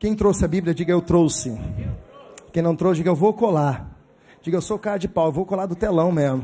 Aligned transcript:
Quem 0.00 0.16
trouxe 0.16 0.42
a 0.46 0.48
Bíblia, 0.48 0.72
diga 0.72 0.90
eu 0.90 1.02
trouxe. 1.02 1.54
Quem 2.54 2.62
não 2.62 2.74
trouxe, 2.74 3.00
diga 3.00 3.10
eu 3.10 3.14
vou 3.14 3.34
colar. 3.34 4.00
Diga 4.40 4.56
eu 4.56 4.62
sou 4.62 4.78
cara 4.78 4.96
de 4.96 5.06
pau, 5.06 5.26
eu 5.26 5.32
vou 5.32 5.44
colar 5.44 5.66
do 5.66 5.76
telão 5.76 6.10
mesmo. 6.10 6.42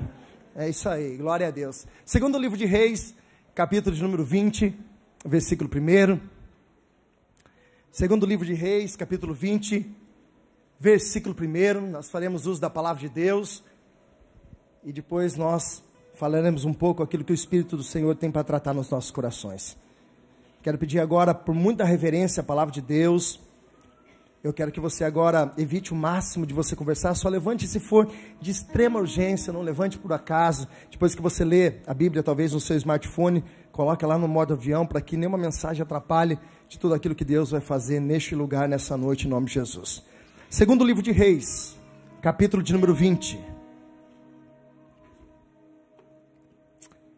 É 0.55 0.69
isso 0.69 0.87
aí, 0.91 1.17
glória 1.17 1.49
a 1.49 1.51
Deus. 1.51 1.87
Segundo 2.05 2.39
livro 2.39 2.59
de 2.59 2.67
Reis, 2.67 3.15
capítulo 3.55 3.97
de 3.97 4.03
número 4.03 4.23
20, 4.23 4.79
versículo 5.25 5.71
1. 5.75 6.21
Segundo 7.91 8.27
livro 8.27 8.45
de 8.45 8.53
Reis, 8.53 8.95
capítulo 8.95 9.33
20, 9.33 9.91
versículo 10.79 11.35
1. 11.35 11.91
Nós 11.91 12.11
faremos 12.11 12.45
uso 12.45 12.61
da 12.61 12.69
palavra 12.69 13.01
de 13.01 13.09
Deus 13.09 13.65
e 14.85 14.93
depois 14.93 15.35
nós 15.35 15.83
falaremos 16.15 16.67
um 16.67 16.75
pouco 16.75 17.03
aquilo 17.03 17.25
que 17.25 17.33
o 17.33 17.35
Espírito 17.35 17.75
do 17.75 17.83
Senhor 17.83 18.15
tem 18.17 18.31
para 18.31 18.45
tratar 18.45 18.75
nos 18.75 18.91
nossos 18.91 19.11
corações. 19.11 19.79
Quero 20.63 20.77
pedir 20.77 21.01
agora, 21.01 21.33
por 21.33 21.55
muita 21.55 21.85
reverência, 21.85 22.43
a 22.43 22.45
palavra 22.45 22.71
de 22.71 22.83
Deus. 22.83 23.46
Eu 24.47 24.53
quero 24.53 24.71
que 24.71 24.79
você 24.79 25.03
agora 25.03 25.53
evite 25.59 25.93
o 25.93 25.97
máximo 25.97 26.47
de 26.47 26.55
você 26.55 26.77
conversar, 26.77 27.13
só 27.17 27.29
levante 27.29 27.67
se 27.67 27.81
for 27.81 28.09
de 28.41 28.53
extrema 28.53 29.01
urgência, 29.01 29.53
não 29.53 29.61
levante 29.61 29.99
por 29.99 30.13
acaso. 30.13 30.69
Depois 30.89 31.17
que 31.17 31.21
você 31.21 31.45
lê 31.45 31.81
a 31.85 31.93
Bíblia, 31.93 32.23
talvez 32.23 32.53
no 32.53 32.61
seu 32.61 32.77
smartphone, 32.77 33.43
coloque 33.73 34.07
lá 34.07 34.17
no 34.17 34.29
modo 34.29 34.55
avião 34.55 34.87
para 34.87 35.01
que 35.01 35.17
nenhuma 35.17 35.37
mensagem 35.37 35.83
atrapalhe 35.83 36.39
de 36.69 36.79
tudo 36.79 36.95
aquilo 36.95 37.13
que 37.13 37.25
Deus 37.25 37.51
vai 37.51 37.61
fazer 37.61 37.99
neste 37.99 38.37
lugar, 38.37 38.69
nessa 38.69 38.97
noite, 38.97 39.27
em 39.27 39.31
nome 39.31 39.47
de 39.47 39.55
Jesus. 39.55 40.05
Segundo 40.49 40.85
livro 40.85 41.03
de 41.03 41.11
Reis, 41.11 41.77
capítulo 42.23 42.63
de 42.63 42.73
número 42.73 42.95
20. 42.95 43.41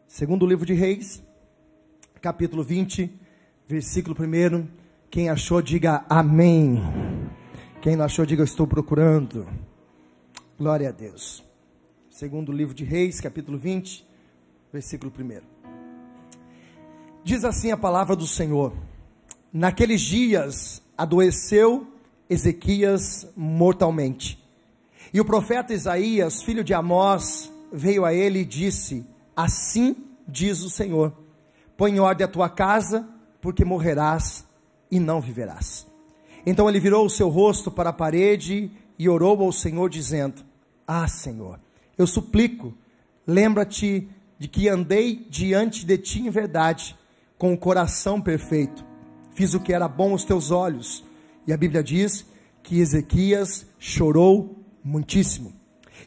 Segundo 0.06 0.46
livro 0.46 0.64
de 0.64 0.72
Reis, 0.72 1.22
capítulo 2.22 2.62
20 2.62 3.28
versículo 3.68 4.16
1. 4.18 4.66
Quem 5.10 5.28
achou, 5.28 5.60
diga 5.60 6.04
amém. 6.08 6.82
Quem 7.80 7.94
não 7.94 8.04
achou, 8.04 8.26
diga 8.26 8.40
eu 8.40 8.44
estou 8.44 8.66
procurando. 8.66 9.46
Glória 10.58 10.88
a 10.88 10.92
Deus. 10.92 11.44
Segundo 12.10 12.50
livro 12.50 12.74
de 12.74 12.82
Reis, 12.82 13.20
capítulo 13.20 13.56
20, 13.56 14.04
versículo 14.72 15.12
1. 15.16 15.40
Diz 17.22 17.44
assim 17.44 17.70
a 17.70 17.76
palavra 17.76 18.16
do 18.16 18.26
Senhor: 18.26 18.72
Naqueles 19.52 20.00
dias 20.00 20.82
adoeceu 20.96 21.86
Ezequias 22.28 23.28
mortalmente. 23.36 24.44
E 25.14 25.20
o 25.20 25.24
profeta 25.24 25.72
Isaías, 25.72 26.42
filho 26.42 26.64
de 26.64 26.74
Amós, 26.74 27.48
veio 27.72 28.04
a 28.04 28.12
ele 28.12 28.40
e 28.40 28.44
disse: 28.44 29.06
Assim 29.36 29.94
diz 30.26 30.62
o 30.62 30.70
Senhor: 30.70 31.12
Põe 31.76 31.92
em 31.92 32.00
ordem 32.00 32.24
a 32.24 32.28
tua 32.28 32.48
casa 32.48 33.08
porque 33.40 33.64
morrerás 33.64 34.44
e 34.90 34.98
não 34.98 35.20
viverás. 35.20 35.86
Então 36.48 36.66
ele 36.66 36.80
virou 36.80 37.04
o 37.04 37.10
seu 37.10 37.28
rosto 37.28 37.70
para 37.70 37.90
a 37.90 37.92
parede 37.92 38.70
e 38.98 39.06
orou 39.06 39.42
ao 39.42 39.52
Senhor, 39.52 39.90
dizendo: 39.90 40.42
Ah, 40.86 41.06
Senhor, 41.06 41.60
eu 41.98 42.06
suplico, 42.06 42.72
lembra-te 43.26 44.08
de 44.38 44.48
que 44.48 44.66
andei 44.66 45.26
diante 45.28 45.84
de 45.84 45.98
ti 45.98 46.22
em 46.22 46.30
verdade, 46.30 46.96
com 47.36 47.52
o 47.52 47.58
coração 47.58 48.18
perfeito. 48.18 48.82
Fiz 49.34 49.52
o 49.52 49.60
que 49.60 49.74
era 49.74 49.86
bom 49.86 50.12
aos 50.12 50.24
teus 50.24 50.50
olhos. 50.50 51.04
E 51.46 51.52
a 51.52 51.56
Bíblia 51.56 51.82
diz 51.82 52.24
que 52.62 52.80
Ezequias 52.80 53.66
chorou 53.78 54.64
muitíssimo. 54.82 55.52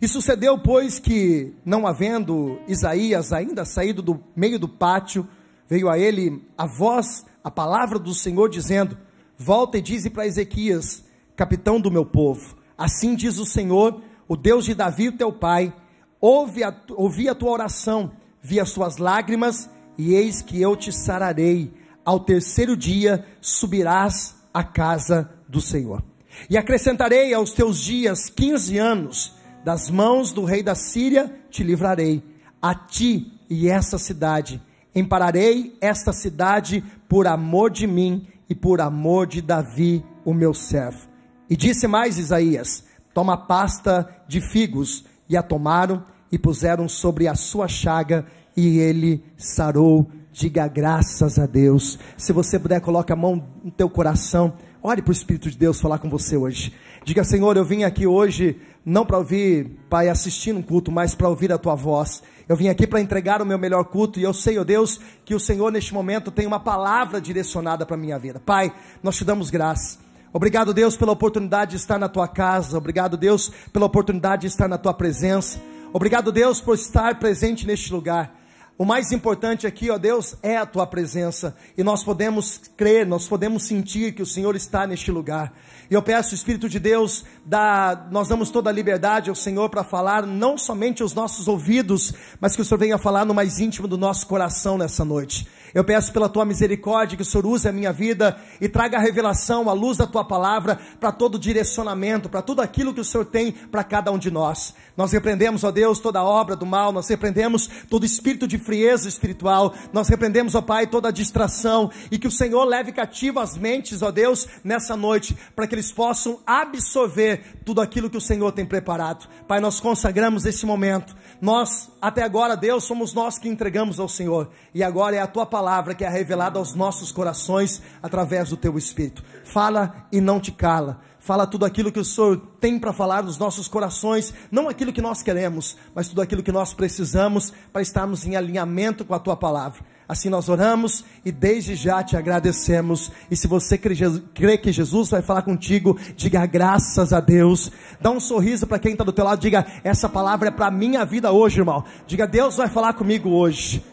E 0.02 0.08
sucedeu, 0.08 0.58
pois, 0.58 0.98
que, 0.98 1.54
não 1.64 1.86
havendo 1.86 2.60
Isaías 2.68 3.32
ainda 3.32 3.64
saído 3.64 4.02
do 4.02 4.20
meio 4.36 4.58
do 4.58 4.68
pátio, 4.68 5.28
veio 5.70 5.88
a 5.88 6.00
ele 6.00 6.44
a 6.58 6.66
voz, 6.66 7.24
a 7.44 7.52
palavra 7.52 8.00
do 8.00 8.16
Senhor 8.16 8.50
dizendo: 8.50 8.98
Volta 9.44 9.80
e 9.80 9.82
dize 9.82 10.08
para 10.08 10.28
Ezequias, 10.28 11.04
capitão 11.36 11.82
do 11.82 11.90
meu 11.90 12.06
povo, 12.06 12.56
assim 12.78 13.16
diz 13.16 13.40
o 13.40 13.46
Senhor, 13.46 14.00
o 14.28 14.38
Deus 14.38 14.66
de 14.66 14.76
Davi, 14.76 15.08
o 15.08 15.18
teu 15.18 15.34
pai, 15.34 15.74
ouve 16.20 16.64
a, 16.64 16.72
ouvi 16.92 17.28
a 17.28 17.34
tua 17.34 17.50
oração, 17.50 18.12
vi 18.40 18.60
as 18.60 18.72
tuas 18.72 18.98
lágrimas, 18.98 19.68
e 19.98 20.14
eis 20.14 20.44
que 20.44 20.62
eu 20.62 20.76
te 20.76 20.92
sararei. 20.92 21.74
Ao 22.06 22.20
terceiro 22.20 22.78
dia 22.78 23.26
subirás 23.42 24.36
à 24.54 24.64
casa 24.64 25.28
do 25.50 25.60
Senhor. 25.60 26.04
E 26.48 26.56
acrescentarei 26.56 27.34
aos 27.34 27.52
teus 27.52 27.80
dias 27.80 28.30
quinze 28.30 28.78
anos, 28.78 29.34
das 29.66 29.90
mãos 29.90 30.32
do 30.32 30.46
rei 30.46 30.62
da 30.62 30.76
Síria 30.76 31.36
te 31.50 31.64
livrarei, 31.64 32.24
a 32.62 32.76
ti 32.76 33.34
e 33.50 33.68
essa 33.68 33.98
cidade 33.98 34.62
Empararei 34.94 35.78
esta 35.80 36.12
cidade 36.12 36.84
por 37.08 37.26
amor 37.26 37.72
de 37.72 37.88
mim 37.88 38.28
e 38.52 38.56
por 38.56 38.82
amor 38.82 39.28
de 39.28 39.42
Davi, 39.42 40.04
o 40.26 40.34
meu 40.34 40.54
servo. 40.54 41.08
E 41.50 41.56
disse 41.56 41.88
mais 41.88 42.18
Isaías: 42.18 42.84
Toma 43.14 43.38
pasta 43.38 44.06
de 44.28 44.42
figos. 44.42 45.06
E 45.30 45.38
a 45.38 45.42
tomaram 45.42 46.04
e 46.30 46.38
puseram 46.38 46.90
sobre 46.90 47.30
a 47.30 47.36
sua 47.36 47.70
chaga, 47.70 48.26
e 48.56 48.78
ele 48.80 49.24
sarou. 49.38 50.12
Diga 50.34 50.68
graças 50.68 51.40
a 51.40 51.46
Deus. 51.46 51.98
Se 52.18 52.34
você 52.34 52.60
puder, 52.60 52.82
coloque 52.82 53.14
a 53.14 53.16
mão 53.16 53.42
no 53.64 53.72
teu 53.72 53.90
coração. 53.90 54.54
Ore 54.84 55.02
para 55.02 55.12
o 55.12 55.14
Espírito 55.14 55.50
de 55.50 55.58
Deus 55.58 55.80
falar 55.80 56.00
com 56.00 56.10
você 56.10 56.36
hoje. 56.36 56.74
Diga, 57.06 57.24
Senhor, 57.24 57.56
eu 57.56 57.64
vim 57.64 57.84
aqui 57.84 58.06
hoje 58.06 58.60
não 58.86 59.06
para 59.06 59.18
ouvir, 59.18 59.80
Pai, 59.90 60.10
assistindo 60.10 60.60
um 60.60 60.62
culto, 60.62 60.92
mas 60.92 61.16
para 61.16 61.30
ouvir 61.30 61.54
a 61.54 61.58
tua 61.58 61.76
voz. 61.76 62.22
Eu 62.48 62.56
vim 62.56 62.68
aqui 62.68 62.86
para 62.86 63.02
entregar 63.02 63.42
o 63.42 63.46
meu 63.46 63.58
melhor 63.58 63.86
culto 63.86 64.20
e 64.20 64.24
eu 64.24 64.34
sei, 64.34 64.58
ó 64.58 64.62
oh 64.62 64.66
Deus, 64.66 65.00
que 65.24 65.36
o 65.36 65.40
Senhor 65.40 65.72
neste 65.72 65.94
momento 65.94 66.32
tem 66.32 66.46
uma 66.46 66.60
palavra 66.60 67.22
direcionada 67.22 67.86
para 67.86 67.96
a 67.96 68.00
minha 68.00 68.18
vida. 68.20 68.40
Pai, 68.40 68.74
nós 69.02 69.16
te 69.16 69.24
damos 69.24 69.50
graça. 69.50 70.00
Obrigado, 70.34 70.74
Deus, 70.74 70.96
pela 70.96 71.12
oportunidade 71.12 71.72
de 71.72 71.78
estar 71.78 72.00
na 72.00 72.08
tua 72.08 72.28
casa. 72.28 72.78
Obrigado, 72.78 73.18
Deus, 73.18 73.52
pela 73.72 73.86
oportunidade 73.86 74.42
de 74.42 74.48
estar 74.48 74.68
na 74.68 74.78
tua 74.78 74.94
presença. 74.94 75.62
Obrigado, 75.94 76.32
Deus, 76.32 76.62
por 76.62 76.76
estar 76.76 77.20
presente 77.20 77.68
neste 77.68 77.92
lugar. 77.92 78.41
O 78.82 78.86
mais 78.86 79.12
importante 79.12 79.68
aqui, 79.68 79.92
ó 79.92 79.98
Deus, 80.00 80.36
é 80.42 80.58
a 80.58 80.66
tua 80.66 80.88
presença. 80.88 81.56
E 81.78 81.84
nós 81.84 82.04
podemos 82.04 82.60
crer, 82.76 83.06
nós 83.06 83.28
podemos 83.28 83.68
sentir 83.68 84.12
que 84.12 84.24
o 84.24 84.26
Senhor 84.26 84.56
está 84.56 84.88
neste 84.88 85.12
lugar. 85.12 85.54
E 85.88 85.94
eu 85.94 86.02
peço, 86.02 86.34
Espírito 86.34 86.68
de 86.68 86.80
Deus, 86.80 87.24
dá, 87.46 88.08
nós 88.10 88.28
damos 88.28 88.50
toda 88.50 88.72
a 88.72 88.74
liberdade 88.74 89.30
ao 89.30 89.36
Senhor 89.36 89.70
para 89.70 89.84
falar, 89.84 90.26
não 90.26 90.58
somente 90.58 91.04
aos 91.04 91.14
nossos 91.14 91.48
ouvidos, 91.48 92.12
mas 92.40 92.56
que 92.56 92.64
o 92.64 92.66
Senhor 92.66 92.80
venha 92.80 92.98
falar 92.98 93.24
no 93.24 93.36
mais 93.36 93.60
íntimo 93.60 93.88
do 93.88 94.00
nosso 94.00 94.26
coração 94.26 94.80
nessa 94.80 95.06
noite. 95.06 95.48
Eu 95.74 95.84
peço 95.84 96.12
pela 96.12 96.28
tua 96.28 96.44
misericórdia 96.44 97.16
que 97.16 97.24
o 97.24 97.26
Senhor 97.26 97.46
use 97.46 97.68
a 97.68 97.72
minha 97.72 97.94
vida 97.94 98.38
e 98.60 98.68
traga 98.68 98.98
a 98.98 99.02
revelação, 99.02 99.70
a 99.70 99.74
luz 99.74 99.98
da 99.98 100.06
tua 100.06 100.24
palavra 100.24 100.78
para 101.00 101.12
todo 101.12 101.40
direcionamento, 101.40 102.30
para 102.30 102.42
tudo 102.42 102.62
aquilo 102.62 102.94
que 102.94 103.00
o 103.00 103.06
Senhor 103.06 103.26
tem 103.26 103.52
para 103.52 103.84
cada 103.84 104.12
um 104.12 104.18
de 104.18 104.30
nós. 104.30 104.74
Nós 104.98 105.14
repreendemos, 105.14 105.64
ó 105.64 105.72
Deus, 105.72 106.00
toda 106.00 106.24
obra 106.24 106.56
do 106.56 106.66
mal, 106.66 106.92
nós 106.92 107.08
repreendemos 107.08 107.70
todo 107.90 108.06
espírito 108.06 108.48
de 108.48 108.58
frieza 108.58 109.08
espiritual, 109.08 109.74
nós 109.94 110.10
repreendemos, 110.10 110.56
ó 110.56 110.62
Pai, 110.62 110.88
toda 110.88 111.12
distração 111.12 111.90
e 112.12 112.20
que 112.20 112.28
o 112.28 112.32
Senhor 112.32 112.66
leve 112.66 112.92
cativo 112.92 113.40
as 113.40 113.58
mentes, 113.58 114.02
ó 114.02 114.12
Deus, 114.12 114.48
nessa 114.64 114.98
noite, 114.98 115.36
para 115.56 115.68
que 115.68 115.76
eles 115.76 115.92
possam 115.92 116.40
absorver 116.46 117.62
tudo 117.64 117.80
aquilo 117.80 118.10
que 118.10 118.18
o 118.18 118.22
Senhor 118.22 118.52
tem 118.52 118.66
preparado. 118.66 119.28
Pai, 119.48 119.62
nós 119.62 119.80
consagramos 119.80 120.46
esse 120.46 120.66
momento. 120.66 121.16
Nós, 121.40 121.90
até 122.02 122.24
agora, 122.24 122.58
Deus, 122.58 122.84
somos 122.84 123.14
nós 123.14 123.38
que 123.38 123.48
entregamos 123.48 124.00
ao 124.00 124.10
Senhor 124.10 124.50
e 124.76 124.84
agora 124.84 125.16
é 125.16 125.20
a 125.20 125.28
tua 125.28 125.46
palavra 125.46 125.61
palavra 125.62 125.94
que 125.94 126.04
é 126.04 126.10
revelada 126.10 126.58
aos 126.58 126.74
nossos 126.74 127.12
corações 127.12 127.84
através 128.02 128.50
do 128.50 128.58
teu 128.58 128.80
Espírito. 128.80 129.24
Fala 129.44 130.08
e 130.12 130.20
não 130.20 130.40
te 130.40 130.52
cala. 130.52 131.00
Fala 131.20 131.46
tudo 131.46 131.66
aquilo 131.66 131.92
que 131.92 132.00
o 132.00 132.04
Senhor 132.04 132.42
tem 132.60 132.80
para 132.80 132.92
falar 132.92 133.22
nos 133.22 133.38
nossos 133.38 133.68
corações, 133.68 134.34
não 134.50 134.68
aquilo 134.68 134.92
que 134.92 135.04
nós 135.04 135.22
queremos, 135.22 135.78
mas 135.94 136.08
tudo 136.08 136.20
aquilo 136.20 136.42
que 136.42 136.52
nós 136.52 136.74
precisamos 136.74 137.54
para 137.72 137.84
estarmos 137.84 138.26
em 138.26 138.36
alinhamento 138.36 139.06
com 139.06 139.14
a 139.14 139.20
tua 139.20 139.38
palavra. 139.38 139.82
Assim 140.10 140.30
nós 140.30 140.50
oramos 140.50 141.06
e 141.24 141.32
desde 141.32 141.76
já 141.76 142.04
te 142.04 142.18
agradecemos. 142.18 143.12
E 143.30 143.36
se 143.36 143.46
você 143.46 143.78
crê 143.78 144.58
que 144.58 144.72
Jesus 144.72 145.12
vai 145.12 145.22
falar 145.22 145.44
contigo, 145.44 145.96
diga 146.18 146.44
graças 146.48 147.14
a 147.14 147.20
Deus. 147.20 147.72
Dá 148.02 148.10
um 148.10 148.20
sorriso 148.20 148.66
para 148.66 148.80
quem 148.80 148.94
está 148.94 149.04
do 149.04 149.14
teu 149.14 149.26
lado, 149.26 149.40
diga 149.40 149.64
essa 149.84 150.10
palavra 150.10 150.48
é 150.48 150.52
para 150.52 150.72
minha 150.72 151.06
vida 151.06 151.32
hoje, 151.32 151.60
irmão. 151.60 151.84
Diga 152.08 152.26
Deus 152.26 152.58
vai 152.58 152.68
falar 152.68 152.94
comigo 152.94 153.30
hoje. 153.30 153.84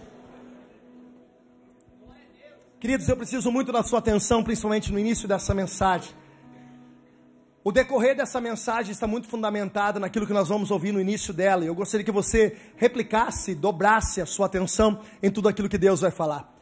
Queridos, 2.81 3.09
eu 3.09 3.17
preciso 3.17 3.51
muito 3.51 3.73
da 3.73 3.83
sua 3.83 3.99
atenção, 3.99 4.45
principalmente 4.45 4.93
no 4.93 5.01
início 5.01 5.27
dessa 5.27 5.53
mensagem. 5.53 6.11
O 7.65 7.73
decorrer 7.73 8.17
dessa 8.17 8.41
mensagem 8.41 8.93
está 8.93 9.05
muito 9.05 9.27
fundamentado 9.27 9.99
naquilo 9.99 10.25
que 10.25 10.33
nós 10.33 10.49
vamos 10.49 10.71
ouvir 10.71 10.93
no 10.93 11.01
início 11.01 11.35
dela. 11.35 11.65
E 11.65 11.67
eu 11.67 11.75
gostaria 11.75 12.05
que 12.05 12.13
você 12.13 12.57
replicasse, 12.77 13.53
dobrasse 13.53 14.21
a 14.21 14.27
sua 14.27 14.47
atenção 14.47 15.01
em 15.21 15.29
tudo 15.29 15.49
aquilo 15.49 15.69
que 15.69 15.77
Deus 15.77 16.03
vai 16.03 16.13
falar. 16.13 16.57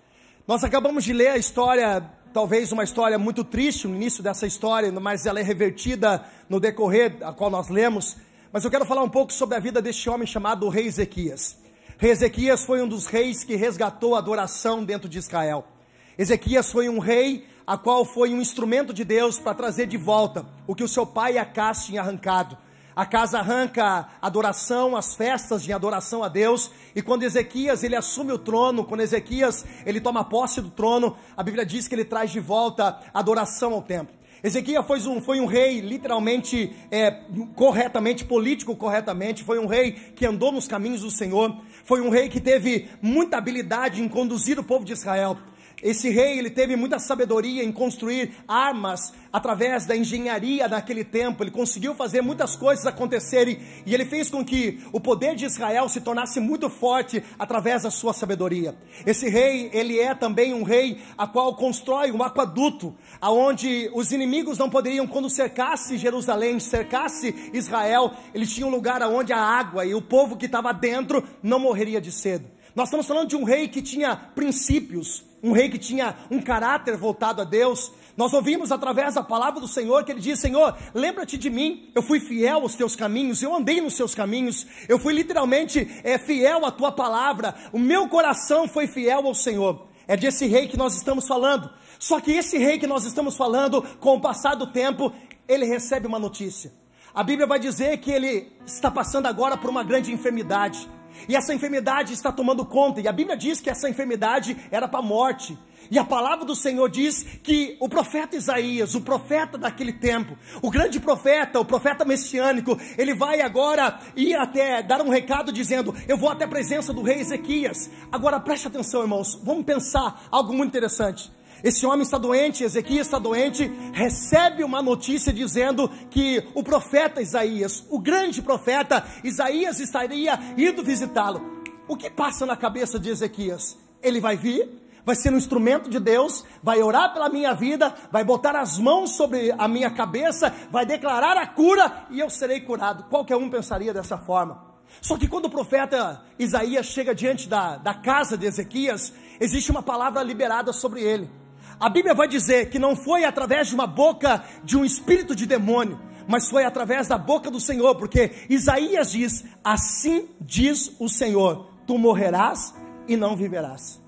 Nós 0.49 0.65
acabamos 0.65 1.05
de 1.05 1.13
ler 1.13 1.29
a 1.29 1.37
história, 1.37 2.03
talvez 2.33 2.73
uma 2.73 2.83
história 2.83 3.19
muito 3.19 3.45
triste 3.45 3.87
no 3.87 3.95
início 3.95 4.23
dessa 4.23 4.47
história, 4.47 4.91
mas 4.93 5.27
ela 5.27 5.39
é 5.39 5.43
revertida 5.43 6.25
no 6.49 6.59
decorrer 6.59 7.19
a 7.21 7.35
qual 7.35 7.51
nós 7.51 7.69
lemos. 7.69 8.17
Mas 8.51 8.65
eu 8.65 8.71
quero 8.71 8.87
falar 8.87 9.03
um 9.03 9.11
pouco 9.11 9.35
sobre 9.35 9.55
a 9.55 9.61
vida 9.61 9.83
deste 9.83 10.09
homem 10.09 10.27
chamado 10.27 10.67
rei 10.71 10.87
Ezequias. 10.87 11.59
Rei 11.99 12.11
Ezequias 12.11 12.65
foi 12.65 12.81
um 12.81 12.89
dos 12.89 13.05
reis 13.07 13.45
que 13.45 13.55
resgatou 13.55 14.15
a 14.15 14.19
adoração 14.19 14.83
dentro 14.83 15.11
de 15.11 15.19
Israel. 15.19 15.76
Ezequias 16.19 16.73
foi 16.73 16.89
um 16.89 16.99
rei 16.99 17.47
a 17.67 17.77
qual 17.77 18.03
foi 18.05 18.33
um 18.33 18.41
instrumento 18.41 18.93
de 18.95 19.05
Deus 19.05 19.39
para 19.39 19.53
trazer 19.53 19.87
de 19.87 19.99
volta 19.99 20.47
o 20.67 20.75
que 20.75 20.83
o 20.83 20.89
seu 20.89 21.05
pai 21.05 21.37
a 21.37 21.45
casa 21.45 21.85
tinham 21.85 22.03
arrancado. 22.03 22.57
A 22.95 23.05
casa 23.05 23.39
arranca 23.39 24.09
adoração, 24.23 24.97
as 24.97 25.15
festas 25.15 25.63
de 25.63 25.71
adoração 25.75 26.25
a 26.25 26.29
Deus, 26.29 26.71
e 26.95 27.03
quando 27.03 27.25
Ezequias 27.25 27.83
ele 27.83 27.95
assume 27.95 28.33
o 28.33 28.39
trono, 28.39 28.85
quando 28.85 29.03
Ezequias 29.03 29.67
ele 29.85 30.01
toma 30.01 30.25
posse 30.25 30.63
do 30.63 30.71
trono, 30.71 31.15
a 31.37 31.43
Bíblia 31.43 31.67
diz 31.67 31.87
que 31.87 31.95
ele 31.95 32.07
traz 32.07 32.31
de 32.31 32.41
volta 32.41 32.99
adoração 33.13 33.75
ao 33.75 33.83
templo. 33.83 34.17
Ezequias 34.43 34.87
foi 34.87 35.01
um, 35.01 35.21
foi 35.21 35.41
um 35.41 35.45
rei 35.45 35.81
literalmente, 35.81 36.75
é, 36.91 37.11
corretamente, 37.55 38.25
político 38.25 38.75
corretamente, 38.75 39.45
foi 39.45 39.59
um 39.59 39.67
rei 39.67 39.93
que 39.93 40.25
andou 40.25 40.51
nos 40.51 40.67
caminhos 40.67 41.03
do 41.03 41.11
Senhor, 41.11 41.55
foi 41.85 42.01
um 42.01 42.09
rei 42.09 42.31
que 42.31 42.41
teve 42.41 42.89
muita 43.03 43.37
habilidade 43.37 44.03
em 44.03 44.09
conduzir 44.09 44.59
o 44.59 44.65
povo 44.65 44.87
de 44.87 44.95
Israel. 44.95 45.37
Esse 45.83 46.09
rei 46.09 46.39
ele 46.39 46.49
teve 46.49 46.75
muita 46.75 46.99
sabedoria 46.99 47.63
em 47.63 47.71
construir 47.71 48.33
armas 48.49 49.13
através 49.31 49.85
da 49.85 49.95
engenharia 49.95 50.67
naquele 50.67 51.05
tempo. 51.05 51.45
Ele 51.45 51.51
conseguiu 51.51 51.95
fazer 51.95 52.23
muitas 52.23 52.57
coisas 52.57 52.87
acontecerem 52.87 53.59
e 53.85 53.93
ele 53.93 54.07
fez 54.07 54.31
com 54.31 54.43
que 54.43 54.81
o 54.91 54.99
poder 54.99 55.35
de 55.35 55.45
Israel 55.45 55.87
se 55.91 56.01
tornasse 56.01 56.41
muito 56.41 56.71
forte 56.71 57.23
através 57.39 57.83
da 57.83 57.91
sua 57.91 58.15
sabedoria. 58.15 58.75
Esse 59.05 59.29
rei 59.29 59.69
ele 59.71 60.01
é 60.01 60.15
também 60.15 60.55
um 60.55 60.63
rei 60.63 60.99
a 61.17 61.27
qual 61.27 61.55
constrói 61.55 62.11
um 62.11 62.23
aquaduto, 62.23 62.97
aonde 63.21 63.91
os 63.93 64.13
inimigos 64.13 64.57
não 64.57 64.71
poderiam 64.71 65.07
quando 65.07 65.29
cercasse 65.29 65.99
Jerusalém, 65.99 66.59
cercasse 66.59 67.51
Israel, 67.53 68.15
eles 68.33 68.53
tinham 68.53 68.71
um 68.71 68.73
lugar 68.73 69.03
aonde 69.03 69.31
a 69.31 69.39
água 69.39 69.85
e 69.85 69.95
o 69.95 70.01
povo 70.01 70.37
que 70.37 70.47
estava 70.47 70.73
dentro 70.73 71.23
não 71.43 71.59
morreria 71.59 72.01
de 72.01 72.11
sede. 72.11 72.56
Nós 72.77 72.89
estamos 72.89 73.07
falando 73.07 73.31
de 73.31 73.37
um 73.37 73.43
rei 73.43 73.69
que 73.69 73.81
tinha 73.81 74.15
princípios, 74.15 75.25
um 75.43 75.53
rei 75.53 75.71
que 75.71 75.79
tinha 75.79 76.15
um 76.31 76.43
caráter 76.43 76.95
voltado 76.95 77.41
a 77.41 77.45
Deus. 77.45 77.91
Nós 78.15 78.35
ouvimos 78.35 78.71
através 78.71 79.15
da 79.15 79.23
palavra 79.23 79.59
do 79.59 79.67
Senhor 79.67 80.05
que 80.05 80.13
ele 80.13 80.21
diz: 80.21 80.39
Senhor, 80.39 80.77
lembra-te 80.93 81.39
de 81.39 81.49
mim, 81.49 81.91
eu 81.95 82.03
fui 82.03 82.21
fiel 82.21 82.59
aos 82.59 82.75
teus 82.75 82.95
caminhos, 82.95 83.41
eu 83.41 83.55
andei 83.55 83.81
nos 83.81 83.97
seus 83.97 84.15
caminhos, 84.15 84.67
eu 84.91 84.99
fui 84.99 85.15
literalmente 85.15 85.89
é, 86.05 86.19
fiel 86.19 86.67
à 86.67 86.71
tua 86.71 86.93
palavra, 86.93 87.55
o 87.73 87.79
meu 87.79 88.11
coração 88.11 88.69
foi 88.69 88.87
fiel 88.87 89.27
ao 89.27 89.35
Senhor. 89.35 89.87
É 90.07 90.15
desse 90.15 90.47
rei 90.47 90.69
que 90.69 90.77
nós 90.77 90.95
estamos 90.95 91.27
falando. 91.27 91.71
Só 91.99 92.21
que 92.21 92.31
esse 92.31 92.59
rei 92.59 92.79
que 92.79 92.87
nós 92.87 93.07
estamos 93.07 93.39
falando, 93.39 93.81
com 94.01 94.17
o 94.17 94.21
passar 94.21 94.55
do 94.55 94.67
tempo, 94.67 95.11
ele 95.49 95.65
recebe 95.65 96.07
uma 96.07 96.19
notícia. 96.19 96.71
A 97.15 97.23
Bíblia 97.23 97.47
vai 97.47 97.59
dizer 97.59 97.97
que 97.97 98.11
ele 98.11 98.53
está 98.67 98.91
passando 98.91 99.25
agora 99.25 99.57
por 99.57 99.71
uma 99.71 99.83
grande 99.83 100.13
enfermidade. 100.13 100.87
E 101.29 101.37
essa 101.37 101.55
enfermidade 101.55 102.13
está 102.13 102.31
tomando 102.31 102.65
conta, 102.65 103.01
e 103.01 103.09
a 103.09 103.13
Bíblia 103.13 103.37
diz 103.37 103.61
que 103.61 103.71
essa 103.71 103.89
enfermidade 103.89 104.57
era 104.71 104.87
para 104.89 105.01
a 105.01 105.03
morte. 105.03 105.59
E 105.91 105.99
a 105.99 106.05
palavra 106.05 106.45
do 106.45 106.55
Senhor 106.55 106.89
diz 106.89 107.23
que 107.43 107.77
o 107.81 107.89
profeta 107.89 108.37
Isaías, 108.37 108.95
o 108.95 109.01
profeta 109.01 109.57
daquele 109.57 109.93
tempo, 109.93 110.37
o 110.61 110.71
grande 110.71 110.99
profeta, 110.99 111.61
o 111.61 111.65
profeta 111.65 112.05
messiânico, 112.05 112.79
ele 112.99 113.15
vai 113.15 113.41
agora 113.41 113.99
ir 114.17 114.35
até 114.35 114.83
dar 114.83 115.01
um 115.01 115.11
recado 115.11 115.53
dizendo: 115.53 115.95
Eu 116.09 116.17
vou 116.17 116.31
até 116.31 116.45
a 116.45 116.49
presença 116.49 116.93
do 116.93 117.03
rei 117.03 117.21
Ezequias. 117.21 117.91
Agora 118.11 118.41
preste 118.41 118.67
atenção, 118.67 119.03
irmãos, 119.03 119.41
vamos 119.45 119.65
pensar 119.65 120.27
algo 120.31 120.53
muito 120.53 120.71
interessante. 120.71 121.36
Esse 121.63 121.87
homem 121.87 122.03
está 122.03 122.19
doente, 122.19 122.65
Ezequias 122.65 123.07
está 123.07 123.19
doente, 123.19 123.71
recebe 123.93 124.63
uma 124.63 124.83
notícia 124.83 125.33
dizendo 125.33 125.89
que 126.11 126.47
o 126.55 126.63
profeta 126.63 127.23
Isaías, 127.23 127.85
o 127.91 127.99
grande 127.99 128.43
profeta 128.43 129.05
Isaías, 129.25 129.81
estaria 129.81 130.39
indo 130.57 130.83
visitá-lo. 130.83 131.65
O 131.89 131.97
que 131.97 132.11
passa 132.11 132.45
na 132.45 132.57
cabeça 132.57 132.99
de 132.99 133.11
Ezequias? 133.11 133.79
Ele 134.03 134.21
vai 134.21 134.37
vir, 134.37 134.69
vai 135.05 135.15
ser 135.15 135.33
um 135.33 135.37
instrumento 135.37 135.89
de 135.89 136.01
Deus, 136.01 136.45
vai 136.63 136.83
orar 136.83 137.13
pela 137.13 137.29
minha 137.29 137.55
vida, 137.55 137.95
vai 138.11 138.25
botar 138.25 138.57
as 138.57 138.79
mãos 138.79 139.17
sobre 139.17 139.55
a 139.57 139.69
minha 139.69 139.91
cabeça, 139.91 140.53
vai 140.71 140.85
declarar 140.85 141.37
a 141.37 141.47
cura 141.47 142.07
e 142.11 142.19
eu 142.19 142.29
serei 142.29 142.61
curado. 142.61 143.05
Qualquer 143.05 143.37
um 143.37 143.49
pensaria 143.49 143.95
dessa 143.95 144.19
forma. 144.19 144.67
Só 145.01 145.17
que 145.17 145.29
quando 145.29 145.47
o 145.47 145.51
profeta 145.51 146.23
Isaías 146.39 146.87
chega 146.87 147.15
diante 147.15 147.49
da, 147.49 147.77
da 147.77 147.95
casa 147.95 148.37
de 148.37 148.47
Ezequias, 148.47 149.13
existe 149.41 149.71
uma 149.71 149.83
palavra 149.83 150.23
liberada 150.23 150.73
sobre 150.73 151.03
ele. 151.03 151.31
A 151.79 151.91
Bíblia 151.91 152.15
vai 152.15 152.27
dizer 152.27 152.71
que 152.71 152.79
não 152.79 152.97
foi 152.97 153.25
através 153.25 153.69
de 153.69 153.75
uma 153.75 153.87
boca 153.87 154.43
de 154.65 154.79
um 154.79 154.85
espírito 154.85 155.37
de 155.37 155.45
demônio, 155.45 156.01
mas 156.27 156.49
foi 156.49 156.65
através 156.65 157.07
da 157.07 157.19
boca 157.19 157.51
do 157.51 157.61
Senhor, 157.61 157.95
porque 157.97 158.33
Isaías 158.49 159.13
diz: 159.13 159.45
Assim 159.63 160.29
diz 160.41 160.93
o 160.99 161.09
Senhor: 161.09 161.71
Tu 161.87 161.99
morrerás 161.99 162.75
e 163.07 163.17
não 163.17 163.37
viverás. 163.37 164.01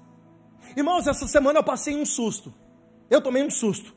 Irmãos, 0.77 1.07
essa 1.07 1.27
semana 1.27 1.59
eu 1.59 1.65
passei 1.65 1.95
um 1.95 2.07
susto. 2.07 2.53
Eu 3.11 3.21
tomei 3.21 3.45
um 3.45 3.51
susto. 3.51 3.95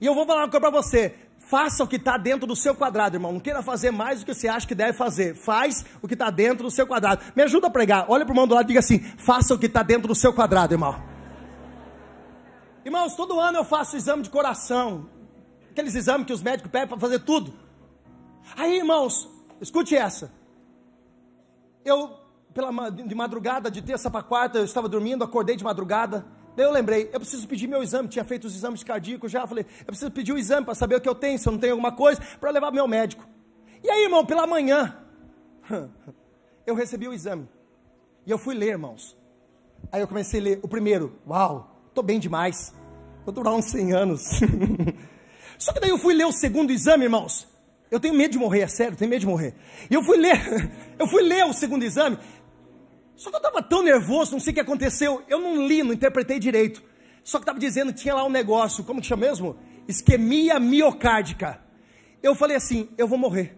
E 0.00 0.06
eu 0.06 0.14
vou 0.14 0.26
falar 0.26 0.42
uma 0.42 0.48
coisa 0.48 0.60
para 0.60 0.70
você. 0.70 1.14
Faça 1.38 1.84
o 1.84 1.86
que 1.86 1.96
está 1.96 2.16
dentro 2.16 2.46
do 2.46 2.56
seu 2.56 2.74
quadrado, 2.74 3.16
irmão. 3.16 3.32
Não 3.32 3.40
queira 3.40 3.62
fazer 3.62 3.90
mais 3.90 4.20
do 4.20 4.26
que 4.26 4.34
você 4.34 4.48
acha 4.48 4.66
que 4.66 4.74
deve 4.74 4.94
fazer. 4.94 5.34
Faz 5.34 5.84
o 6.00 6.08
que 6.08 6.14
está 6.14 6.30
dentro 6.30 6.64
do 6.64 6.70
seu 6.70 6.86
quadrado. 6.86 7.22
Me 7.36 7.42
ajuda 7.42 7.66
a 7.66 7.70
pregar. 7.70 8.06
Olha 8.08 8.24
para 8.24 8.32
o 8.32 8.34
irmão 8.34 8.46
do 8.46 8.54
lado 8.54 8.64
e 8.64 8.68
diga 8.68 8.80
assim: 8.80 8.98
faça 8.98 9.54
o 9.54 9.58
que 9.58 9.66
está 9.66 9.82
dentro 9.82 10.08
do 10.08 10.14
seu 10.14 10.32
quadrado, 10.32 10.72
irmão. 10.72 11.13
Irmãos, 12.84 13.16
todo 13.16 13.40
ano 13.40 13.58
eu 13.58 13.64
faço 13.64 13.96
exame 13.96 14.22
de 14.22 14.28
coração. 14.28 15.08
Aqueles 15.70 15.94
exames 15.94 16.26
que 16.26 16.32
os 16.32 16.42
médicos 16.42 16.70
pedem 16.70 16.86
para 16.86 16.98
fazer 16.98 17.20
tudo. 17.20 17.54
Aí, 18.56 18.76
irmãos, 18.76 19.28
escute 19.60 19.96
essa. 19.96 20.30
Eu, 21.82 22.18
pela, 22.52 22.90
de 22.90 23.14
madrugada, 23.14 23.70
de 23.70 23.80
terça 23.80 24.10
para 24.10 24.22
quarta, 24.22 24.58
eu 24.58 24.64
estava 24.64 24.88
dormindo, 24.88 25.24
acordei 25.24 25.56
de 25.56 25.64
madrugada. 25.64 26.26
Daí 26.54 26.66
eu 26.66 26.70
lembrei, 26.70 27.08
eu 27.12 27.18
preciso 27.18 27.48
pedir 27.48 27.66
meu 27.66 27.82
exame. 27.82 28.06
Tinha 28.06 28.24
feito 28.24 28.46
os 28.46 28.54
exames 28.54 28.84
cardíacos 28.84 29.32
já. 29.32 29.46
Falei, 29.46 29.64
eu 29.80 29.86
preciso 29.86 30.10
pedir 30.10 30.32
o 30.32 30.38
exame 30.38 30.66
para 30.66 30.74
saber 30.74 30.96
o 30.96 31.00
que 31.00 31.08
eu 31.08 31.14
tenho, 31.14 31.38
se 31.38 31.48
eu 31.48 31.52
não 31.52 31.58
tenho 31.58 31.72
alguma 31.72 31.90
coisa, 31.90 32.20
para 32.38 32.50
levar 32.50 32.70
meu 32.70 32.86
médico. 32.86 33.26
E 33.82 33.90
aí, 33.90 34.04
irmão, 34.04 34.26
pela 34.26 34.46
manhã, 34.46 34.96
eu 36.66 36.74
recebi 36.74 37.08
o 37.08 37.14
exame. 37.14 37.48
E 38.26 38.30
eu 38.30 38.36
fui 38.38 38.54
ler, 38.54 38.68
irmãos. 38.68 39.16
Aí 39.90 40.02
eu 40.02 40.08
comecei 40.08 40.38
a 40.38 40.42
ler 40.42 40.60
o 40.62 40.68
primeiro. 40.68 41.18
Uau! 41.26 41.73
Estou 41.94 42.02
bem 42.02 42.18
demais. 42.18 42.74
Vou 43.24 43.32
durar 43.32 43.54
uns 43.54 43.66
100 43.66 43.92
anos. 43.92 44.40
Só 45.56 45.72
que 45.72 45.78
daí 45.78 45.90
eu 45.90 45.98
fui 45.98 46.12
ler 46.12 46.24
o 46.24 46.32
segundo 46.32 46.72
exame, 46.72 47.04
irmãos. 47.04 47.46
Eu 47.88 48.00
tenho 48.00 48.14
medo 48.14 48.32
de 48.32 48.38
morrer, 48.38 48.62
é 48.62 48.66
sério, 48.66 48.96
tenho 48.96 49.08
medo 49.08 49.20
de 49.20 49.28
morrer. 49.28 49.54
E 49.88 49.94
eu 49.94 50.02
fui 50.02 50.18
ler, 50.18 50.72
eu 50.98 51.06
fui 51.06 51.22
ler 51.22 51.44
o 51.44 51.52
segundo 51.52 51.84
exame. 51.84 52.18
Só 53.14 53.30
que 53.30 53.36
eu 53.36 53.38
estava 53.38 53.62
tão 53.62 53.80
nervoso, 53.80 54.32
não 54.32 54.40
sei 54.40 54.50
o 54.50 54.54
que 54.54 54.60
aconteceu. 54.60 55.22
Eu 55.28 55.38
não 55.38 55.68
li, 55.68 55.84
não 55.84 55.92
interpretei 55.92 56.40
direito. 56.40 56.82
Só 57.22 57.38
que 57.38 57.44
estava 57.44 57.60
dizendo 57.60 57.92
tinha 57.92 58.12
lá 58.12 58.24
um 58.24 58.28
negócio, 58.28 58.82
como 58.82 59.00
que 59.00 59.06
chama 59.06 59.26
mesmo? 59.26 59.56
Isquemia 59.86 60.58
miocárdica. 60.58 61.60
Eu 62.20 62.34
falei 62.34 62.56
assim, 62.56 62.88
eu 62.98 63.06
vou 63.06 63.16
morrer. 63.16 63.56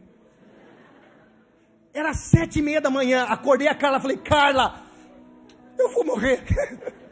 Era 1.94 2.12
sete 2.12 2.58
e 2.58 2.62
meia 2.62 2.82
da 2.82 2.90
manhã, 2.90 3.24
acordei 3.24 3.66
a 3.66 3.74
Carla, 3.74 3.98
falei, 3.98 4.18
Carla, 4.18 4.82
eu 5.78 5.90
vou 5.90 6.04
morrer. 6.04 6.44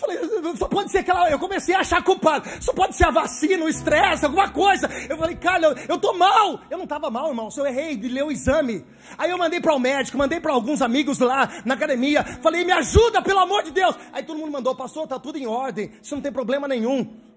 Falei, 0.00 0.18
só 0.56 0.66
pode 0.66 0.90
ser 0.90 0.98
aquela. 0.98 1.30
Eu 1.30 1.38
comecei 1.38 1.74
a 1.74 1.80
achar 1.80 2.02
culpado. 2.02 2.48
Só 2.60 2.72
pode 2.72 2.96
ser 2.96 3.04
a 3.04 3.10
vacina, 3.10 3.64
o 3.64 3.68
estresse, 3.68 4.24
alguma 4.24 4.48
coisa. 4.48 4.88
Eu 5.08 5.18
falei, 5.18 5.36
cara, 5.36 5.66
eu, 5.66 5.76
eu 5.90 5.98
tô 5.98 6.14
mal. 6.14 6.60
Eu 6.70 6.78
não 6.78 6.86
tava 6.86 7.10
mal, 7.10 7.28
irmão. 7.28 7.48
Eu 7.54 7.66
errei 7.66 7.96
de 7.96 8.08
ler 8.08 8.24
o 8.24 8.32
exame. 8.32 8.84
Aí 9.18 9.30
eu 9.30 9.36
mandei 9.36 9.60
para 9.60 9.74
o 9.74 9.78
médico, 9.78 10.16
mandei 10.16 10.40
para 10.40 10.52
alguns 10.52 10.80
amigos 10.80 11.18
lá 11.18 11.50
na 11.64 11.74
academia. 11.74 12.24
Falei, 12.40 12.64
me 12.64 12.72
ajuda, 12.72 13.20
pelo 13.20 13.40
amor 13.40 13.62
de 13.62 13.72
Deus. 13.72 13.94
Aí 14.12 14.22
todo 14.22 14.38
mundo 14.38 14.52
mandou, 14.52 14.74
pastor, 14.74 15.06
tá 15.06 15.18
tudo 15.18 15.36
em 15.36 15.46
ordem. 15.46 15.92
Isso 16.02 16.14
não 16.14 16.22
tem 16.22 16.32
problema 16.32 16.66
nenhum. 16.66 17.29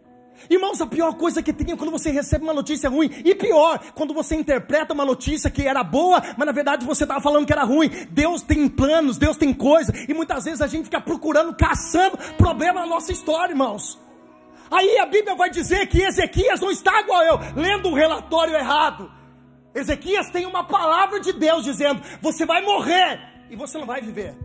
Irmãos, 0.50 0.82
a 0.82 0.86
pior 0.86 1.14
coisa 1.16 1.42
que 1.42 1.54
tem 1.54 1.74
é 1.74 1.78
quando 1.78 1.92
você 1.92 2.12
recebe 2.12 2.44
uma 2.44 2.54
notícia 2.54 2.90
ruim. 2.90 3.10
E 3.24 3.34
pior, 3.36 3.80
quando 3.94 4.14
você 4.14 4.36
interpreta 4.36 4.94
uma 4.94 5.06
notícia 5.06 5.50
que 5.50 5.68
era 5.68 5.84
boa, 5.84 6.22
mas 6.38 6.46
na 6.46 6.52
verdade 6.52 6.86
você 6.86 7.04
estava 7.04 7.22
falando 7.22 7.46
que 7.46 7.54
era 7.54 7.64
ruim. 7.64 7.90
Deus 8.10 8.42
tem 8.42 8.68
planos, 8.68 9.18
Deus 9.18 9.38
tem 9.38 9.54
coisa. 9.54 9.94
E 10.08 10.14
muitas 10.14 10.46
vezes 10.46 10.62
a 10.62 10.68
gente 10.68 10.86
fica 10.86 11.00
procurando, 11.00 11.56
caçando 11.56 12.18
problema 12.38 12.82
na 12.82 12.88
nossa 12.88 13.12
história, 13.12 13.54
irmãos. 13.54 14.00
Aí 14.70 14.98
a 14.98 15.06
Bíblia 15.06 15.36
vai 15.36 15.50
dizer 15.50 15.88
que 15.88 16.02
Ezequias 16.02 16.60
não 16.60 16.72
está 16.72 17.02
igual 17.02 17.24
eu, 17.24 17.40
lendo 17.56 17.90
o 17.90 17.94
relatório 17.94 18.56
errado. 18.56 19.12
Ezequias 19.74 20.30
tem 20.30 20.46
uma 20.46 20.64
palavra 20.64 21.20
de 21.20 21.34
Deus 21.34 21.64
dizendo: 21.64 22.02
você 22.22 22.46
vai 22.46 22.62
morrer 22.62 23.20
e 23.50 23.56
você 23.56 23.78
não 23.78 23.86
vai 23.86 24.02
viver. 24.02 24.36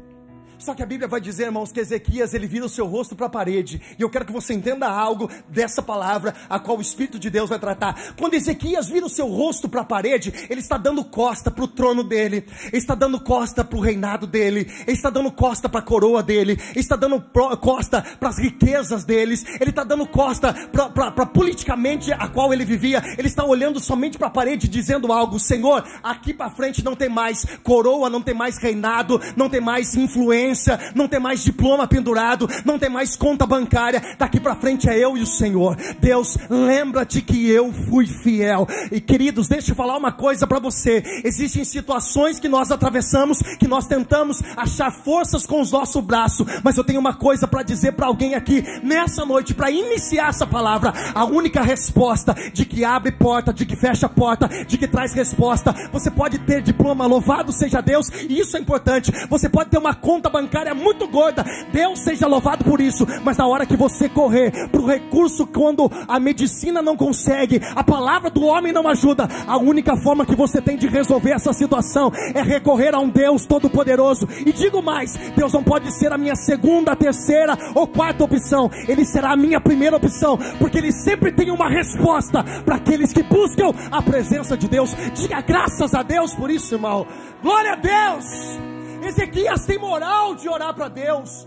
Só 0.58 0.74
que 0.74 0.82
a 0.82 0.86
Bíblia 0.86 1.06
vai 1.06 1.20
dizer, 1.20 1.44
irmãos, 1.44 1.70
que 1.70 1.78
Ezequias 1.78 2.34
ele 2.34 2.48
vira 2.48 2.66
o 2.66 2.68
seu 2.68 2.84
rosto 2.84 3.14
para 3.14 3.26
a 3.26 3.30
parede. 3.30 3.80
E 3.96 4.02
eu 4.02 4.10
quero 4.10 4.24
que 4.24 4.32
você 4.32 4.52
entenda 4.52 4.88
algo 4.88 5.30
dessa 5.48 5.80
palavra, 5.80 6.34
a 6.50 6.58
qual 6.58 6.78
o 6.78 6.80
Espírito 6.82 7.16
de 7.16 7.30
Deus 7.30 7.48
vai 7.48 7.60
tratar. 7.60 8.14
Quando 8.16 8.34
Ezequias 8.34 8.88
vira 8.88 9.06
o 9.06 9.08
seu 9.08 9.28
rosto 9.28 9.68
para 9.68 9.82
a 9.82 9.84
parede, 9.84 10.32
ele 10.50 10.60
está 10.60 10.76
dando 10.76 11.04
costa 11.04 11.48
para 11.48 11.62
o 11.62 11.68
trono 11.68 12.02
dele, 12.02 12.44
ele 12.64 12.76
está 12.76 12.96
dando 12.96 13.20
costa 13.20 13.64
para 13.64 13.78
o 13.78 13.80
reinado 13.80 14.26
dele, 14.26 14.68
ele 14.84 14.96
está 14.96 15.10
dando 15.10 15.30
costa 15.30 15.68
para 15.68 15.78
a 15.78 15.82
coroa 15.82 16.22
dele, 16.24 16.58
ele 16.70 16.80
está 16.80 16.96
dando 16.96 17.20
costa 17.60 18.02
para 18.18 18.28
as 18.28 18.38
riquezas 18.38 19.04
deles, 19.04 19.44
ele 19.60 19.70
está 19.70 19.84
dando 19.84 20.06
costa 20.06 20.52
para 20.72 21.26
politicamente 21.26 22.12
a 22.12 22.26
qual 22.26 22.52
ele 22.52 22.64
vivia. 22.64 23.00
Ele 23.16 23.28
está 23.28 23.44
olhando 23.44 23.78
somente 23.78 24.18
para 24.18 24.26
a 24.26 24.30
parede, 24.30 24.66
dizendo 24.66 25.12
algo: 25.12 25.38
Senhor, 25.38 25.84
aqui 26.02 26.34
para 26.34 26.50
frente 26.50 26.84
não 26.84 26.96
tem 26.96 27.08
mais 27.08 27.44
coroa, 27.62 28.10
não 28.10 28.20
tem 28.20 28.34
mais 28.34 28.58
reinado, 28.58 29.20
não 29.36 29.48
tem 29.48 29.60
mais 29.60 29.94
influência 29.94 30.47
experiência, 30.48 30.78
não 30.94 31.08
tem 31.08 31.20
mais 31.20 31.42
diploma 31.44 31.86
pendurado, 31.86 32.48
não 32.64 32.78
tem 32.78 32.88
mais 32.88 33.16
conta 33.16 33.46
bancária. 33.46 34.02
Daqui 34.18 34.40
para 34.40 34.56
frente 34.56 34.88
é 34.88 34.98
eu 34.98 35.16
e 35.16 35.22
o 35.22 35.26
Senhor. 35.26 35.76
Deus, 36.00 36.36
lembra-te 36.48 37.20
que 37.20 37.48
eu 37.48 37.72
fui 37.72 38.06
fiel. 38.06 38.66
E 38.90 39.00
queridos, 39.00 39.48
deixa 39.48 39.72
eu 39.72 39.76
falar 39.76 39.96
uma 39.96 40.12
coisa 40.12 40.46
para 40.46 40.58
você. 40.58 41.02
Existem 41.24 41.64
situações 41.64 42.38
que 42.38 42.48
nós 42.48 42.70
atravessamos, 42.70 43.38
que 43.58 43.68
nós 43.68 43.86
tentamos 43.86 44.42
achar 44.56 44.90
forças 44.90 45.46
com 45.46 45.60
os 45.60 45.72
nossos 45.72 46.02
braços, 46.02 46.46
mas 46.62 46.76
eu 46.76 46.84
tenho 46.84 47.00
uma 47.00 47.14
coisa 47.14 47.46
para 47.46 47.62
dizer 47.62 47.92
para 47.92 48.06
alguém 48.06 48.34
aqui 48.34 48.64
nessa 48.82 49.24
noite 49.24 49.54
para 49.54 49.70
iniciar 49.70 50.30
essa 50.30 50.46
palavra. 50.46 50.92
A 51.14 51.24
única 51.24 51.62
resposta 51.62 52.34
de 52.52 52.64
que 52.64 52.84
abre 52.84 53.12
porta, 53.12 53.52
de 53.52 53.66
que 53.66 53.76
fecha 53.76 54.08
porta, 54.08 54.48
de 54.66 54.78
que 54.78 54.86
traz 54.86 55.12
resposta. 55.12 55.74
Você 55.92 56.10
pode 56.10 56.38
ter 56.40 56.62
diploma, 56.62 57.06
louvado 57.06 57.52
seja 57.52 57.80
Deus, 57.80 58.08
e 58.28 58.38
isso 58.38 58.56
é 58.56 58.60
importante. 58.60 59.12
Você 59.28 59.48
pode 59.48 59.70
ter 59.70 59.78
uma 59.78 59.94
conta 59.94 60.28
bancária 60.38 60.72
muito 60.72 61.08
gorda, 61.08 61.44
Deus 61.72 61.98
seja 62.00 62.26
louvado 62.26 62.64
por 62.64 62.80
isso. 62.80 63.06
Mas 63.24 63.36
na 63.36 63.46
hora 63.46 63.66
que 63.66 63.76
você 63.76 64.08
correr 64.08 64.68
para 64.68 64.80
o 64.80 64.86
recurso, 64.86 65.46
quando 65.46 65.90
a 66.06 66.20
medicina 66.20 66.80
não 66.80 66.96
consegue, 66.96 67.60
a 67.74 67.82
palavra 67.82 68.30
do 68.30 68.44
homem 68.44 68.72
não 68.72 68.86
ajuda, 68.86 69.28
a 69.46 69.56
única 69.56 69.96
forma 69.96 70.24
que 70.24 70.36
você 70.36 70.62
tem 70.62 70.76
de 70.76 70.86
resolver 70.86 71.32
essa 71.32 71.52
situação 71.52 72.12
é 72.34 72.42
recorrer 72.42 72.94
a 72.94 73.00
um 73.00 73.08
Deus 73.08 73.46
todo-poderoso. 73.46 74.28
E 74.46 74.52
digo 74.52 74.80
mais: 74.80 75.16
Deus 75.36 75.52
não 75.52 75.64
pode 75.64 75.92
ser 75.92 76.12
a 76.12 76.18
minha 76.18 76.36
segunda, 76.36 76.94
terceira 76.94 77.58
ou 77.74 77.86
quarta 77.86 78.24
opção, 78.24 78.70
Ele 78.86 79.04
será 79.04 79.32
a 79.32 79.36
minha 79.36 79.60
primeira 79.60 79.96
opção, 79.96 80.38
porque 80.58 80.78
Ele 80.78 80.92
sempre 80.92 81.32
tem 81.32 81.50
uma 81.50 81.68
resposta 81.68 82.44
para 82.64 82.76
aqueles 82.76 83.12
que 83.12 83.22
buscam 83.22 83.72
a 83.90 84.00
presença 84.00 84.56
de 84.56 84.68
Deus. 84.68 84.94
Diga 85.14 85.40
graças 85.40 85.94
a 85.94 86.02
Deus 86.02 86.34
por 86.34 86.50
isso, 86.50 86.74
irmão. 86.74 87.06
Glória 87.42 87.72
a 87.72 87.76
Deus. 87.76 88.67
Ezequias 89.02 89.64
tem 89.64 89.78
moral 89.78 90.34
de 90.34 90.48
orar 90.48 90.74
para 90.74 90.88
Deus. 90.88 91.46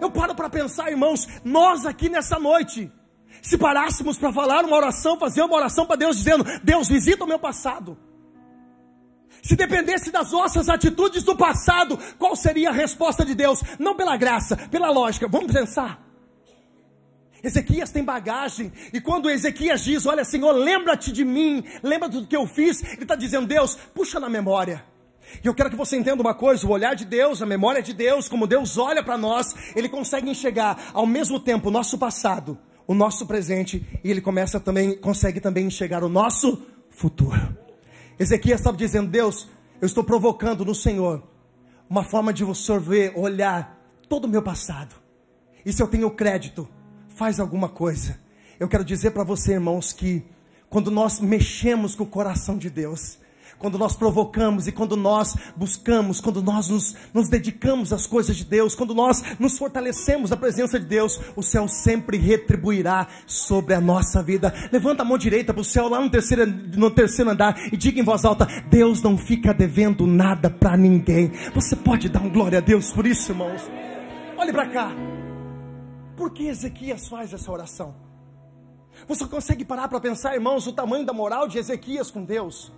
Eu 0.00 0.10
paro 0.10 0.34
para 0.34 0.50
pensar, 0.50 0.90
irmãos, 0.90 1.26
nós 1.44 1.86
aqui 1.86 2.08
nessa 2.08 2.38
noite, 2.38 2.90
se 3.42 3.56
parássemos 3.56 4.18
para 4.18 4.32
falar 4.32 4.64
uma 4.64 4.76
oração, 4.76 5.18
fazer 5.18 5.42
uma 5.42 5.56
oração 5.56 5.86
para 5.86 5.96
Deus, 5.96 6.16
dizendo: 6.16 6.44
Deus, 6.62 6.88
visita 6.88 7.24
o 7.24 7.28
meu 7.28 7.38
passado. 7.38 7.96
Se 9.42 9.54
dependesse 9.54 10.10
das 10.10 10.32
nossas 10.32 10.68
atitudes 10.68 11.22
do 11.22 11.36
passado, 11.36 11.98
qual 12.18 12.34
seria 12.34 12.70
a 12.70 12.72
resposta 12.72 13.24
de 13.24 13.34
Deus? 13.34 13.62
Não 13.78 13.94
pela 13.94 14.16
graça, 14.16 14.56
pela 14.56 14.90
lógica. 14.90 15.28
Vamos 15.28 15.52
pensar. 15.52 16.04
Ezequias 17.42 17.92
tem 17.92 18.02
bagagem, 18.02 18.72
e 18.92 19.00
quando 19.00 19.30
Ezequias 19.30 19.84
diz: 19.84 20.04
Olha, 20.06 20.24
Senhor, 20.24 20.52
lembra-te 20.52 21.12
de 21.12 21.24
mim, 21.24 21.62
lembra 21.82 22.08
do 22.08 22.26
que 22.26 22.36
eu 22.36 22.46
fiz, 22.46 22.82
ele 22.82 23.02
está 23.02 23.14
dizendo: 23.14 23.46
Deus, 23.46 23.76
puxa 23.94 24.18
na 24.18 24.28
memória. 24.28 24.84
E 25.42 25.46
eu 25.46 25.54
quero 25.54 25.70
que 25.70 25.76
você 25.76 25.96
entenda 25.96 26.22
uma 26.22 26.34
coisa: 26.34 26.66
o 26.66 26.70
olhar 26.70 26.94
de 26.94 27.04
Deus, 27.04 27.42
a 27.42 27.46
memória 27.46 27.82
de 27.82 27.92
Deus, 27.92 28.28
como 28.28 28.46
Deus 28.46 28.78
olha 28.78 29.02
para 29.02 29.16
nós, 29.16 29.54
Ele 29.74 29.88
consegue 29.88 30.30
enxergar 30.30 30.90
ao 30.92 31.06
mesmo 31.06 31.40
tempo 31.40 31.68
o 31.68 31.72
nosso 31.72 31.98
passado, 31.98 32.58
o 32.86 32.94
nosso 32.94 33.26
presente, 33.26 33.86
e 34.02 34.10
Ele 34.10 34.20
começa 34.20 34.60
também, 34.60 34.96
consegue 34.96 35.40
também 35.40 35.66
enxergar 35.66 36.04
o 36.04 36.08
nosso 36.08 36.62
futuro. 36.90 37.56
Ezequias 38.18 38.60
estava 38.60 38.76
dizendo: 38.76 39.10
Deus, 39.10 39.48
eu 39.80 39.86
estou 39.86 40.04
provocando 40.04 40.64
no 40.64 40.74
Senhor 40.74 41.22
uma 41.88 42.02
forma 42.02 42.32
de 42.32 42.44
você 42.44 42.78
ver, 42.78 43.12
olhar 43.16 43.78
todo 44.08 44.24
o 44.24 44.28
meu 44.28 44.42
passado. 44.42 44.94
E 45.64 45.72
se 45.72 45.82
eu 45.82 45.88
tenho 45.88 46.10
crédito, 46.10 46.68
faz 47.08 47.40
alguma 47.40 47.68
coisa. 47.68 48.18
Eu 48.58 48.68
quero 48.68 48.84
dizer 48.84 49.10
para 49.10 49.24
você, 49.24 49.52
irmãos, 49.52 49.92
que 49.92 50.24
quando 50.68 50.90
nós 50.90 51.20
mexemos 51.20 51.94
com 51.94 52.04
o 52.04 52.06
coração 52.06 52.56
de 52.56 52.70
Deus, 52.70 53.18
quando 53.58 53.78
nós 53.78 53.96
provocamos 53.96 54.66
e 54.66 54.72
quando 54.72 54.96
nós 54.96 55.34
buscamos, 55.56 56.20
quando 56.20 56.42
nós 56.42 56.68
nos, 56.68 56.94
nos 57.12 57.28
dedicamos 57.28 57.92
às 57.92 58.06
coisas 58.06 58.36
de 58.36 58.44
Deus, 58.44 58.74
quando 58.74 58.94
nós 58.94 59.22
nos 59.38 59.58
fortalecemos 59.58 60.30
na 60.30 60.36
presença 60.36 60.78
de 60.78 60.86
Deus, 60.86 61.20
o 61.34 61.42
céu 61.42 61.66
sempre 61.66 62.16
retribuirá 62.16 63.06
sobre 63.26 63.74
a 63.74 63.80
nossa 63.80 64.22
vida. 64.22 64.52
Levanta 64.70 65.02
a 65.02 65.04
mão 65.04 65.18
direita 65.18 65.52
para 65.52 65.60
o 65.60 65.64
céu 65.64 65.88
lá 65.88 66.00
no 66.00 66.10
terceiro, 66.10 66.46
no 66.46 66.90
terceiro 66.90 67.30
andar 67.30 67.56
e 67.72 67.76
diga 67.76 68.00
em 68.00 68.04
voz 68.04 68.24
alta: 68.24 68.46
Deus 68.68 69.02
não 69.02 69.16
fica 69.16 69.54
devendo 69.54 70.06
nada 70.06 70.50
para 70.50 70.76
ninguém. 70.76 71.32
Você 71.54 71.74
pode 71.74 72.08
dar 72.08 72.22
um 72.22 72.30
glória 72.30 72.58
a 72.58 72.62
Deus 72.62 72.92
por 72.92 73.06
isso, 73.06 73.32
irmãos? 73.32 73.62
Olhe 74.36 74.52
para 74.52 74.68
cá. 74.68 74.92
Por 76.16 76.30
que 76.30 76.46
Ezequias 76.46 77.08
faz 77.08 77.32
essa 77.32 77.50
oração? 77.50 77.94
Você 79.06 79.26
consegue 79.26 79.64
parar 79.64 79.88
para 79.88 80.00
pensar, 80.00 80.34
irmãos, 80.34 80.66
o 80.66 80.72
tamanho 80.72 81.04
da 81.04 81.12
moral 81.12 81.46
de 81.46 81.58
Ezequias 81.58 82.10
com 82.10 82.24
Deus? 82.24 82.72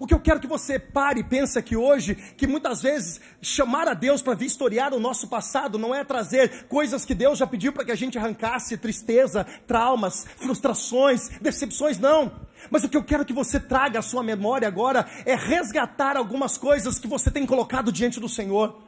O 0.00 0.06
que 0.06 0.14
eu 0.14 0.20
quero 0.20 0.40
que 0.40 0.46
você 0.46 0.78
pare 0.78 1.20
e 1.20 1.24
pense 1.24 1.58
aqui 1.58 1.76
hoje, 1.76 2.14
que 2.36 2.46
muitas 2.46 2.82
vezes 2.82 3.20
chamar 3.40 3.86
a 3.86 3.94
Deus 3.94 4.20
para 4.20 4.34
vistoriar 4.34 4.92
o 4.92 4.98
nosso 4.98 5.28
passado 5.28 5.78
não 5.78 5.94
é 5.94 6.02
trazer 6.02 6.64
coisas 6.64 7.04
que 7.04 7.14
Deus 7.14 7.38
já 7.38 7.46
pediu 7.46 7.72
para 7.72 7.84
que 7.84 7.92
a 7.92 7.96
gente 7.96 8.18
arrancasse, 8.18 8.76
tristeza, 8.76 9.46
traumas, 9.66 10.26
frustrações, 10.36 11.28
decepções, 11.40 11.98
não. 11.98 12.32
Mas 12.70 12.82
o 12.82 12.88
que 12.88 12.96
eu 12.96 13.04
quero 13.04 13.24
que 13.24 13.32
você 13.32 13.60
traga 13.60 14.00
à 14.00 14.02
sua 14.02 14.22
memória 14.22 14.66
agora 14.66 15.06
é 15.24 15.34
resgatar 15.34 16.16
algumas 16.16 16.58
coisas 16.58 16.98
que 16.98 17.06
você 17.06 17.30
tem 17.30 17.46
colocado 17.46 17.92
diante 17.92 18.18
do 18.18 18.28
Senhor. 18.28 18.82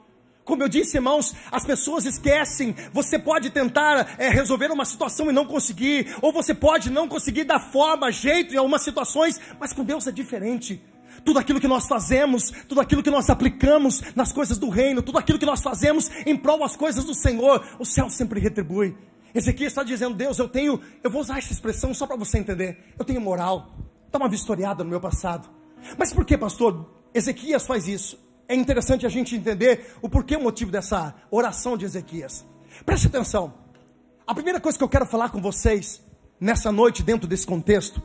Como 0.44 0.62
eu 0.62 0.68
disse, 0.68 0.96
irmãos, 0.96 1.34
as 1.50 1.64
pessoas 1.64 2.04
esquecem. 2.04 2.75
Você 2.92 3.18
pode 3.18 3.50
tentar 3.50 4.14
é, 4.16 4.28
resolver 4.28 4.70
uma 4.70 4.84
situação 4.84 5.28
e 5.28 5.32
não 5.32 5.44
conseguir, 5.44 6.16
ou 6.22 6.32
você 6.32 6.54
pode 6.54 6.88
não 6.88 7.08
conseguir 7.08 7.44
dar 7.44 7.58
forma, 7.58 8.12
jeito 8.12 8.54
em 8.54 8.56
algumas 8.56 8.82
situações, 8.82 9.40
mas 9.58 9.72
com 9.72 9.84
Deus 9.84 10.06
é 10.06 10.12
diferente 10.12 10.80
tudo 11.26 11.40
aquilo 11.40 11.61
que 11.61 11.66
nós 11.66 11.88
fazemos, 11.88 12.52
tudo 12.68 12.80
aquilo 12.80 13.02
que 13.02 13.11
nós 13.11 13.28
aplicamos 13.28 14.00
nas 14.14 14.33
coisas 14.33 14.56
do 14.59 14.68
reino, 14.68 15.02
tudo 15.02 15.18
aquilo 15.18 15.40
que 15.40 15.45
nós 15.45 15.61
fazemos 15.61 16.09
em 16.25 16.37
prol 16.37 16.61
das 16.61 16.76
coisas 16.76 17.04
do 17.04 17.14
Senhor, 17.14 17.66
o 17.80 17.85
céu 17.85 18.09
sempre 18.09 18.38
retribui. 18.38 18.97
Ezequiel 19.35 19.66
está 19.66 19.83
dizendo: 19.83 20.14
Deus, 20.14 20.38
eu 20.38 20.49
tenho, 20.49 20.80
eu 21.02 21.11
vou 21.11 21.21
usar 21.21 21.38
essa 21.38 21.52
expressão 21.52 21.92
só 21.92 22.06
para 22.06 22.16
você 22.16 22.38
entender. 22.38 22.95
Eu 22.97 23.04
tenho 23.04 23.21
moral. 23.21 23.76
Dá 24.11 24.18
uma 24.18 24.28
vistoriada 24.28 24.85
no 24.85 24.88
meu 24.88 25.00
passado. 25.00 25.50
Mas 25.99 26.12
por 26.12 26.25
que, 26.25 26.38
pastor? 26.38 26.88
Ezequias 27.12 27.66
faz 27.66 27.88
isso. 27.88 28.18
É 28.49 28.54
interessante 28.54 29.04
a 29.04 29.09
gente 29.09 29.35
entender 29.35 29.95
o 30.00 30.09
porquê, 30.09 30.37
o 30.37 30.42
motivo 30.42 30.71
dessa 30.71 31.12
oração 31.28 31.76
de 31.76 31.85
Ezequias. 31.85 32.47
Preste 32.85 33.09
atenção. 33.09 33.52
A 34.25 34.33
primeira 34.33 34.61
coisa 34.61 34.78
que 34.78 34.85
eu 34.85 34.88
quero 34.88 35.04
falar 35.04 35.30
com 35.30 35.40
vocês 35.40 36.00
nessa 36.40 36.71
noite, 36.71 37.02
dentro 37.02 37.26
desse 37.26 37.47
contexto, 37.47 38.00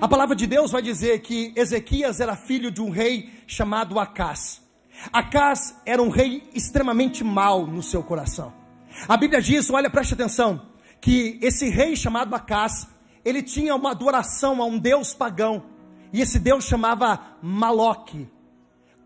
a 0.00 0.08
palavra 0.08 0.34
de 0.34 0.46
Deus 0.46 0.72
vai 0.72 0.82
dizer 0.82 1.20
que 1.20 1.52
Ezequias 1.56 2.20
era 2.20 2.36
filho 2.36 2.70
de 2.70 2.80
um 2.80 2.90
rei 2.90 3.32
chamado 3.46 3.98
Acás. 3.98 4.62
Acás 5.12 5.76
era 5.84 6.02
um 6.02 6.08
rei 6.08 6.48
extremamente 6.54 7.22
mau 7.22 7.66
no 7.66 7.82
seu 7.82 8.02
coração. 8.02 8.52
A 9.08 9.16
Bíblia 9.16 9.40
diz, 9.40 9.70
olha, 9.70 9.90
preste 9.90 10.14
atenção, 10.14 10.62
que 11.00 11.38
esse 11.42 11.68
rei 11.68 11.96
chamado 11.96 12.34
Acás, 12.34 12.86
ele 13.24 13.42
tinha 13.42 13.74
uma 13.74 13.90
adoração 13.90 14.62
a 14.62 14.66
um 14.66 14.78
deus 14.78 15.14
pagão, 15.14 15.64
e 16.12 16.20
esse 16.20 16.38
deus 16.38 16.64
chamava 16.64 17.20
Maloque. 17.42 18.28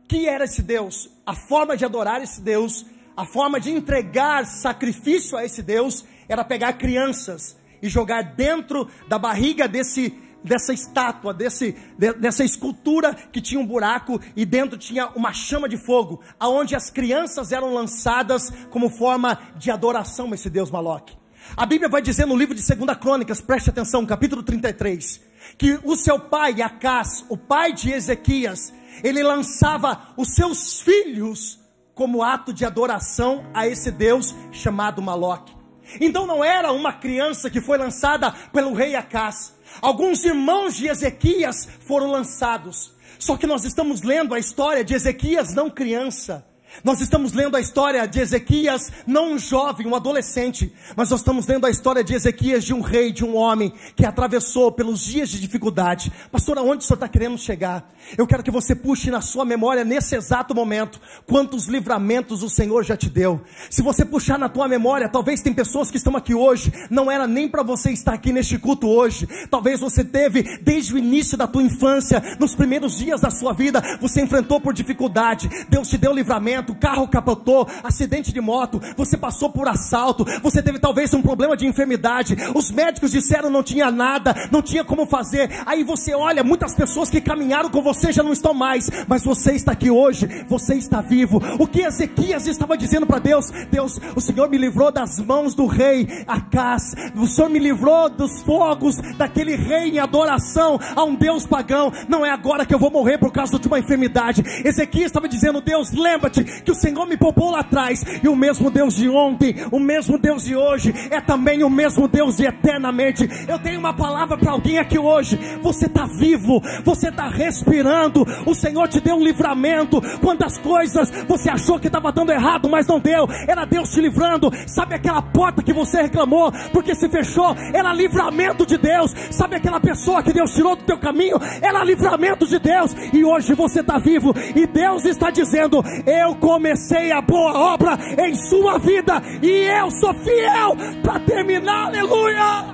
Que 0.06 0.28
era 0.28 0.44
esse 0.44 0.62
deus? 0.62 1.10
A 1.24 1.34
forma 1.34 1.76
de 1.76 1.84
adorar 1.84 2.22
esse 2.22 2.40
deus, 2.40 2.84
a 3.16 3.24
forma 3.24 3.58
de 3.58 3.70
entregar 3.70 4.46
sacrifício 4.46 5.36
a 5.36 5.44
esse 5.44 5.62
deus, 5.62 6.04
era 6.28 6.44
pegar 6.44 6.74
crianças 6.74 7.56
e 7.82 7.88
jogar 7.88 8.22
dentro 8.22 8.88
da 9.08 9.18
barriga 9.18 9.66
desse 9.66 10.10
dessa 10.42 10.72
estátua, 10.72 11.34
desse, 11.34 11.76
de, 11.96 12.12
dessa 12.14 12.44
escultura 12.44 13.14
que 13.14 13.40
tinha 13.40 13.60
um 13.60 13.66
buraco 13.66 14.20
e 14.36 14.44
dentro 14.44 14.78
tinha 14.78 15.08
uma 15.08 15.32
chama 15.32 15.68
de 15.68 15.76
fogo, 15.76 16.20
aonde 16.38 16.74
as 16.74 16.90
crianças 16.90 17.52
eram 17.52 17.72
lançadas 17.72 18.50
como 18.70 18.90
forma 18.90 19.38
de 19.56 19.70
adoração 19.70 20.30
a 20.32 20.34
esse 20.34 20.48
Deus 20.50 20.70
Maloque. 20.70 21.16
A 21.56 21.64
Bíblia 21.64 21.88
vai 21.88 22.02
dizer 22.02 22.26
no 22.26 22.36
livro 22.36 22.54
de 22.54 22.62
2 22.62 22.98
Crônicas, 22.98 23.40
preste 23.40 23.70
atenção, 23.70 24.04
capítulo 24.04 24.42
33, 24.42 25.20
que 25.56 25.78
o 25.82 25.96
seu 25.96 26.18
pai, 26.18 26.60
Acás, 26.60 27.24
o 27.28 27.36
pai 27.36 27.72
de 27.72 27.90
Ezequias, 27.90 28.72
ele 29.02 29.22
lançava 29.22 30.12
os 30.16 30.34
seus 30.34 30.80
filhos 30.80 31.58
como 31.94 32.22
ato 32.22 32.52
de 32.52 32.64
adoração 32.64 33.44
a 33.54 33.66
esse 33.66 33.90
Deus 33.90 34.34
chamado 34.52 35.02
Maloque. 35.02 35.56
Então 36.00 36.26
não 36.26 36.44
era 36.44 36.70
uma 36.72 36.92
criança 36.92 37.48
que 37.48 37.60
foi 37.60 37.78
lançada 37.78 38.30
pelo 38.52 38.74
rei 38.74 38.94
Acás, 38.94 39.54
Alguns 39.80 40.24
irmãos 40.24 40.76
de 40.76 40.88
Ezequias 40.88 41.68
foram 41.86 42.10
lançados. 42.10 42.92
Só 43.18 43.36
que 43.36 43.46
nós 43.46 43.64
estamos 43.64 44.02
lendo 44.02 44.34
a 44.34 44.38
história 44.38 44.84
de 44.84 44.94
Ezequias 44.94 45.54
não 45.54 45.68
criança. 45.70 46.46
Nós 46.84 47.00
estamos 47.00 47.32
lendo 47.32 47.56
a 47.56 47.60
história 47.60 48.06
de 48.06 48.20
Ezequias, 48.20 48.92
não 49.06 49.32
um 49.32 49.38
jovem, 49.38 49.86
um 49.86 49.96
adolescente, 49.96 50.72
mas 50.96 51.10
nós 51.10 51.20
estamos 51.20 51.46
lendo 51.46 51.66
a 51.66 51.70
história 51.70 52.04
de 52.04 52.14
Ezequias, 52.14 52.64
de 52.64 52.72
um 52.72 52.80
rei, 52.80 53.10
de 53.10 53.24
um 53.24 53.36
homem 53.36 53.72
que 53.96 54.06
atravessou 54.06 54.70
pelos 54.70 55.00
dias 55.00 55.28
de 55.28 55.40
dificuldade. 55.40 56.12
Pastor, 56.30 56.56
aonde 56.58 56.84
o 56.84 56.86
senhor 56.86 56.96
está 56.96 57.08
querendo 57.08 57.36
chegar? 57.36 57.90
Eu 58.16 58.26
quero 58.26 58.42
que 58.42 58.50
você 58.50 58.74
puxe 58.74 59.10
na 59.10 59.20
sua 59.20 59.44
memória, 59.44 59.84
nesse 59.84 60.14
exato 60.14 60.54
momento, 60.54 61.00
quantos 61.26 61.66
livramentos 61.66 62.42
o 62.42 62.48
Senhor 62.48 62.84
já 62.84 62.96
te 62.96 63.08
deu. 63.08 63.40
Se 63.70 63.82
você 63.82 64.04
puxar 64.04 64.38
na 64.38 64.48
tua 64.48 64.68
memória, 64.68 65.08
talvez 65.08 65.42
tem 65.42 65.52
pessoas 65.52 65.90
que 65.90 65.96
estão 65.96 66.16
aqui 66.16 66.34
hoje, 66.34 66.72
não 66.90 67.10
era 67.10 67.26
nem 67.26 67.48
para 67.48 67.62
você 67.62 67.90
estar 67.90 68.14
aqui 68.14 68.32
neste 68.32 68.58
culto 68.58 68.88
hoje. 68.88 69.26
Talvez 69.50 69.80
você 69.80 70.04
teve, 70.04 70.58
desde 70.62 70.94
o 70.94 70.98
início 70.98 71.36
da 71.36 71.46
tua 71.46 71.62
infância, 71.62 72.22
nos 72.38 72.54
primeiros 72.54 72.98
dias 72.98 73.20
da 73.20 73.30
sua 73.30 73.52
vida, 73.52 73.82
você 74.00 74.20
enfrentou 74.20 74.60
por 74.60 74.72
dificuldade. 74.72 75.48
Deus 75.68 75.88
te 75.88 75.98
deu 75.98 76.12
livramento 76.12 76.57
atropelamento, 76.58 76.74
carro 76.74 77.08
capotou, 77.08 77.68
acidente 77.82 78.32
de 78.32 78.40
moto, 78.40 78.80
você 78.96 79.16
passou 79.16 79.50
por 79.50 79.68
assalto, 79.68 80.24
você 80.42 80.62
teve 80.62 80.78
talvez 80.78 81.12
um 81.14 81.22
problema 81.22 81.56
de 81.56 81.66
enfermidade, 81.66 82.36
os 82.54 82.70
médicos 82.70 83.12
disseram 83.12 83.50
não 83.50 83.62
tinha 83.62 83.90
nada, 83.90 84.34
não 84.50 84.62
tinha 84.62 84.84
como 84.84 85.06
fazer. 85.06 85.50
Aí 85.66 85.84
você 85.84 86.14
olha, 86.14 86.42
muitas 86.42 86.74
pessoas 86.74 87.10
que 87.10 87.20
caminharam 87.20 87.70
com 87.70 87.82
você 87.82 88.12
já 88.12 88.22
não 88.22 88.32
estão 88.32 88.54
mais, 88.54 88.90
mas 89.06 89.24
você 89.24 89.52
está 89.52 89.72
aqui 89.72 89.90
hoje, 89.90 90.26
você 90.48 90.74
está 90.74 91.00
vivo. 91.00 91.40
O 91.58 91.66
que 91.66 91.82
Ezequias 91.82 92.46
estava 92.46 92.76
dizendo 92.76 93.06
para 93.06 93.18
Deus? 93.18 93.46
Deus, 93.70 93.98
o 94.14 94.20
Senhor 94.20 94.48
me 94.48 94.58
livrou 94.58 94.90
das 94.90 95.18
mãos 95.18 95.54
do 95.54 95.66
rei 95.66 96.08
Acás, 96.26 96.94
o 97.16 97.26
Senhor 97.26 97.50
me 97.50 97.58
livrou 97.58 98.08
dos 98.08 98.42
fogos 98.42 98.96
daquele 99.16 99.56
rei 99.56 99.90
em 99.90 99.98
adoração 99.98 100.78
a 100.94 101.04
um 101.04 101.14
Deus 101.14 101.46
pagão. 101.46 101.92
Não 102.08 102.24
é 102.24 102.30
agora 102.30 102.66
que 102.66 102.74
eu 102.74 102.78
vou 102.78 102.90
morrer 102.90 103.18
por 103.18 103.32
causa 103.32 103.58
de 103.58 103.68
uma 103.68 103.78
enfermidade. 103.78 104.42
Ezequias 104.64 105.06
estava 105.06 105.28
dizendo: 105.28 105.60
Deus, 105.60 105.92
lembra-te 105.92 106.47
que 106.64 106.70
o 106.70 106.74
Senhor 106.74 107.06
me 107.06 107.16
poupou 107.16 107.50
lá 107.50 107.60
atrás, 107.60 108.04
e 108.22 108.28
o 108.28 108.36
mesmo 108.36 108.70
Deus 108.70 108.96
de 108.96 109.08
ontem, 109.08 109.54
o 109.70 109.78
mesmo 109.78 110.18
Deus 110.18 110.44
de 110.44 110.56
hoje, 110.56 110.94
é 111.10 111.20
também 111.20 111.62
o 111.62 111.70
mesmo 111.70 112.08
Deus 112.08 112.36
de 112.36 112.46
eternamente. 112.46 113.28
Eu 113.46 113.58
tenho 113.58 113.78
uma 113.78 113.94
palavra 113.94 114.36
para 114.36 114.52
alguém 114.52 114.78
aqui 114.78 114.98
hoje. 114.98 115.38
Você 115.62 115.86
está 115.86 116.06
vivo, 116.06 116.60
você 116.84 117.08
está 117.08 117.28
respirando. 117.28 118.26
O 118.46 118.54
Senhor 118.54 118.88
te 118.88 119.00
deu 119.00 119.16
um 119.16 119.22
livramento. 119.22 120.00
Quantas 120.20 120.58
coisas 120.58 121.10
você 121.26 121.50
achou 121.50 121.78
que 121.78 121.86
estava 121.86 122.12
dando 122.12 122.32
errado, 122.32 122.68
mas 122.68 122.86
não 122.86 122.98
deu. 122.98 123.28
Era 123.46 123.64
Deus 123.64 123.90
te 123.90 124.00
livrando. 124.00 124.50
Sabe 124.66 124.94
aquela 124.94 125.22
porta 125.22 125.62
que 125.62 125.72
você 125.72 126.02
reclamou 126.02 126.52
porque 126.72 126.94
se 126.94 127.08
fechou? 127.08 127.54
Era 127.72 127.92
livramento 127.92 128.66
de 128.66 128.78
Deus. 128.78 129.14
Sabe 129.30 129.56
aquela 129.56 129.80
pessoa 129.80 130.22
que 130.22 130.32
Deus 130.32 130.54
tirou 130.54 130.76
do 130.76 130.84
teu 130.84 130.98
caminho? 130.98 131.36
Era 131.62 131.84
livramento 131.84 132.46
de 132.46 132.58
Deus. 132.58 132.94
E 133.12 133.24
hoje 133.24 133.54
você 133.54 133.80
está 133.80 133.98
vivo 133.98 134.34
e 134.54 134.66
Deus 134.66 135.04
está 135.04 135.30
dizendo: 135.30 135.82
Eu 136.06 136.34
comecei 136.40 137.12
a 137.12 137.20
boa 137.20 137.52
obra 137.74 137.98
em 138.18 138.34
sua 138.34 138.78
vida 138.78 139.22
e 139.42 139.48
eu 139.48 139.90
sou 139.90 140.14
fiel 140.14 140.76
para 141.02 141.20
terminar. 141.20 141.88
Aleluia! 141.88 142.64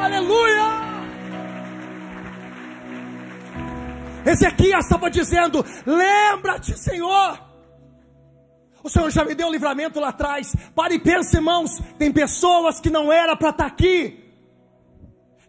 Aleluia! 0.00 0.88
Ezequias 4.24 4.84
estava 4.84 5.10
dizendo: 5.10 5.64
Lembra-te, 5.86 6.78
Senhor. 6.78 7.48
O 8.82 8.88
Senhor 8.88 9.10
já 9.10 9.24
me 9.24 9.34
deu 9.34 9.50
livramento 9.50 9.98
lá 9.98 10.08
atrás. 10.08 10.54
Pare 10.74 10.94
e 10.94 10.98
pense, 10.98 11.36
irmãos. 11.36 11.80
Tem 11.98 12.12
pessoas 12.12 12.80
que 12.80 12.90
não 12.90 13.12
era 13.12 13.36
para 13.36 13.50
estar 13.50 13.64
tá 13.64 13.68
aqui. 13.68 14.27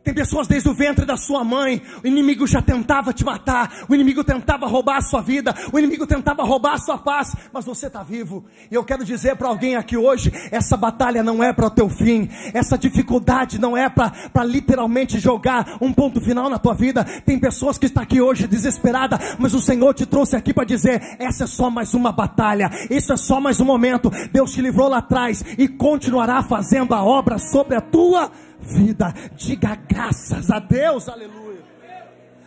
Tem 0.03 0.13
pessoas 0.13 0.47
desde 0.47 0.69
o 0.69 0.73
ventre 0.73 1.05
da 1.05 1.17
sua 1.17 1.43
mãe, 1.43 1.81
o 2.03 2.07
inimigo 2.07 2.47
já 2.47 2.61
tentava 2.61 3.11
te 3.11 3.25
matar, 3.25 3.85
o 3.89 3.93
inimigo 3.93 4.23
tentava 4.23 4.65
roubar 4.65 4.97
a 4.97 5.01
sua 5.01 5.21
vida, 5.21 5.53
o 5.73 5.77
inimigo 5.77 6.07
tentava 6.07 6.41
roubar 6.43 6.75
a 6.75 6.77
sua 6.77 6.97
paz, 6.97 7.35
mas 7.51 7.65
você 7.65 7.87
está 7.87 8.01
vivo. 8.01 8.45
E 8.71 8.75
eu 8.75 8.83
quero 8.83 9.03
dizer 9.03 9.35
para 9.35 9.49
alguém 9.49 9.75
aqui 9.75 9.97
hoje: 9.97 10.31
essa 10.51 10.77
batalha 10.77 11.21
não 11.21 11.43
é 11.43 11.51
para 11.51 11.67
o 11.67 11.69
teu 11.69 11.89
fim, 11.89 12.29
essa 12.53 12.77
dificuldade 12.77 13.59
não 13.59 13.75
é 13.75 13.89
para 13.89 14.43
literalmente 14.45 15.19
jogar 15.19 15.77
um 15.81 15.91
ponto 15.91 16.21
final 16.21 16.49
na 16.49 16.57
tua 16.57 16.73
vida. 16.73 17.03
Tem 17.25 17.37
pessoas 17.37 17.77
que 17.77 17.85
estão 17.85 18.01
aqui 18.01 18.21
hoje 18.21 18.47
desesperada, 18.47 19.19
mas 19.37 19.53
o 19.53 19.59
Senhor 19.59 19.93
te 19.93 20.05
trouxe 20.05 20.35
aqui 20.35 20.53
para 20.53 20.63
dizer: 20.63 21.17
essa 21.19 21.43
é 21.43 21.47
só 21.47 21.69
mais 21.69 21.93
uma 21.93 22.11
batalha, 22.11 22.71
isso 22.89 23.11
é 23.11 23.17
só 23.17 23.41
mais 23.41 23.59
um 23.59 23.65
momento. 23.65 24.09
Deus 24.31 24.53
te 24.53 24.61
livrou 24.61 24.87
lá 24.87 24.99
atrás 24.99 25.43
e 25.57 25.67
continuará 25.67 26.41
fazendo 26.41 26.93
a 26.93 27.03
obra 27.03 27.37
sobre 27.37 27.75
a 27.75 27.81
tua 27.81 28.27
vida 28.27 28.48
vida. 28.59 29.13
Diga 29.35 29.75
graças 29.75 30.49
a 30.49 30.59
Deus, 30.59 31.07
aleluia. 31.07 31.63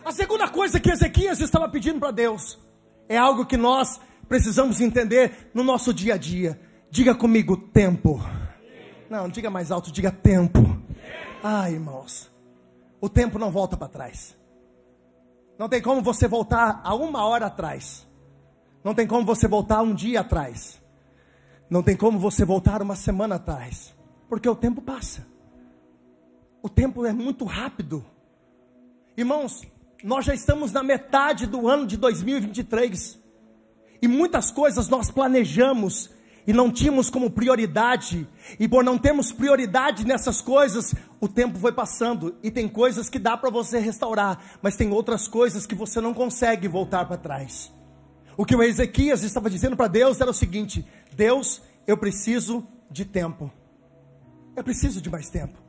A 0.05 0.11
segunda 0.11 0.47
coisa 0.49 0.79
que 0.79 0.91
Ezequias 0.91 1.39
estava 1.39 1.69
pedindo 1.69 1.99
para 1.99 2.11
Deus 2.11 2.59
é 3.07 3.17
algo 3.17 3.45
que 3.45 3.57
nós 3.57 3.99
precisamos 4.27 4.81
entender 4.81 5.49
no 5.53 5.63
nosso 5.63 5.93
dia 5.93 6.15
a 6.15 6.17
dia. 6.17 6.59
Diga 6.89 7.15
comigo, 7.15 7.55
tempo. 7.55 8.21
Não, 9.09 9.29
diga 9.29 9.49
mais 9.49 9.71
alto, 9.71 9.91
diga 9.91 10.11
tempo. 10.11 10.59
Ai, 11.41 11.73
irmãos, 11.73 12.31
o 12.99 13.09
tempo 13.09 13.39
não 13.39 13.51
volta 13.51 13.77
para 13.77 13.87
trás. 13.87 14.35
Não 15.57 15.69
tem 15.69 15.81
como 15.81 16.01
você 16.01 16.27
voltar 16.27 16.81
a 16.83 16.93
uma 16.95 17.25
hora 17.25 17.45
atrás. 17.45 18.07
Não 18.83 18.93
tem 18.93 19.07
como 19.07 19.25
você 19.25 19.47
voltar 19.47 19.81
um 19.81 19.93
dia 19.93 20.21
atrás. 20.21 20.81
Não 21.69 21.81
tem 21.81 21.95
como 21.95 22.19
você 22.19 22.43
voltar 22.43 22.81
uma 22.81 22.95
semana 22.95 23.35
atrás. 23.35 23.93
Porque 24.27 24.49
o 24.49 24.55
tempo 24.55 24.81
passa. 24.81 25.25
O 26.63 26.69
tempo 26.69 27.05
é 27.05 27.11
muito 27.11 27.43
rápido. 27.43 28.05
Irmãos, 29.17 29.63
nós 30.01 30.23
já 30.23 30.33
estamos 30.33 30.71
na 30.71 30.81
metade 30.81 31.45
do 31.45 31.67
ano 31.67 31.85
de 31.85 31.97
2023. 31.97 33.19
E 34.01 34.07
muitas 34.07 34.49
coisas 34.49 34.87
nós 34.87 35.11
planejamos 35.11 36.09
e 36.47 36.53
não 36.53 36.71
tínhamos 36.71 37.09
como 37.09 37.29
prioridade. 37.29 38.25
E 38.57 38.65
por 38.65 38.81
não 38.81 38.97
termos 38.97 39.33
prioridade 39.33 40.07
nessas 40.07 40.39
coisas, 40.39 40.95
o 41.19 41.27
tempo 41.27 41.59
foi 41.59 41.73
passando 41.73 42.37
e 42.41 42.49
tem 42.49 42.69
coisas 42.69 43.09
que 43.09 43.19
dá 43.19 43.35
para 43.35 43.49
você 43.49 43.77
restaurar, 43.77 44.41
mas 44.61 44.77
tem 44.77 44.89
outras 44.89 45.27
coisas 45.27 45.65
que 45.65 45.75
você 45.75 45.99
não 45.99 46.13
consegue 46.13 46.69
voltar 46.69 47.05
para 47.05 47.17
trás. 47.17 47.73
O 48.37 48.45
que 48.45 48.55
o 48.55 48.63
Ezequias 48.63 49.21
estava 49.21 49.49
dizendo 49.49 49.75
para 49.75 49.89
Deus 49.89 50.21
era 50.21 50.31
o 50.31 50.33
seguinte: 50.33 50.87
Deus, 51.13 51.61
eu 51.85 51.97
preciso 51.97 52.65
de 52.89 53.03
tempo. 53.03 53.51
Eu 54.55 54.63
preciso 54.63 55.01
de 55.01 55.09
mais 55.09 55.29
tempo. 55.29 55.62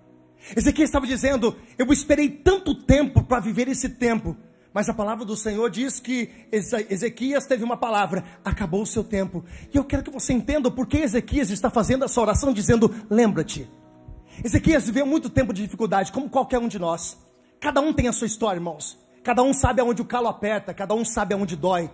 Ezequiel 0.57 0.85
estava 0.85 1.07
dizendo: 1.07 1.57
Eu 1.79 1.87
esperei 1.93 2.29
tanto 2.29 2.75
tempo 2.75 3.23
para 3.23 3.41
viver 3.41 3.69
esse 3.69 3.89
tempo. 3.89 4.37
Mas 4.73 4.89
a 4.89 4.95
palavra 4.95 5.25
do 5.25 5.37
Senhor 5.37 5.71
diz 5.71 6.01
que 6.01 6.29
Ezequias 6.51 7.47
teve 7.47 7.63
uma 7.63 7.77
palavra: 7.77 8.25
acabou 8.45 8.83
o 8.83 8.87
seu 8.87 9.05
tempo. 9.05 9.45
E 9.73 9.77
eu 9.77 9.85
quero 9.85 10.03
que 10.03 10.11
você 10.11 10.33
entenda 10.33 10.71
por 10.71 10.87
que 10.87 10.99
Ezequias 10.99 11.51
está 11.51 11.71
fazendo 11.71 12.05
essa 12.05 12.21
oração, 12.21 12.53
dizendo: 12.53 12.93
lembra-te. 13.09 13.71
Ezequias 14.43 14.87
viveu 14.87 15.07
muito 15.07 15.31
tempo 15.31 15.53
de 15.53 15.63
dificuldade, 15.63 16.11
como 16.11 16.29
qualquer 16.29 16.59
um 16.59 16.67
de 16.67 16.79
nós. 16.79 17.17
Cada 17.61 17.81
um 17.81 17.93
tem 17.93 18.09
a 18.09 18.13
sua 18.13 18.27
história, 18.27 18.59
irmãos. 18.59 18.99
Cada 19.23 19.43
um 19.43 19.55
sabe 19.55 19.81
aonde 19.81 20.03
o 20.03 20.05
calo 20.05 20.29
aperta, 20.29 20.75
cada 20.75 20.93
um 20.93 21.05
sabe 21.05 21.33
aonde 21.33 21.57
dói. 21.57 21.89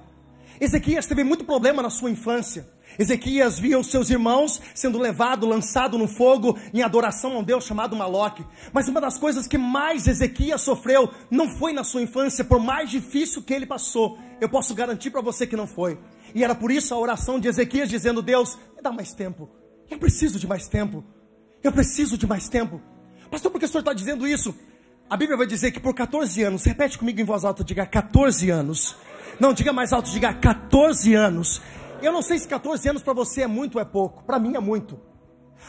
Ezequias 0.59 1.07
teve 1.07 1.23
muito 1.23 1.45
problema 1.45 1.83
na 1.83 1.91
sua 1.91 2.11
infância. 2.11 2.67
Ezequias 2.99 3.59
via 3.59 3.79
os 3.79 3.89
seus 3.89 4.11
irmãos 4.11 4.61
sendo 4.75 4.99
levado, 4.99 5.47
lançado 5.47 5.97
no 5.97 6.09
fogo 6.09 6.59
em 6.73 6.83
adoração 6.83 7.33
a 7.33 7.39
um 7.39 7.43
Deus 7.43 7.65
chamado 7.65 7.97
Maloque. 7.97 8.45
Mas 8.73 8.89
uma 8.89 9.01
das 9.01 9.19
coisas 9.19 9.47
que 9.47 9.59
mais 9.59 10.07
Ezequias 10.07 10.61
sofreu 10.61 11.11
não 11.31 11.49
foi 11.49 11.73
na 11.73 11.85
sua 11.85 12.03
infância, 12.03 12.45
por 12.45 12.61
mais 12.61 12.91
difícil 12.91 13.43
que 13.43 13.55
ele 13.55 13.67
passou. 13.67 14.19
Eu 14.41 14.49
posso 14.49 14.75
garantir 14.75 15.11
para 15.11 15.21
você 15.21 15.47
que 15.47 15.57
não 15.57 15.67
foi. 15.67 15.99
E 16.35 16.45
era 16.45 16.55
por 16.55 16.71
isso 16.71 16.95
a 16.95 16.99
oração 16.99 17.39
de 17.39 17.49
Ezequias 17.49 17.89
dizendo: 17.89 18.23
Deus, 18.23 18.59
me 18.77 18.83
dá 18.83 18.93
mais 18.93 19.13
tempo. 19.13 19.49
Eu 19.91 19.99
preciso 19.99 20.39
de 20.39 20.47
mais 20.47 20.69
tempo. 20.69 21.05
Eu 21.63 21.73
preciso 21.73 22.17
de 22.17 22.27
mais 22.27 22.49
tempo. 22.49 22.81
Pastor, 23.31 23.51
por 23.51 23.59
que 23.59 23.65
o 23.65 23.69
senhor 23.69 23.81
está 23.81 23.93
dizendo 23.93 24.27
isso? 24.27 24.55
A 25.09 25.17
Bíblia 25.17 25.37
vai 25.37 25.47
dizer 25.47 25.73
que 25.73 25.81
por 25.81 25.93
14 25.93 26.43
anos, 26.43 26.65
repete 26.65 26.97
comigo 26.97 27.21
em 27.21 27.25
voz 27.25 27.45
alta, 27.45 27.65
diga 27.65 27.85
14 27.85 28.49
anos. 28.49 28.97
Não, 29.41 29.53
diga 29.53 29.73
mais 29.73 29.93
alto, 29.93 30.11
diga 30.11 30.33
14 30.33 31.15
anos. 31.15 31.61
Eu 32.03 32.13
não 32.13 32.23
sei 32.23 32.39
se 32.39 32.49
14 32.49 32.89
anos 32.89 33.03
para 33.03 33.13
você 33.13 33.43
é 33.43 33.47
muito 33.47 33.75
ou 33.75 33.81
é 33.81 33.85
pouco, 33.85 34.25
para 34.25 34.39
mim 34.39 34.57
é 34.57 34.61
muito. 34.61 34.99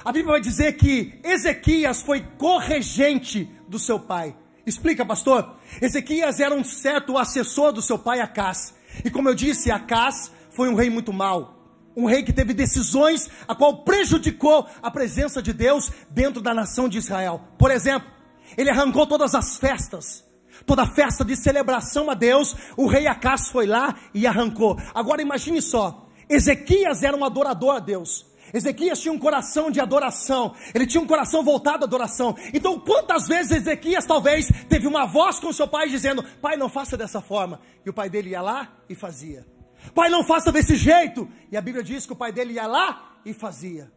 A 0.04 0.12
Bíblia 0.12 0.34
vai 0.34 0.42
dizer 0.42 0.74
que 0.78 1.20
Ezequias 1.24 2.02
foi 2.02 2.22
corregente 2.38 3.50
do 3.68 3.78
seu 3.78 4.00
pai. 4.00 4.36
Explica, 4.66 5.06
pastor. 5.06 5.56
Ezequias 5.82 6.40
era 6.40 6.56
um 6.56 6.64
certo 6.64 7.18
assessor 7.18 7.74
do 7.74 7.82
seu 7.82 8.00
pai 8.00 8.22
Acás. 8.22 8.74
E 9.04 9.10
como 9.10 9.28
eu 9.28 9.36
disse, 9.36 9.70
Acás 9.70 10.32
foi 10.52 10.70
um 10.70 10.76
rei 10.76 10.90
muito 10.90 11.12
mau. 11.12 11.58
Um 11.98 12.06
rei 12.06 12.24
que 12.24 12.32
teve 12.32 12.54
decisões 12.54 13.30
a 13.46 13.54
qual 13.54 13.84
prejudicou 13.84 14.66
a 14.82 14.90
presença 14.90 15.42
de 15.42 15.52
Deus 15.52 15.92
dentro 16.10 16.42
da 16.42 16.54
nação 16.54 16.88
de 16.88 16.98
Israel. 16.98 17.42
Por 17.58 17.70
exemplo, 17.70 18.10
ele 18.58 18.70
arrancou 18.70 19.06
todas 19.06 19.36
as 19.36 19.58
festas 19.58 20.24
toda 20.66 20.86
festa 20.86 21.24
de 21.24 21.36
celebração 21.36 22.10
a 22.10 22.14
Deus, 22.14 22.56
o 22.78 22.88
rei 22.88 23.08
Acás 23.08 23.50
foi 23.50 23.66
lá 23.66 23.96
e 24.14 24.28
arrancou. 24.28 24.78
Agora 24.94 25.22
imagine 25.22 25.62
só, 25.62 26.08
Ezequias 26.32 27.04
era 27.04 27.16
um 27.16 27.26
adorador 27.26 27.76
a 27.76 27.80
Deus. 27.80 28.26
Ezequias 28.54 29.00
tinha 29.00 29.14
um 29.14 29.20
coração 29.20 29.72
de 29.72 29.80
adoração, 29.80 30.54
ele 30.74 30.86
tinha 30.86 31.02
um 31.02 31.08
coração 31.08 31.44
voltado 31.44 31.84
à 31.84 31.88
adoração. 31.88 32.36
Então, 32.54 32.80
quantas 32.80 33.28
vezes 33.28 33.52
Ezequias 33.52 34.06
talvez 34.06 34.52
teve 34.68 34.88
uma 34.88 35.06
voz 35.06 35.40
com 35.40 35.54
seu 35.54 35.68
pai 35.68 35.90
dizendo: 35.90 36.24
Pai, 36.42 36.58
não 36.58 36.68
faça 36.68 36.98
dessa 36.98 37.22
forma. 37.22 37.60
E 37.86 37.90
o 37.90 37.94
pai 37.94 38.10
dele 38.10 38.32
ia 38.32 38.42
lá 38.42 38.74
e 38.90 38.96
fazia. 38.96 39.46
Pai, 39.94 40.10
não 40.10 40.24
faça 40.24 40.52
desse 40.52 40.76
jeito. 40.76 41.28
E 41.52 41.58
a 41.58 41.62
Bíblia 41.62 41.84
diz 41.84 42.06
que 42.06 42.14
o 42.14 42.16
pai 42.16 42.32
dele 42.32 42.54
ia 42.54 42.68
lá 42.68 43.20
e 43.26 43.34
fazia. 43.34 43.92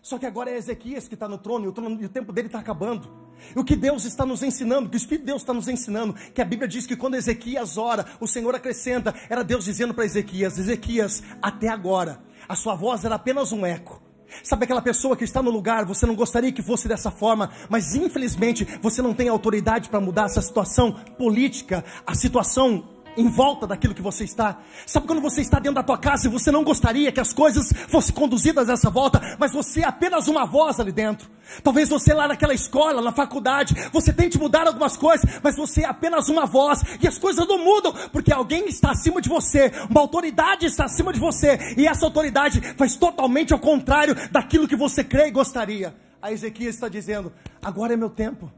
Só 0.00 0.18
que 0.18 0.26
agora 0.26 0.50
é 0.50 0.56
Ezequias 0.56 1.06
que 1.06 1.14
está 1.14 1.28
no 1.28 1.38
trono 1.38 1.64
e 1.64 1.68
o, 1.68 1.72
trono, 1.72 2.00
e 2.00 2.04
o 2.04 2.08
tempo 2.08 2.32
dele 2.32 2.48
está 2.48 2.58
acabando. 2.58 3.21
O 3.54 3.64
que 3.64 3.76
Deus 3.76 4.04
está 4.04 4.24
nos 4.24 4.42
ensinando, 4.42 4.88
que 4.88 4.96
o 4.96 4.98
Espírito 4.98 5.22
de 5.22 5.26
Deus 5.26 5.42
está 5.42 5.52
nos 5.52 5.68
ensinando, 5.68 6.14
que 6.34 6.40
a 6.40 6.44
Bíblia 6.44 6.68
diz 6.68 6.86
que 6.86 6.96
quando 6.96 7.14
Ezequias 7.14 7.76
ora, 7.76 8.06
o 8.20 8.26
Senhor 8.26 8.54
acrescenta, 8.54 9.14
era 9.28 9.42
Deus 9.42 9.64
dizendo 9.64 9.94
para 9.94 10.04
Ezequias: 10.04 10.58
Ezequias, 10.58 11.22
até 11.40 11.68
agora, 11.68 12.20
a 12.48 12.56
sua 12.56 12.74
voz 12.74 13.04
era 13.04 13.14
apenas 13.14 13.52
um 13.52 13.64
eco. 13.64 14.02
Sabe 14.42 14.64
aquela 14.64 14.80
pessoa 14.80 15.16
que 15.16 15.24
está 15.24 15.42
no 15.42 15.50
lugar, 15.50 15.84
você 15.84 16.06
não 16.06 16.14
gostaria 16.14 16.52
que 16.52 16.62
fosse 16.62 16.88
dessa 16.88 17.10
forma, 17.10 17.50
mas 17.68 17.94
infelizmente 17.94 18.66
você 18.80 19.02
não 19.02 19.12
tem 19.12 19.28
autoridade 19.28 19.88
para 19.88 20.00
mudar 20.00 20.24
essa 20.24 20.40
situação 20.40 20.92
política, 21.18 21.84
a 22.06 22.14
situação 22.14 22.88
em 23.16 23.28
volta 23.28 23.66
daquilo 23.66 23.94
que 23.94 24.02
você 24.02 24.24
está. 24.24 24.58
Sabe 24.86 25.06
quando 25.06 25.20
você 25.20 25.40
está 25.40 25.58
dentro 25.58 25.76
da 25.76 25.82
tua 25.82 25.98
casa 25.98 26.26
e 26.26 26.30
você 26.30 26.50
não 26.50 26.64
gostaria 26.64 27.12
que 27.12 27.20
as 27.20 27.32
coisas 27.32 27.72
fossem 27.88 28.14
conduzidas 28.14 28.66
dessa 28.66 28.90
volta, 28.90 29.36
mas 29.38 29.52
você 29.52 29.80
é 29.80 29.86
apenas 29.86 30.28
uma 30.28 30.44
voz 30.44 30.80
ali 30.80 30.92
dentro. 30.92 31.30
Talvez 31.62 31.88
você 31.88 32.14
lá 32.14 32.28
naquela 32.28 32.54
escola, 32.54 33.02
na 33.02 33.12
faculdade, 33.12 33.74
você 33.92 34.12
tente 34.12 34.38
mudar 34.38 34.66
algumas 34.66 34.96
coisas, 34.96 35.40
mas 35.42 35.56
você 35.56 35.82
é 35.82 35.86
apenas 35.86 36.28
uma 36.28 36.46
voz 36.46 36.82
e 37.00 37.06
as 37.06 37.18
coisas 37.18 37.46
não 37.46 37.58
mudam, 37.58 37.92
porque 38.12 38.32
alguém 38.32 38.66
está 38.68 38.90
acima 38.90 39.20
de 39.20 39.28
você, 39.28 39.72
uma 39.90 40.00
autoridade 40.00 40.66
está 40.66 40.84
acima 40.84 41.12
de 41.12 41.20
você, 41.20 41.74
e 41.76 41.86
essa 41.86 42.06
autoridade 42.06 42.60
faz 42.76 42.96
totalmente 42.96 43.52
ao 43.52 43.58
contrário 43.58 44.14
daquilo 44.30 44.68
que 44.68 44.76
você 44.76 45.04
crê 45.04 45.28
e 45.28 45.30
gostaria. 45.30 45.94
A 46.20 46.30
Ezequias 46.30 46.74
está 46.76 46.88
dizendo: 46.88 47.32
agora 47.60 47.94
é 47.94 47.96
meu 47.96 48.08
tempo. 48.08 48.50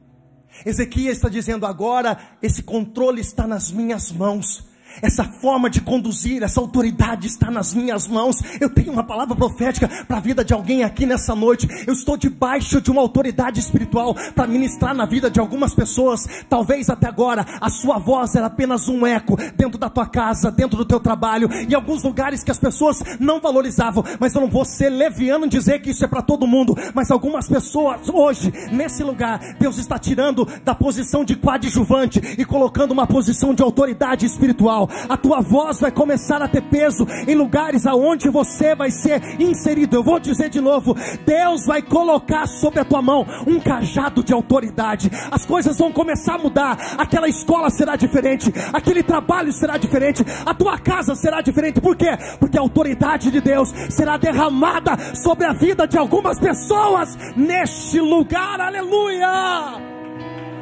Ezequias 0.65 1.17
está 1.17 1.29
dizendo 1.29 1.67
agora: 1.67 2.37
esse 2.43 2.63
controle 2.63 3.21
está 3.21 3.47
nas 3.47 3.71
minhas 3.71 4.13
mãos. 4.13 4.74
Essa 5.03 5.25
forma 5.25 5.69
de 5.69 5.81
conduzir, 5.81 6.43
essa 6.43 6.61
autoridade 6.61 7.27
está 7.27 7.51
nas 7.51 7.75
minhas 7.75 8.07
mãos. 8.07 8.41
Eu 8.61 8.71
tenho 8.71 8.93
uma 8.93 9.03
palavra 9.03 9.35
profética 9.35 9.89
para 10.07 10.19
a 10.19 10.21
vida 10.21 10.45
de 10.45 10.53
alguém 10.53 10.85
aqui 10.85 11.07
nessa 11.07 11.35
noite. 11.35 11.69
Eu 11.87 11.93
estou 11.93 12.17
debaixo 12.17 12.81
de 12.81 12.91
uma 12.91 13.01
autoridade 13.01 13.61
espiritual 13.61 14.15
para 14.35 14.47
ministrar 14.47 14.95
na 14.95 15.07
vida 15.07 15.31
de 15.31 15.41
algumas 15.41 15.75
pessoas. 15.75 16.27
Talvez 16.49 16.89
até 16.89 17.09
agora 17.09 17.45
a 17.61 17.69
sua 17.69 17.99
voz 17.99 18.35
era 18.35 18.47
apenas 18.47 18.89
um 18.89 19.07
eco 19.07 19.37
dentro 19.57 19.79
da 19.79 19.89
tua 19.89 20.07
casa, 20.07 20.51
dentro 20.51 20.77
do 20.77 20.85
teu 20.85 21.01
trabalho, 21.01 21.49
em 21.53 21.75
alguns 21.75 22.03
lugares 22.03 22.43
que 22.43 22.51
as 22.51 22.59
pessoas 22.59 23.03
não 23.19 23.41
valorizavam. 23.41 24.05
Mas 24.19 24.35
eu 24.35 24.41
não 24.41 24.49
vou 24.49 24.65
ser 24.65 24.89
leviano 24.91 25.47
em 25.47 25.49
dizer 25.49 25.81
que 25.81 25.91
isso 25.91 26.05
é 26.05 26.09
para 26.09 26.23
todo 26.23 26.47
mundo. 26.47 26.77
Mas 26.95 27.11
algumas 27.11 27.49
pessoas 27.49 28.09
hoje, 28.09 28.53
nesse 28.73 29.03
lugar, 29.03 29.41
Deus 29.59 29.79
está 29.79 29.99
tirando 29.99 30.47
da 30.65 30.75
posição 30.75 31.25
de 31.25 31.37
coadjuvante 31.37 32.21
e 32.39 32.45
colocando 32.45 32.93
uma 32.93 33.07
posição 33.07 33.55
de 33.55 33.63
autoridade 33.63 34.25
espiritual 34.27 34.84
a 35.09 35.17
tua 35.17 35.41
voz 35.41 35.81
vai 35.81 35.91
começar 35.91 36.43
a 36.43 36.49
ter 36.49 36.63
peso 36.63 37.07
em 37.27 37.35
lugares 37.35 37.87
aonde 37.87 38.29
você 38.29 38.75
vai 38.75 38.91
ser 38.91 39.41
inserido. 39.41 39.97
Eu 39.97 40.03
vou 40.03 40.19
dizer 40.19 40.49
de 40.49 40.61
novo: 40.61 40.95
Deus 41.25 41.67
vai 41.67 41.83
colocar 41.83 42.47
sobre 42.47 42.81
a 42.81 42.85
tua 42.85 43.03
mão 43.03 43.27
um 43.47 43.61
cajado 43.61 44.23
de 44.23 44.33
autoridade. 44.33 45.11
As 45.31 45.45
coisas 45.45 45.79
vão 45.79 45.93
começar 45.93 46.35
a 46.35 46.39
mudar. 46.39 46.79
Aquela 46.99 47.29
escola 47.29 47.71
será 47.71 47.97
diferente, 47.97 48.53
aquele 48.73 49.03
trabalho 49.03 49.53
será 49.53 49.77
diferente, 49.77 50.25
a 50.45 50.55
tua 50.55 50.79
casa 50.79 51.15
será 51.15 51.41
diferente. 51.41 51.81
Por 51.81 51.97
quê? 51.97 52.17
Porque 52.39 52.59
a 52.59 52.61
autoridade 52.61 53.31
de 53.31 53.41
Deus 53.41 53.73
será 53.91 54.17
derramada 54.17 54.97
sobre 55.15 55.47
a 55.47 55.53
vida 55.53 55.87
de 55.87 55.99
algumas 55.99 56.39
pessoas 56.39 57.17
neste 57.37 58.01
lugar. 58.01 58.61
Aleluia! 58.61 59.95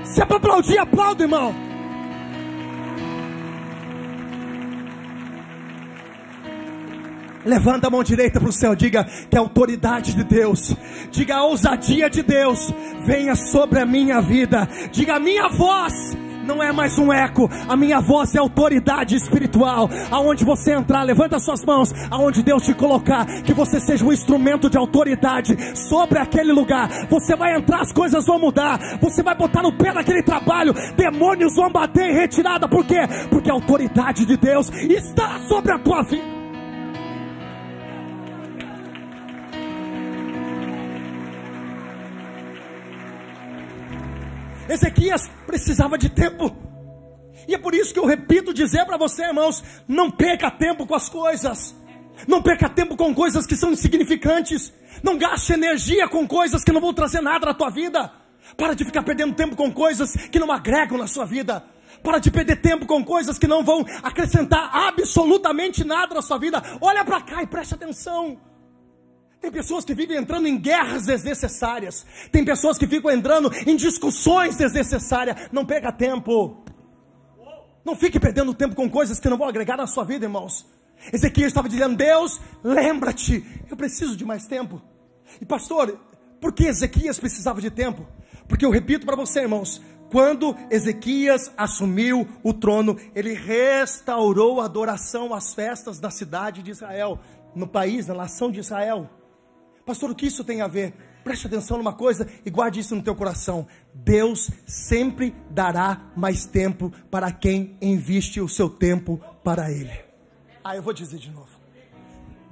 Se 0.04 0.20
é 0.20 0.24
para 0.24 0.37
aplaudir, 0.37 0.78
aplauda, 0.78 1.22
irmão. 1.22 1.71
Levanta 7.44 7.88
a 7.88 7.90
mão 7.90 8.02
direita 8.02 8.40
para 8.40 8.48
o 8.48 8.52
céu, 8.52 8.74
diga 8.74 9.05
que 9.05 9.37
a 9.37 9.40
autoridade 9.40 10.14
de 10.14 10.24
Deus, 10.24 10.76
diga 11.11 11.37
a 11.37 11.44
ousadia 11.44 12.09
de 12.09 12.22
Deus, 12.22 12.72
venha 13.05 13.35
sobre 13.35 13.81
a 13.81 13.87
minha 13.87 14.20
vida, 14.20 14.68
diga 14.92 15.16
a 15.16 15.20
minha 15.20 15.48
voz 15.48 16.16
não 16.44 16.62
é 16.62 16.72
mais 16.72 16.98
um 16.98 17.12
eco, 17.12 17.48
a 17.68 17.76
minha 17.76 18.00
voz 18.00 18.35
é 18.35 18.38
autoridade 18.38 19.14
espiritual. 19.14 19.88
Aonde 20.11 20.44
você 20.44 20.72
entrar, 20.72 21.02
levanta 21.02 21.38
suas 21.38 21.64
mãos, 21.64 21.92
aonde 22.11 22.42
Deus 22.42 22.64
te 22.64 22.74
colocar, 22.74 23.24
que 23.42 23.55
você 23.55 23.81
seja 23.81 24.05
um 24.05 24.12
instrumento 24.12 24.68
de 24.68 24.76
autoridade 24.76 25.57
sobre 25.76 26.18
aquele 26.18 26.52
lugar. 26.52 26.88
Você 27.09 27.37
vai 27.37 27.57
entrar, 27.57 27.81
as 27.81 27.92
coisas 27.92 28.26
vão 28.26 28.38
mudar. 28.38 28.98
Você 29.00 29.22
vai 29.22 29.35
botar 29.35 29.62
no 29.62 29.72
pé 29.72 29.92
daquele 29.92 30.22
trabalho, 30.22 30.74
demônios 30.96 31.55
vão 31.55 31.70
bater 31.70 32.11
em 32.11 32.14
retirada. 32.14 32.68
Por 32.68 32.85
quê? 32.85 33.00
Porque 33.31 33.50
a 33.50 33.55
autoridade 33.55 34.26
de 34.26 34.37
Deus 34.37 34.68
está 34.70 35.38
sobre 35.48 35.72
a 35.72 35.78
tua 35.78 36.02
vida. 36.02 36.41
Ezequias 44.72 45.28
precisava 45.46 45.98
de 45.98 46.08
tempo. 46.08 46.56
E 47.46 47.54
é 47.54 47.58
por 47.58 47.74
isso 47.74 47.92
que 47.92 47.98
eu 47.98 48.06
repito 48.06 48.54
dizer 48.54 48.85
para 48.85 48.96
você, 48.96 49.24
irmãos, 49.24 49.62
não 49.87 50.11
perca 50.11 50.50
tempo 50.50 50.87
com 50.87 50.94
as 50.94 51.08
coisas. 51.08 51.74
Não 52.26 52.42
perca 52.42 52.68
tempo 52.68 52.96
com 52.96 53.14
coisas 53.14 53.46
que 53.46 53.56
são 53.56 53.72
insignificantes. 53.72 54.72
Não 55.02 55.18
gaste 55.18 55.52
energia 55.52 56.08
com 56.08 56.26
coisas 56.26 56.62
que 56.62 56.72
não 56.72 56.80
vão 56.80 56.94
trazer 56.94 57.20
nada 57.20 57.46
na 57.46 57.54
tua 57.54 57.70
vida. 57.70 58.12
Para 58.56 58.74
de 58.74 58.85
ficar 58.85 59.02
perdendo 59.02 59.35
tempo 59.35 59.56
com 59.56 59.72
coisas 59.72 60.14
que 60.14 60.38
não 60.38 60.52
agregam 60.52 60.98
na 60.98 61.06
sua 61.06 61.24
vida. 61.24 61.64
Para 62.02 62.18
de 62.18 62.30
perder 62.30 62.56
tempo 62.56 62.87
com 62.87 63.04
coisas 63.04 63.38
que 63.38 63.46
não 63.46 63.64
vão 63.64 63.85
acrescentar 64.02 64.70
absolutamente 64.72 65.85
nada 65.85 66.14
na 66.14 66.22
sua 66.22 66.38
vida. 66.38 66.62
Olha 66.80 67.04
para 67.04 67.20
cá 67.20 67.42
e 67.42 67.46
preste 67.46 67.74
atenção. 67.74 68.38
Tem 69.42 69.50
pessoas 69.50 69.85
que 69.85 69.92
vivem 69.92 70.16
entrando 70.16 70.46
em 70.46 70.57
guerras 70.57 71.05
desnecessárias. 71.05 72.07
Tem 72.31 72.44
pessoas 72.44 72.78
que 72.78 72.87
ficam 72.87 73.11
entrando 73.11 73.50
em 73.66 73.74
discussões 73.74 74.55
desnecessárias. 74.55 75.48
Não 75.50 75.66
perca 75.66 75.90
tempo. 75.90 76.62
Não 77.85 77.96
fique 77.96 78.20
perdendo 78.20 78.55
tempo 78.55 78.76
com 78.76 78.88
coisas 78.88 79.18
que 79.18 79.28
não 79.28 79.37
vão 79.37 79.48
agregar 79.48 79.76
na 79.76 79.88
sua 79.88 80.05
vida, 80.05 80.24
irmãos. 80.24 80.64
Ezequiel 81.12 81.48
estava 81.48 81.68
dizendo: 81.68 81.96
Deus, 81.96 82.40
lembra-te, 82.62 83.44
eu 83.68 83.76
preciso 83.76 84.16
de 84.16 84.24
mais 84.24 84.46
tempo. 84.46 84.81
E 85.40 85.44
pastor, 85.44 85.98
por 86.40 86.52
que 86.52 86.66
Ezequias 86.66 87.18
precisava 87.18 87.61
de 87.61 87.68
tempo? 87.68 88.07
Porque 88.46 88.64
eu 88.64 88.70
repito 88.70 89.05
para 89.05 89.16
você, 89.16 89.40
irmãos, 89.40 89.83
quando 90.09 90.57
Ezequias 90.70 91.50
assumiu 91.57 92.28
o 92.44 92.55
trono, 92.55 92.96
ele 93.12 93.35
restaurou 93.35 94.61
a 94.61 94.66
adoração 94.66 95.35
às 95.35 95.52
festas 95.52 95.98
da 95.98 96.11
cidade 96.11 96.62
de 96.62 96.70
Israel, 96.70 97.18
no 97.57 97.66
país, 97.66 98.07
na 98.07 98.14
nação 98.14 98.48
de 98.48 98.61
Israel. 98.61 99.11
Pastor, 99.84 100.10
o 100.10 100.14
que 100.14 100.26
isso 100.26 100.44
tem 100.44 100.60
a 100.60 100.68
ver? 100.68 100.94
Preste 101.24 101.46
atenção 101.46 101.78
numa 101.78 101.92
coisa 101.92 102.26
e 102.44 102.50
guarde 102.50 102.80
isso 102.80 102.96
no 102.96 103.02
teu 103.02 103.14
coração. 103.14 103.66
Deus 103.94 104.50
sempre 104.66 105.34
dará 105.50 106.10
mais 106.16 106.44
tempo 106.44 106.92
para 107.10 107.30
quem 107.30 107.76
investe 107.80 108.40
o 108.40 108.48
seu 108.48 108.68
tempo 108.68 109.20
para 109.44 109.70
Ele. 109.70 109.92
Ah, 110.64 110.76
eu 110.76 110.82
vou 110.82 110.92
dizer 110.92 111.18
de 111.18 111.30
novo. 111.30 111.60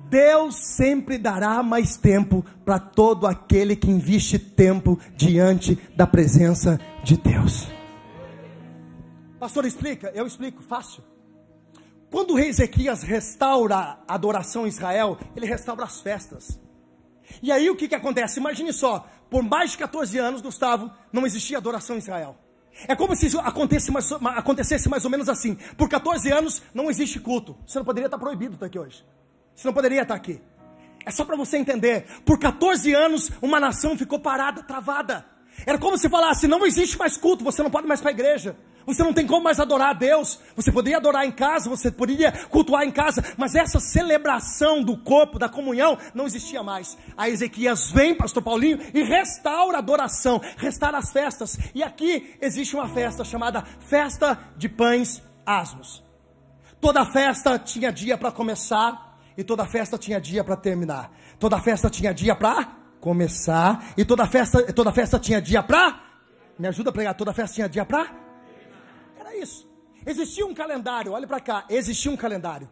Deus 0.09 0.57
sempre 0.57 1.19
dará 1.19 1.63
mais 1.63 1.97
tempo 1.97 2.45
para 2.65 2.81
todo 2.81 3.27
aquele 3.29 3.77
que 3.77 3.89
investe 3.89 4.39
tempo 4.39 4.99
diante 5.17 5.77
da 5.95 6.07
presença 6.07 6.81
de 7.05 7.17
Deus. 7.17 7.69
Pastor, 9.39 9.65
explica? 9.65 10.11
Eu 10.15 10.27
explico, 10.27 10.63
fácil. 10.63 11.03
Quando 12.11 12.33
o 12.33 12.37
rei 12.37 12.49
Ezequias 12.49 13.05
restaura 13.05 13.77
a 13.77 14.15
adoração 14.15 14.67
em 14.67 14.69
Israel, 14.69 15.17
ele 15.37 15.47
restaura 15.47 15.85
as 15.85 16.01
festas. 16.01 16.59
E 17.43 17.51
aí 17.51 17.71
o 17.71 17.77
que, 17.77 17.89
que 17.89 17.95
acontece? 17.95 18.41
Imagine 18.41 18.73
só, 18.73 19.07
por 19.31 19.43
mais 19.43 19.73
de 19.73 19.79
14 19.79 20.19
anos, 20.19 20.41
Gustavo, 20.41 20.91
não 21.13 21.27
existia 21.27 21.59
adoração 21.59 21.97
em 21.97 21.99
Israel. 21.99 22.37
É 22.89 22.95
como 22.95 23.15
se 23.15 23.37
acontecesse 23.39 23.91
mais, 23.91 24.11
acontecesse 24.13 24.89
mais 24.89 25.05
ou 25.05 25.11
menos 25.11 25.29
assim. 25.29 25.57
Por 25.77 25.89
14 25.89 26.31
anos 26.31 26.63
não 26.73 26.91
existe 26.91 27.19
culto. 27.19 27.57
Você 27.67 27.79
não 27.79 27.85
poderia 27.85 28.07
estar 28.07 28.19
proibido 28.19 28.55
estar 28.55 28.67
aqui 28.67 28.79
hoje. 28.79 29.05
Você 29.55 29.67
não 29.67 29.75
poderia 29.75 30.03
estar 30.03 30.15
aqui. 30.15 30.41
É 31.05 31.11
só 31.11 31.25
para 31.25 31.37
você 31.37 31.57
entender. 31.57 32.07
Por 32.25 32.39
14 32.39 32.93
anos, 32.95 33.31
uma 33.41 33.59
nação 33.59 33.97
ficou 33.97 34.19
parada, 34.19 34.63
travada. 34.63 35.27
Era 35.67 35.79
como 35.79 35.99
se 35.99 36.09
falasse: 36.09 36.47
não 36.47 36.65
existe 36.65 36.99
mais 36.99 37.17
culto, 37.17 37.45
você 37.45 37.63
não 37.63 37.71
pode 37.71 37.87
mais 37.87 38.01
para 38.01 38.11
a 38.11 38.13
igreja. 38.13 38.57
Você 38.95 39.03
não 39.03 39.13
tem 39.13 39.27
como 39.27 39.45
mais 39.45 39.61
adorar 39.61 39.91
a 39.91 39.93
Deus. 39.93 40.39
Você 40.57 40.73
poderia 40.73 40.99
adorar 40.99 41.25
em 41.25 41.31
casa, 41.31 41.71
você 41.71 41.91
poderia 41.91 42.33
cultuar 42.49 42.85
em 42.85 42.91
casa, 42.91 43.23
mas 43.37 43.55
essa 43.55 43.79
celebração 43.79 44.83
do 44.83 44.97
corpo, 44.97 45.39
da 45.39 45.49
comunhão, 45.49 45.97
não 46.15 46.27
existia 46.27 46.63
mais. 46.63 46.99
A 47.17 47.29
Ezequias 47.29 47.91
vem, 47.91 48.15
pastor 48.15 48.43
Paulinho, 48.43 48.79
e 48.93 49.03
restaura 49.03 49.77
a 49.77 49.81
adoração, 49.81 50.41
restaura 50.57 50.99
as 50.99 51.13
festas. 51.13 51.59
E 51.75 51.83
aqui 51.83 52.37
existe 52.41 52.75
uma 52.75 52.89
festa 52.89 53.25
chamada 53.25 53.63
Festa 53.81 54.39
de 54.57 54.69
Pães 54.69 55.23
Asmos. 55.47 56.03
Toda 56.81 57.05
festa 57.07 57.59
tinha 57.59 57.93
dia 57.93 58.17
para 58.17 58.33
começar 58.33 59.19
e 59.37 59.45
toda 59.45 59.67
festa 59.67 59.99
tinha 59.99 60.21
dia 60.21 60.43
para 60.43 60.57
terminar. 60.57 61.13
Toda 61.39 61.61
festa 61.61 61.89
tinha 61.89 62.13
dia 62.13 62.35
para 62.35 62.69
começar 63.01 63.93
e 63.97 64.05
toda 64.05 64.27
festa, 64.27 64.73
toda 64.73 64.93
festa 64.93 65.19
tinha 65.19 65.41
dia 65.41 65.63
para 65.63 66.01
me 66.59 66.69
ajuda 66.69 66.91
a 66.91 66.93
pregar, 66.93 67.15
toda 67.15 67.33
festa 67.33 67.55
tinha 67.55 67.69
dia 67.69 67.87
para 67.87 68.30
isso. 69.37 69.69
Existia 70.07 70.47
um 70.47 70.55
calendário, 70.55 71.13
olha 71.13 71.27
para 71.27 71.41
cá, 71.41 71.65
existia 71.69 72.11
um 72.11 72.17
calendário. 72.17 72.69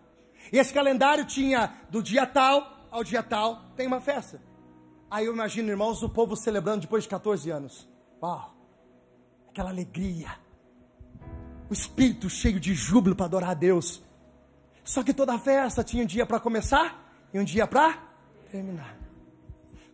E 0.53 0.59
esse 0.59 0.73
calendário 0.73 1.25
tinha 1.27 1.75
do 1.91 2.03
dia 2.03 2.27
tal 2.27 2.79
ao 2.91 3.05
dia 3.05 3.23
tal, 3.23 3.65
tem 3.77 3.87
uma 3.87 4.01
festa. 4.01 4.41
Aí 5.11 5.27
eu 5.27 5.33
imagino, 5.33 5.69
irmãos, 5.69 6.03
o 6.03 6.09
povo 6.09 6.37
celebrando 6.37 6.83
depois 6.83 7.05
de 7.05 7.11
14 7.11 7.51
anos. 7.51 7.89
Uau! 8.23 8.55
Aquela 9.51 9.71
alegria. 9.71 10.29
O 11.71 11.73
espírito 11.73 12.29
cheio 12.29 12.59
de 12.59 12.75
júbilo 12.75 13.15
para 13.15 13.27
adorar 13.27 13.51
a 13.51 13.55
Deus. 13.55 14.03
Só 14.85 15.03
que 15.03 15.13
toda 15.13 15.39
festa 15.39 15.85
tinha 15.85 16.03
um 16.03 16.07
dia 16.07 16.25
para 16.25 16.41
começar 16.41 17.13
e 17.33 17.39
um 17.39 17.45
dia 17.45 17.67
para 17.67 18.03
terminar. 18.51 18.97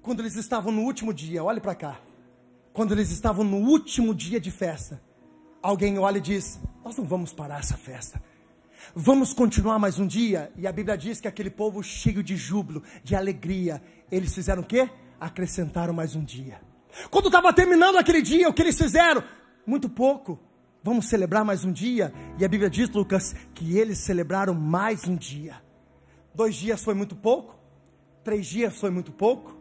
Quando 0.02 0.20
eles 0.20 0.36
estavam 0.36 0.70
no 0.70 0.82
último 0.82 1.12
dia, 1.12 1.42
olhe 1.42 1.60
para 1.60 1.74
cá. 1.74 2.00
Quando 2.72 2.92
eles 2.92 3.10
estavam 3.10 3.44
no 3.44 3.56
último 3.56 4.14
dia 4.14 4.40
de 4.40 4.50
festa, 4.50 5.00
alguém 5.64 5.98
olha 5.98 6.18
e 6.18 6.20
diz: 6.20 6.60
Nós 6.84 6.96
não 6.96 7.04
vamos 7.04 7.32
parar 7.32 7.60
essa 7.60 7.76
festa. 7.76 8.22
Vamos 8.94 9.32
continuar 9.32 9.78
mais 9.78 9.98
um 9.98 10.06
dia? 10.06 10.52
E 10.56 10.66
a 10.66 10.72
Bíblia 10.72 10.96
diz 10.96 11.18
que 11.20 11.26
aquele 11.26 11.48
povo 11.50 11.82
cheio 11.82 12.22
de 12.22 12.36
júbilo, 12.36 12.82
de 13.02 13.16
alegria, 13.16 13.82
eles 14.12 14.34
fizeram 14.34 14.62
o 14.62 14.66
quê? 14.66 14.90
Acrescentaram 15.18 15.94
mais 15.94 16.14
um 16.14 16.22
dia. 16.22 16.60
Quando 17.10 17.26
estava 17.26 17.52
terminando 17.52 17.96
aquele 17.96 18.20
dia, 18.20 18.48
o 18.48 18.52
que 18.52 18.60
eles 18.60 18.76
fizeram? 18.76 19.24
Muito 19.66 19.88
pouco. 19.88 20.38
Vamos 20.82 21.08
celebrar 21.08 21.46
mais 21.46 21.64
um 21.64 21.72
dia? 21.72 22.12
E 22.38 22.44
a 22.44 22.48
Bíblia 22.48 22.68
diz, 22.68 22.90
Lucas, 22.90 23.34
que 23.54 23.78
eles 23.78 23.98
celebraram 23.98 24.52
mais 24.52 25.08
um 25.08 25.16
dia. 25.16 25.56
Dois 26.34 26.54
dias 26.54 26.84
foi 26.84 26.92
muito 26.92 27.16
pouco? 27.16 27.58
Três 28.22 28.46
dias 28.46 28.78
foi 28.78 28.90
muito 28.90 29.10
pouco? 29.10 29.56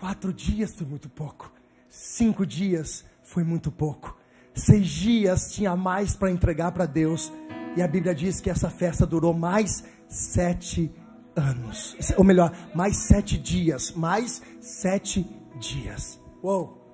Quatro 0.00 0.32
dias 0.32 0.74
foi 0.74 0.86
muito 0.86 1.08
pouco? 1.08 1.52
Cinco 1.88 2.44
dias 2.44 3.04
foi 3.22 3.44
muito 3.44 3.70
pouco? 3.70 4.18
Seis 4.54 4.86
dias 4.86 5.52
tinha 5.52 5.74
mais 5.74 6.14
para 6.14 6.30
entregar 6.30 6.70
para 6.72 6.86
Deus. 6.86 7.32
E 7.76 7.82
a 7.82 7.88
Bíblia 7.88 8.14
diz 8.14 8.40
que 8.40 8.48
essa 8.48 8.70
festa 8.70 9.04
durou 9.04 9.34
mais 9.34 9.84
sete 10.08 10.92
anos. 11.34 11.96
Ou 12.16 12.22
melhor, 12.22 12.52
mais 12.72 12.96
sete 12.96 13.36
dias. 13.36 13.90
Mais 13.90 14.40
sete 14.60 15.26
dias. 15.58 16.20
Uou! 16.42 16.84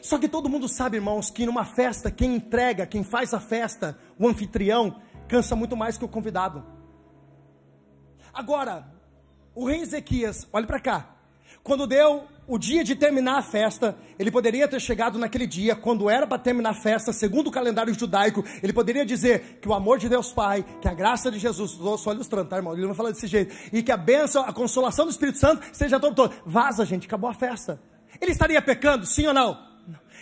Só 0.00 0.18
que 0.18 0.28
todo 0.28 0.48
mundo 0.48 0.68
sabe, 0.68 0.96
irmãos, 0.96 1.30
que 1.30 1.46
numa 1.46 1.64
festa, 1.64 2.10
quem 2.10 2.36
entrega, 2.36 2.86
quem 2.86 3.02
faz 3.02 3.34
a 3.34 3.40
festa, 3.40 3.98
o 4.18 4.28
anfitrião, 4.28 5.00
cansa 5.26 5.56
muito 5.56 5.76
mais 5.76 5.98
que 5.98 6.04
o 6.04 6.08
convidado. 6.08 6.64
Agora, 8.32 8.86
o 9.54 9.66
rei 9.66 9.80
Ezequias, 9.80 10.46
olhe 10.52 10.66
para 10.66 10.78
cá. 10.78 11.16
Quando 11.64 11.86
deu 11.86 12.28
o 12.48 12.58
dia 12.58 12.82
de 12.82 12.96
terminar 12.96 13.36
a 13.36 13.42
festa, 13.42 13.94
ele 14.18 14.30
poderia 14.30 14.66
ter 14.66 14.80
chegado 14.80 15.18
naquele 15.18 15.46
dia, 15.46 15.76
quando 15.76 16.08
era 16.08 16.26
para 16.26 16.38
terminar 16.38 16.70
a 16.70 16.74
festa, 16.74 17.12
segundo 17.12 17.48
o 17.48 17.50
calendário 17.50 17.92
judaico, 17.92 18.42
ele 18.62 18.72
poderia 18.72 19.04
dizer 19.04 19.58
que 19.60 19.68
o 19.68 19.74
amor 19.74 19.98
de 19.98 20.08
Deus 20.08 20.32
Pai, 20.32 20.64
que 20.80 20.88
a 20.88 20.94
graça 20.94 21.30
de 21.30 21.38
Jesus, 21.38 21.72
estou 21.72 21.98
só 21.98 22.12
ilustrando, 22.12 22.48
tá, 22.48 22.56
irmão? 22.56 22.72
Ele 22.72 22.80
não 22.80 22.88
vai 22.88 22.96
falar 22.96 23.10
desse 23.10 23.26
jeito, 23.26 23.54
e 23.70 23.82
que 23.82 23.92
a 23.92 23.98
bênção, 23.98 24.42
a 24.42 24.52
consolação 24.52 25.04
do 25.04 25.10
Espírito 25.10 25.36
Santo 25.36 25.64
seja 25.72 26.00
todo 26.00 26.14
todo. 26.14 26.34
Vaza, 26.46 26.86
gente, 26.86 27.06
acabou 27.06 27.28
a 27.28 27.34
festa. 27.34 27.78
Ele 28.18 28.32
estaria 28.32 28.60
pecando, 28.62 29.04
sim 29.04 29.26
ou 29.26 29.34
não? 29.34 29.58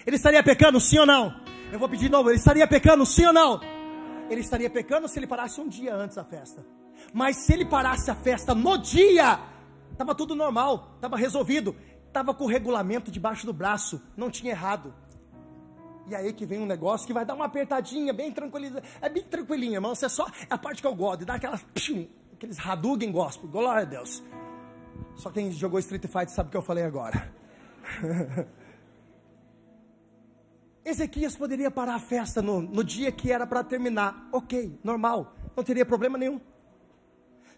Ele 0.05 0.17
estaria 0.17 0.43
pecando, 0.43 0.81
sim 0.81 0.99
ou 0.99 1.07
não? 1.07 1.33
Eu 1.73 1.79
vou 1.79 1.89
pedir 1.89 2.07
de 2.07 2.11
novo, 2.11 2.29
ele 2.29 2.39
estaria 2.39 2.67
pecando, 2.67 3.07
sim 3.07 3.25
ou 3.25 3.33
não? 3.33 3.61
Ele 4.29 4.41
estaria 4.41 4.69
pecando 4.69 5.07
se 5.07 5.17
ele 5.19 5.29
parasse 5.29 5.61
um 5.61 5.69
dia 5.69 5.95
antes 5.95 6.17
da 6.17 6.25
festa. 6.25 6.67
Mas 7.12 7.37
se 7.37 7.53
ele 7.53 7.65
parasse 7.65 8.11
a 8.11 8.17
festa 8.17 8.53
no 8.53 8.77
dia, 8.79 9.39
estava 9.93 10.15
tudo 10.15 10.35
normal, 10.35 10.93
estava 10.97 11.17
resolvido, 11.17 11.75
estava 12.16 12.33
com 12.33 12.44
o 12.44 12.46
regulamento 12.46 13.11
debaixo 13.11 13.44
do 13.44 13.52
braço, 13.52 14.00
não 14.16 14.31
tinha 14.31 14.52
errado. 14.52 14.94
E 16.07 16.14
aí 16.14 16.33
que 16.33 16.46
vem 16.46 16.59
um 16.59 16.64
negócio 16.64 17.07
que 17.07 17.12
vai 17.12 17.26
dar 17.26 17.35
uma 17.35 17.44
apertadinha, 17.44 18.11
bem 18.14 18.33
tranquila, 18.33 18.83
é 19.02 19.09
bem 19.11 19.22
tranquilinha, 19.22 19.74
irmão. 19.74 19.94
Você 19.94 20.07
é 20.07 20.09
só 20.09 20.26
é 20.26 20.46
a 20.48 20.57
parte 20.57 20.81
que 20.81 20.87
eu 20.87 20.94
gosto, 20.94 21.26
dar 21.26 21.35
aquelas, 21.35 21.62
aqueles 22.33 22.59
Hadouken 22.59 23.12
gospel, 23.12 23.50
glória 23.50 23.83
a 23.83 23.85
Deus. 23.85 24.22
Só 25.16 25.31
quem 25.31 25.52
jogou 25.52 25.79
Street 25.79 26.07
Fighter 26.07 26.31
sabe 26.31 26.48
o 26.48 26.50
que 26.52 26.57
eu 26.57 26.62
falei 26.62 26.85
agora. 26.85 27.31
Ezequias 30.83 31.37
poderia 31.37 31.70
parar 31.70 31.96
a 31.96 32.00
festa 32.00 32.40
no, 32.40 32.62
no 32.62 32.83
dia 32.83 33.12
que 33.12 33.31
era 33.31 33.46
para 33.46 33.62
terminar, 33.62 34.26
ok, 34.33 34.79
normal, 34.83 35.35
não 35.55 35.62
teria 35.62 35.85
problema 35.85 36.16
nenhum. 36.16 36.40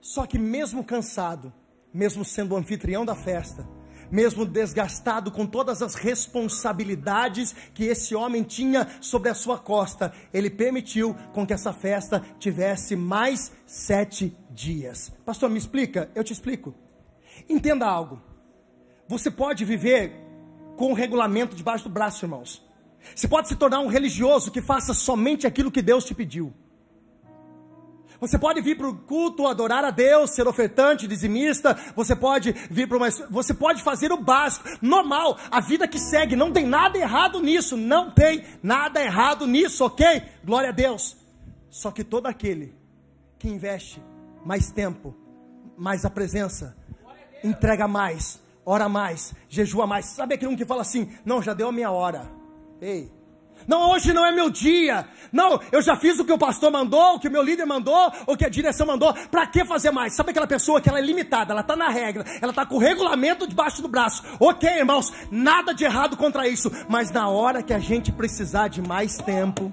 Só 0.01 0.27
que 0.27 0.39
mesmo 0.39 0.83
cansado, 0.83 1.53
mesmo 1.95 2.25
sendo 2.25 2.55
o 2.55 2.57
anfitrião 2.57 3.05
da 3.05 3.15
festa, 3.15 3.78
mesmo 4.11 4.45
desgastado 4.45 5.31
com 5.31 5.47
todas 5.47 5.83
as 5.83 5.95
responsabilidades 5.95 7.55
que 7.75 7.85
esse 7.85 8.15
homem 8.15 8.43
tinha 8.43 8.89
sobre 9.01 9.29
a 9.29 9.35
sua 9.35 9.59
costa, 9.59 10.13
ele 10.33 10.51
permitiu 10.51 11.15
com 11.33 11.47
que 11.47 11.53
essa 11.53 11.73
festa 11.73 12.23
tivesse 12.39 12.97
mais 12.97 13.53
sete 13.67 14.37
dias. 14.51 15.13
Pastor, 15.25 15.51
me 15.51 15.59
explica? 15.59 16.11
Eu 16.15 16.25
te 16.25 16.33
explico. 16.33 16.75
Entenda 17.49 17.87
algo. 17.87 18.21
Você 19.09 19.31
pode 19.31 19.65
viver 19.65 20.13
com 20.77 20.93
o 20.93 20.95
regulamento 20.95 21.57
debaixo 21.57 21.85
do 21.85 21.91
braço, 21.91 22.25
irmãos. 22.25 22.63
Você 23.15 23.27
pode 23.27 23.49
se 23.49 23.57
tornar 23.57 23.81
um 23.81 23.89
religioso 23.89 24.51
que 24.51 24.61
faça 24.61 24.93
somente 24.93 25.47
aquilo 25.47 25.71
que 25.71 25.83
Deus 25.83 26.05
te 26.05 26.15
pediu. 26.15 26.53
Você 28.21 28.37
pode 28.37 28.61
vir 28.61 28.77
para 28.77 28.89
o 28.89 28.97
culto, 28.97 29.47
adorar 29.47 29.85
a 29.85 29.91
Deus, 29.91 30.31
ser 30.31 30.49
ofertante, 30.49 31.07
dizimista. 31.07 31.79
Você 31.95 32.17
pode 32.17 32.53
vir 32.69 32.89
para 32.89 32.97
uma. 32.97 33.11
Você 33.31 33.55
pode 33.55 33.83
fazer 33.83 34.11
o 34.11 34.21
básico, 34.21 34.69
normal, 34.83 35.39
a 35.51 35.61
vida 35.61 35.87
que 35.87 35.99
segue. 35.99 36.35
Não 36.35 36.53
tem 36.53 36.67
nada 36.67 36.99
errado 36.99 37.41
nisso. 37.41 37.77
Não 37.77 38.11
tem 38.11 38.45
nada 38.63 39.01
errado 39.01 39.47
nisso, 39.47 39.85
ok? 39.85 40.23
Glória 40.45 40.71
a 40.71 40.73
Deus. 40.73 41.17
Só 41.71 41.91
que 41.91 42.03
todo 42.03 42.27
aquele 42.27 42.75
que 43.39 43.49
investe 43.49 44.03
mais 44.45 44.71
tempo, 44.71 45.15
mais 45.77 46.05
a 46.05 46.11
presença, 46.11 46.77
entrega 47.45 47.87
mais, 47.87 48.41
ora 48.67 48.89
mais, 48.89 49.33
jejua 49.49 49.87
mais. 49.87 50.07
Sabe 50.07 50.35
aquele 50.35 50.53
um 50.53 50.57
que 50.57 50.65
fala 50.65 50.83
assim: 50.83 51.13
Não, 51.25 51.41
já 51.41 51.55
deu 51.55 51.69
a 51.69 51.73
minha 51.73 51.91
hora. 51.91 52.29
Ei, 52.81 53.13
não, 53.67 53.91
hoje 53.91 54.13
não 54.13 54.25
é 54.25 54.33
meu 54.33 54.51
dia. 54.51 55.07
Não, 55.33 55.61
eu 55.71 55.83
já 55.83 55.97
fiz 55.97 56.19
o 56.19 56.25
que 56.25 56.33
o 56.33 56.39
pastor 56.39 56.71
mandou, 56.71 57.15
o 57.15 57.21
que 57.21 57.29
o 57.29 57.31
meu 57.31 57.43
líder 57.43 57.67
mandou, 57.67 58.13
o 58.27 58.37
que 58.37 58.45
a 58.45 58.49
direção 58.49 58.87
mandou. 58.87 59.13
Para 59.31 59.47
que 59.47 59.65
fazer 59.65 59.91
mais? 59.91 60.15
Sabe 60.15 60.31
aquela 60.31 60.47
pessoa 60.47 60.81
que 60.81 60.89
ela 60.89 60.99
é 60.99 61.03
limitada, 61.03 61.53
ela 61.53 61.61
está 61.61 61.77
na 61.77 61.89
regra, 61.89 62.25
ela 62.41 62.51
está 62.51 62.65
com 62.65 62.77
o 62.77 62.79
regulamento 62.79 63.47
debaixo 63.47 63.83
do 63.83 63.89
braço. 63.89 64.23
Ok, 64.41 64.69
irmãos, 64.69 65.13
nada 65.31 65.75
de 65.75 65.85
errado 65.85 66.17
contra 66.17 66.49
isso. 66.49 66.71
Mas 66.89 67.11
na 67.11 67.29
hora 67.29 67.63
que 67.63 67.73
a 67.73 67.79
gente 67.79 68.13
precisar 68.13 68.69
de 68.69 68.81
mais 68.81 69.19
tempo, 69.19 69.73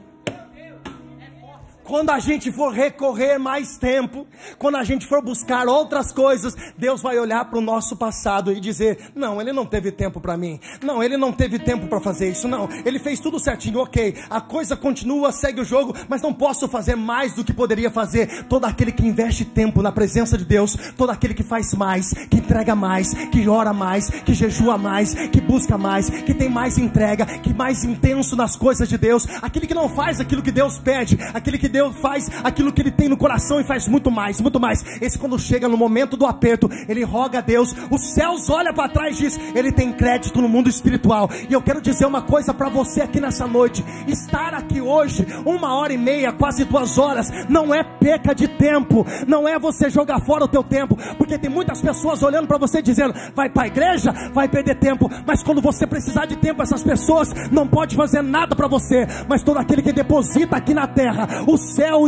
quando 1.85 2.09
a 2.09 2.19
gente 2.19 2.51
for 2.51 2.73
recorrer 2.73 3.37
mais 3.37 3.77
tempo, 3.77 4.27
quando 4.57 4.75
a 4.75 4.83
gente 4.83 5.05
for 5.05 5.23
buscar 5.23 5.67
outras 5.67 6.11
coisas, 6.11 6.55
Deus 6.77 7.01
vai 7.01 7.17
olhar 7.17 7.45
para 7.45 7.59
o 7.59 7.61
nosso 7.61 7.95
passado 7.95 8.51
e 8.51 8.59
dizer: 8.59 9.11
Não, 9.15 9.39
ele 9.39 9.53
não 9.53 9.65
teve 9.65 9.91
tempo 9.91 10.19
para 10.19 10.35
mim. 10.35 10.59
Não, 10.83 11.01
ele 11.01 11.15
não 11.15 11.31
teve 11.31 11.59
tempo 11.59 11.87
para 11.87 12.01
fazer 12.01 12.31
isso. 12.31 12.47
Não, 12.47 12.67
ele 12.83 12.99
fez 12.99 13.19
tudo 13.19 13.39
certinho, 13.39 13.79
ok. 13.79 14.15
A 14.29 14.41
coisa 14.41 14.75
continua, 14.75 15.31
segue 15.31 15.61
o 15.61 15.65
jogo, 15.65 15.95
mas 16.09 16.21
não 16.21 16.33
posso 16.33 16.67
fazer 16.67 16.95
mais 16.95 17.33
do 17.33 17.43
que 17.43 17.53
poderia 17.53 17.91
fazer. 17.91 18.45
Todo 18.45 18.65
aquele 18.65 18.91
que 18.91 19.05
investe 19.05 19.45
tempo 19.45 19.81
na 19.81 19.91
presença 19.91 20.37
de 20.37 20.45
Deus, 20.45 20.75
todo 20.97 21.11
aquele 21.11 21.35
que 21.35 21.43
faz 21.43 21.73
mais, 21.73 22.11
que 22.29 22.37
entrega 22.37 22.75
mais, 22.75 23.13
que 23.29 23.47
ora 23.47 23.73
mais, 23.73 24.09
que 24.09 24.33
jejua 24.33 24.77
mais, 24.77 25.13
que 25.29 25.39
busca 25.39 25.77
mais, 25.77 26.09
que 26.09 26.33
tem 26.33 26.49
mais 26.49 26.79
entrega, 26.79 27.25
que 27.25 27.53
mais 27.53 27.83
intenso 27.83 28.35
nas 28.35 28.55
coisas 28.55 28.89
de 28.89 28.97
Deus, 28.97 29.27
aquele 29.41 29.67
que 29.67 29.73
não 29.73 29.87
faz 29.87 30.19
aquilo 30.19 30.41
que 30.41 30.51
Deus 30.51 30.79
pede, 30.79 31.17
aquele 31.33 31.59
que 31.59 31.74
Deus 31.75 31.97
faz 31.97 32.31
aquilo 32.41 32.71
que 32.71 32.81
ele 32.81 32.91
tem 32.91 33.09
no 33.09 33.17
coração 33.17 33.59
e 33.59 33.63
faz 33.65 33.85
muito 33.85 34.09
mais, 34.09 34.39
muito 34.39 34.61
mais. 34.61 34.81
Esse 35.01 35.19
quando 35.19 35.37
chega 35.37 35.67
no 35.67 35.75
momento 35.75 36.15
do 36.15 36.25
aperto, 36.25 36.69
ele 36.87 37.03
roga 37.03 37.39
a 37.39 37.41
Deus, 37.41 37.75
os 37.91 38.13
céus 38.13 38.49
olha 38.49 38.73
para 38.73 38.87
trás 38.87 39.19
e 39.19 39.23
diz, 39.23 39.37
ele 39.53 39.73
tem 39.73 39.91
crédito 39.91 40.41
no 40.41 40.47
mundo 40.47 40.69
espiritual. 40.69 41.29
E 41.49 41.51
eu 41.51 41.61
quero 41.61 41.81
dizer 41.81 42.05
uma 42.05 42.21
coisa 42.21 42.53
para 42.53 42.69
você 42.69 43.01
aqui 43.01 43.19
nessa 43.19 43.45
noite, 43.45 43.83
estar 44.07 44.53
aqui 44.53 44.79
hoje, 44.79 45.27
uma 45.45 45.75
hora 45.75 45.91
e 45.91 45.97
meia, 45.97 46.31
quase 46.31 46.63
duas 46.63 46.97
horas, 46.97 47.29
não 47.49 47.75
é 47.75 47.83
perca 47.83 48.33
de 48.33 48.47
tempo, 48.47 49.05
não 49.27 49.45
é 49.45 49.59
você 49.59 49.89
jogar 49.89 50.21
fora 50.21 50.45
o 50.45 50.47
teu 50.47 50.63
tempo, 50.63 50.97
porque 51.17 51.37
tem 51.37 51.49
muitas 51.49 51.81
pessoas 51.81 52.23
olhando 52.23 52.47
para 52.47 52.57
você 52.57 52.81
dizendo, 52.81 53.13
vai 53.35 53.49
para 53.49 53.63
a 53.63 53.67
igreja, 53.67 54.13
vai 54.33 54.47
perder 54.47 54.75
tempo, 54.75 55.11
mas 55.27 55.43
quando 55.43 55.61
você 55.61 55.85
precisar 55.85 56.25
de 56.25 56.37
tempo, 56.37 56.61
essas 56.61 56.83
pessoas 56.83 57.33
não 57.51 57.67
pode 57.67 57.97
fazer 57.97 58.21
nada 58.21 58.55
para 58.55 58.69
você, 58.69 59.05
mas 59.27 59.43
todo 59.43 59.57
aquele 59.57 59.81
que 59.81 59.91
deposita 59.91 60.55
aqui 60.55 60.73
na 60.73 60.87
terra, 60.87 61.27
o 61.45 61.64
céu 61.73 62.03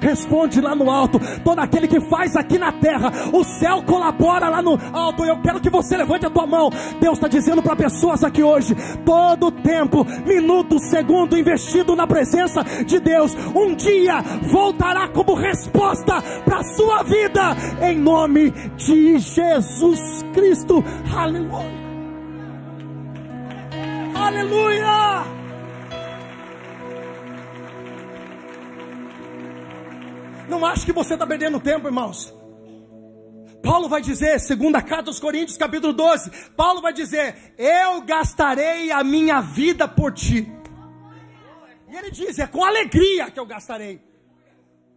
responde 0.00 0.60
lá 0.60 0.74
no 0.74 0.90
alto. 0.90 1.20
Todo 1.44 1.58
aquele 1.58 1.88
que 1.88 2.00
faz 2.00 2.36
aqui 2.36 2.58
na 2.58 2.72
terra, 2.72 3.10
o 3.32 3.44
céu 3.44 3.82
colabora 3.82 4.48
lá 4.48 4.62
no 4.62 4.78
alto. 4.92 5.24
Eu 5.24 5.40
quero 5.40 5.60
que 5.60 5.70
você 5.70 5.96
levante 5.96 6.26
a 6.26 6.30
tua 6.30 6.46
mão. 6.46 6.70
Deus 7.00 7.18
está 7.18 7.28
dizendo 7.28 7.62
para 7.62 7.76
pessoas 7.76 8.24
aqui 8.24 8.42
hoje: 8.42 8.74
todo 9.04 9.50
tempo, 9.50 10.06
minuto, 10.26 10.78
segundo 10.78 11.36
investido 11.36 11.94
na 11.94 12.06
presença 12.06 12.62
de 12.84 12.98
Deus, 12.98 13.36
um 13.54 13.74
dia 13.74 14.22
voltará 14.50 15.08
como 15.08 15.34
resposta 15.34 16.22
para 16.44 16.58
a 16.58 16.64
sua 16.64 17.02
vida, 17.02 17.56
em 17.82 17.98
nome 17.98 18.50
de 18.76 19.18
Jesus 19.18 20.24
Cristo. 20.32 20.84
Aleluia. 21.14 21.88
Aleluia! 24.14 25.37
Não 30.48 30.64
acho 30.64 30.86
que 30.86 30.92
você 30.92 31.14
está 31.14 31.26
perdendo 31.26 31.60
tempo, 31.60 31.86
irmãos. 31.86 32.34
Paulo 33.62 33.88
vai 33.88 34.00
dizer, 34.00 34.40
segunda 34.40 34.80
carta 34.80 35.10
aos 35.10 35.20
Coríntios, 35.20 35.58
capítulo 35.58 35.92
12, 35.92 36.30
Paulo 36.56 36.80
vai 36.80 36.92
dizer: 36.92 37.54
"Eu 37.58 38.00
gastarei 38.02 38.90
a 38.90 39.04
minha 39.04 39.40
vida 39.40 39.86
por 39.86 40.12
ti". 40.12 40.50
E 41.88 41.96
ele 41.96 42.10
diz: 42.10 42.38
"É 42.38 42.46
com 42.46 42.64
alegria 42.64 43.30
que 43.30 43.38
eu 43.38 43.46
gastarei". 43.46 44.00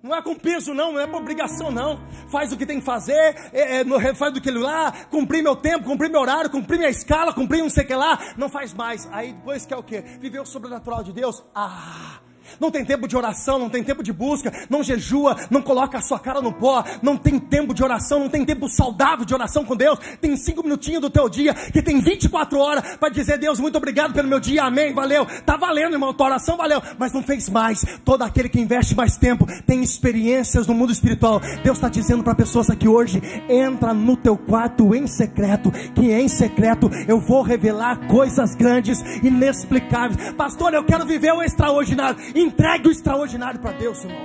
Não 0.02 0.16
é 0.16 0.22
com 0.22 0.34
peso, 0.34 0.74
não, 0.74 0.94
não 0.94 1.00
é 1.00 1.06
por 1.06 1.22
obrigação, 1.22 1.70
não. 1.70 2.02
Faz 2.32 2.52
o 2.52 2.58
que 2.58 2.66
tem 2.66 2.80
que 2.80 2.86
fazer, 2.86 3.36
é, 3.54 3.82
é, 3.82 4.16
faz 4.16 4.34
do 4.34 4.42
que 4.42 4.50
lá, 4.50 4.92
cumprir 5.12 5.44
meu 5.44 5.56
tempo, 5.56 5.86
cumprir 5.86 6.10
meu 6.10 6.22
horário, 6.22 6.50
cumprir 6.50 6.80
minha 6.80 6.90
escala, 6.90 7.32
cumprir 7.32 7.62
não 7.62 7.70
sei 7.70 7.84
o 7.84 7.88
que 7.88 7.94
lá, 7.94 8.34
não 8.36 8.50
faz 8.50 8.74
mais. 8.74 9.08
Aí 9.12 9.32
depois 9.32 9.66
quer 9.66 9.76
o 9.76 9.84
quê? 9.84 10.02
Viver 10.20 10.40
o 10.40 10.46
sobrenatural 10.46 11.04
de 11.04 11.14
Deus? 11.14 11.44
Ah, 11.54 12.20
não 12.60 12.72
tem 12.72 12.84
tempo 12.84 13.08
de 13.08 13.16
oração, 13.16 13.60
não 13.60 13.70
tem 13.70 13.84
tempo 13.84 14.04
de 14.04 14.14
busca, 14.14 14.52
não 14.70 14.84
jejua, 14.84 15.36
não 15.50 15.62
coloca 15.62 15.98
a 15.98 16.02
sua 16.02 16.20
cara 16.20 16.42
no 16.42 16.54
pó, 16.54 16.84
não 17.02 17.18
tem 17.18 17.40
tempo 17.40 17.74
de 17.74 17.84
oração, 17.84 18.20
não 18.20 18.30
tem 18.30 18.46
tempo 18.46 18.68
saudável 18.70 19.26
de 19.26 19.34
oração 19.34 19.64
com 19.64 19.76
Deus, 19.76 20.00
tem 20.20 20.36
cinco 20.36 20.64
minutinhos 20.64 21.02
do 21.02 21.10
teu 21.10 21.30
dia, 21.30 21.54
que 21.54 21.82
tem 21.82 22.00
24 22.00 22.58
horas 22.60 22.96
para 22.98 23.10
dizer, 23.10 23.38
Deus, 23.38 23.60
muito 23.60 23.78
obrigado 23.78 24.14
pelo 24.14 24.28
meu 24.28 24.40
dia, 24.40 24.64
amém, 24.64 24.94
valeu, 24.94 25.26
tá 25.46 25.58
valendo, 25.58 25.94
irmão, 25.94 26.14
tua 26.14 26.28
oração 26.28 26.58
valeu, 26.58 26.82
mas 26.98 27.14
não 27.14 27.24
fez 27.24 27.50
mais, 27.50 27.84
todo 28.04 28.24
aquele 28.24 28.50
que 28.50 28.60
investe 28.60 28.96
mais 28.96 29.18
tempo, 29.18 29.46
tem 29.66 29.82
experiências 29.82 30.68
no 30.68 30.74
mundo 30.74 30.92
espiritual, 30.92 31.40
Deus 31.64 31.78
está 31.78 31.90
dizendo 31.90 32.24
para 32.24 32.36
pessoas 32.36 32.70
aqui 32.70 32.88
hoje, 32.88 33.22
entra 33.50 33.94
no 33.94 34.16
teu 34.16 34.38
quarto 34.38 34.94
em 34.96 35.08
secreto, 35.08 35.72
que 35.94 36.12
em 36.12 36.28
secreto 36.28 36.90
eu 37.08 37.20
vou 37.20 37.42
revelar 37.42 38.08
coisas 38.08 38.56
grandes, 38.56 39.02
inexplicáveis, 39.24 40.34
pastor, 40.34 40.74
eu 40.74 40.84
quero 40.84 41.06
viver 41.06 41.32
o 41.32 41.42
extraordinário, 41.42 42.20
Entregue 42.42 42.88
o 42.88 42.92
extraordinário 42.92 43.60
para 43.60 43.72
Deus, 43.74 44.04
irmão. 44.04 44.22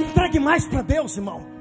Entregue 0.00 0.38
mais 0.38 0.66
para 0.66 0.82
Deus, 0.82 1.16
irmão. 1.16 1.58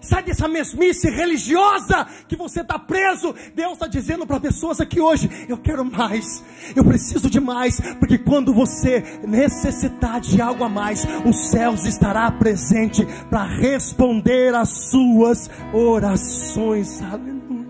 Sai 0.00 0.22
dessa 0.22 0.46
mesmice 0.46 1.10
religiosa 1.10 2.06
que 2.28 2.36
você 2.36 2.60
está 2.60 2.78
preso. 2.78 3.34
Deus 3.54 3.72
está 3.72 3.88
dizendo 3.88 4.26
para 4.26 4.38
pessoas 4.38 4.80
aqui 4.80 5.00
hoje: 5.00 5.28
Eu 5.48 5.58
quero 5.58 5.84
mais, 5.84 6.44
eu 6.76 6.84
preciso 6.84 7.28
de 7.28 7.40
mais, 7.40 7.80
porque 7.98 8.18
quando 8.18 8.54
você 8.54 9.02
necessitar 9.26 10.20
de 10.20 10.40
algo 10.40 10.62
a 10.62 10.68
mais, 10.68 11.04
os 11.24 11.50
céus 11.50 11.84
estará 11.86 12.30
presente 12.30 13.04
para 13.28 13.44
responder 13.44 14.54
às 14.54 14.68
suas 14.90 15.50
orações. 15.72 17.02
Aleluia. 17.02 17.66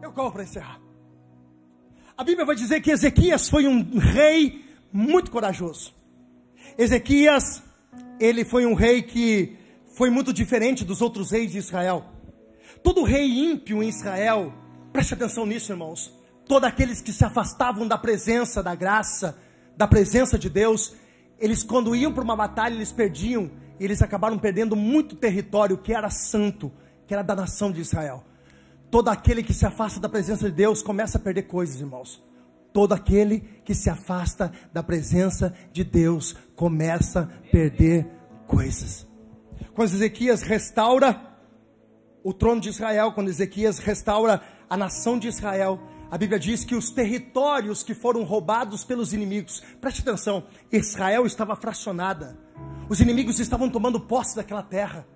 Eu 0.00 0.12
corro 0.12 0.30
para 0.32 0.44
encerrar. 0.44 0.78
A 2.16 2.22
Bíblia 2.22 2.44
vai 2.44 2.54
dizer 2.54 2.80
que 2.82 2.90
Ezequias 2.90 3.48
foi 3.48 3.66
um 3.66 3.98
rei 3.98 4.69
muito 4.92 5.30
corajoso. 5.30 5.94
Ezequias, 6.76 7.62
ele 8.18 8.44
foi 8.44 8.66
um 8.66 8.74
rei 8.74 9.02
que 9.02 9.56
foi 9.94 10.10
muito 10.10 10.32
diferente 10.32 10.84
dos 10.84 11.00
outros 11.00 11.30
reis 11.30 11.52
de 11.52 11.58
Israel. 11.58 12.04
Todo 12.82 13.02
rei 13.02 13.26
ímpio 13.26 13.82
em 13.82 13.88
Israel, 13.88 14.52
preste 14.92 15.14
atenção 15.14 15.44
nisso, 15.44 15.72
irmãos. 15.72 16.12
Todos 16.46 16.68
aqueles 16.68 17.00
que 17.00 17.12
se 17.12 17.24
afastavam 17.24 17.86
da 17.86 17.98
presença, 17.98 18.62
da 18.62 18.74
graça, 18.74 19.38
da 19.76 19.86
presença 19.86 20.38
de 20.38 20.48
Deus, 20.48 20.94
eles 21.38 21.62
quando 21.62 21.94
iam 21.94 22.12
para 22.12 22.24
uma 22.24 22.36
batalha, 22.36 22.74
eles 22.74 22.92
perdiam, 22.92 23.50
e 23.78 23.84
eles 23.84 24.02
acabaram 24.02 24.38
perdendo 24.38 24.76
muito 24.76 25.16
território 25.16 25.78
que 25.78 25.92
era 25.92 26.10
santo, 26.10 26.70
que 27.06 27.14
era 27.14 27.22
da 27.22 27.34
nação 27.34 27.72
de 27.72 27.80
Israel. 27.80 28.24
Todo 28.90 29.08
aquele 29.08 29.42
que 29.42 29.54
se 29.54 29.64
afasta 29.64 30.00
da 30.00 30.08
presença 30.08 30.50
de 30.50 30.54
Deus 30.54 30.82
começa 30.82 31.16
a 31.16 31.20
perder 31.20 31.42
coisas, 31.44 31.80
irmãos. 31.80 32.22
Todo 32.72 32.92
aquele 32.92 33.40
que 33.64 33.74
se 33.74 33.90
afasta 33.90 34.52
da 34.72 34.82
presença 34.82 35.54
de 35.72 35.84
Deus 35.84 36.36
começa 36.54 37.22
a 37.22 37.50
perder 37.50 38.06
coisas. 38.46 39.06
Quando 39.74 39.88
Ezequias 39.92 40.42
restaura 40.42 41.20
o 42.22 42.32
trono 42.32 42.60
de 42.60 42.68
Israel, 42.68 43.12
quando 43.12 43.28
Ezequias 43.28 43.78
restaura 43.78 44.42
a 44.68 44.76
nação 44.76 45.18
de 45.18 45.28
Israel, 45.28 45.80
a 46.10 46.18
Bíblia 46.18 46.38
diz 46.38 46.64
que 46.64 46.74
os 46.74 46.90
territórios 46.90 47.82
que 47.82 47.94
foram 47.94 48.24
roubados 48.24 48.84
pelos 48.84 49.12
inimigos, 49.12 49.62
preste 49.80 50.00
atenção, 50.00 50.44
Israel 50.70 51.24
estava 51.24 51.54
fracionada, 51.54 52.36
os 52.88 53.00
inimigos 53.00 53.38
estavam 53.38 53.70
tomando 53.70 54.00
posse 54.00 54.34
daquela 54.34 54.62
terra. 54.62 55.06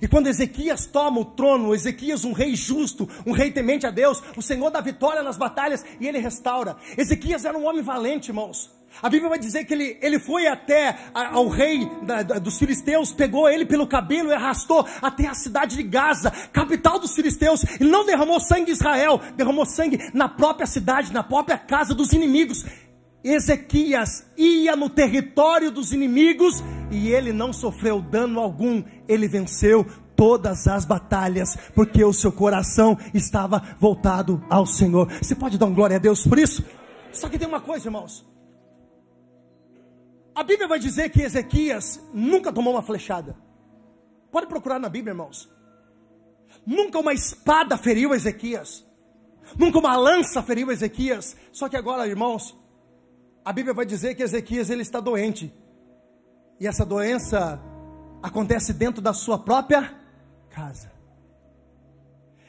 E 0.00 0.08
quando 0.08 0.28
Ezequias 0.28 0.86
toma 0.86 1.20
o 1.20 1.24
trono, 1.24 1.74
Ezequias, 1.74 2.24
um 2.24 2.32
rei 2.32 2.54
justo, 2.54 3.08
um 3.26 3.32
rei 3.32 3.50
temente 3.50 3.86
a 3.86 3.90
Deus, 3.90 4.22
o 4.36 4.42
Senhor 4.42 4.70
dá 4.70 4.80
vitória 4.80 5.22
nas 5.22 5.36
batalhas 5.36 5.84
e 5.98 6.06
ele 6.06 6.18
restaura. 6.18 6.76
Ezequias 6.96 7.44
era 7.44 7.56
um 7.56 7.66
homem 7.66 7.82
valente, 7.82 8.30
irmãos. 8.30 8.70
A 9.02 9.08
Bíblia 9.08 9.30
vai 9.30 9.38
dizer 9.38 9.64
que 9.64 9.72
ele, 9.72 9.96
ele 10.02 10.18
foi 10.18 10.46
até 10.46 10.98
ao 11.14 11.48
rei 11.48 11.88
da, 12.02 12.22
da, 12.22 12.38
dos 12.38 12.58
filisteus, 12.58 13.12
pegou 13.12 13.48
ele 13.48 13.64
pelo 13.64 13.86
cabelo 13.86 14.30
e 14.30 14.34
arrastou 14.34 14.86
até 15.00 15.26
a 15.26 15.34
cidade 15.34 15.76
de 15.76 15.82
Gaza, 15.82 16.30
capital 16.52 16.98
dos 16.98 17.14
filisteus. 17.14 17.64
Ele 17.80 17.88
não 17.88 18.04
derramou 18.04 18.40
sangue 18.40 18.70
em 18.70 18.74
Israel, 18.74 19.20
derramou 19.36 19.64
sangue 19.64 20.10
na 20.12 20.28
própria 20.28 20.66
cidade, 20.66 21.12
na 21.12 21.22
própria 21.22 21.56
casa 21.56 21.94
dos 21.94 22.12
inimigos. 22.12 22.64
Ezequias 23.22 24.26
ia 24.36 24.74
no 24.74 24.88
território 24.88 25.70
dos 25.70 25.92
inimigos 25.92 26.62
e 26.90 27.08
ele 27.10 27.32
não 27.32 27.52
sofreu 27.52 28.00
dano 28.00 28.40
algum, 28.40 28.82
ele 29.06 29.28
venceu 29.28 29.86
todas 30.16 30.66
as 30.68 30.84
batalhas, 30.84 31.56
porque 31.74 32.04
o 32.04 32.12
seu 32.12 32.30
coração 32.30 32.98
estava 33.14 33.62
voltado 33.78 34.44
ao 34.50 34.66
Senhor. 34.66 35.10
Você 35.14 35.34
pode 35.34 35.56
dar 35.56 35.66
um 35.66 35.74
glória 35.74 35.96
a 35.96 35.98
Deus 35.98 36.26
por 36.26 36.38
isso? 36.38 36.64
Só 37.12 37.28
que 37.28 37.38
tem 37.38 37.48
uma 37.48 37.60
coisa, 37.60 37.88
irmãos. 37.88 38.28
A 40.34 40.42
Bíblia 40.42 40.68
vai 40.68 40.78
dizer 40.78 41.10
que 41.10 41.22
Ezequias 41.22 42.00
nunca 42.12 42.52
tomou 42.52 42.74
uma 42.74 42.82
flechada. 42.82 43.36
Pode 44.30 44.46
procurar 44.46 44.78
na 44.78 44.88
Bíblia, 44.88 45.12
irmãos. 45.12 45.48
Nunca 46.66 46.98
uma 46.98 47.12
espada 47.12 47.76
feriu 47.76 48.14
Ezequias. 48.14 48.84
Nunca 49.58 49.78
uma 49.78 49.96
lança 49.96 50.42
feriu 50.42 50.70
Ezequias. 50.70 51.36
Só 51.50 51.68
que 51.68 51.76
agora, 51.76 52.06
irmãos, 52.06 52.56
a 53.44 53.52
Bíblia 53.52 53.74
vai 53.74 53.86
dizer 53.86 54.14
que 54.14 54.22
Ezequias 54.22 54.70
ele 54.70 54.82
está 54.82 55.00
doente. 55.00 55.52
E 56.58 56.66
essa 56.66 56.84
doença 56.84 57.60
acontece 58.22 58.72
dentro 58.72 59.00
da 59.00 59.12
sua 59.14 59.38
própria 59.38 59.94
casa. 60.50 60.92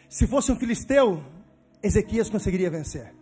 Se 0.10 0.28
fosse 0.28 0.52
um 0.52 0.56
filisteu, 0.58 1.24
Ezequias 1.82 2.30
conseguiria 2.30 2.70
vencer. 2.70 3.14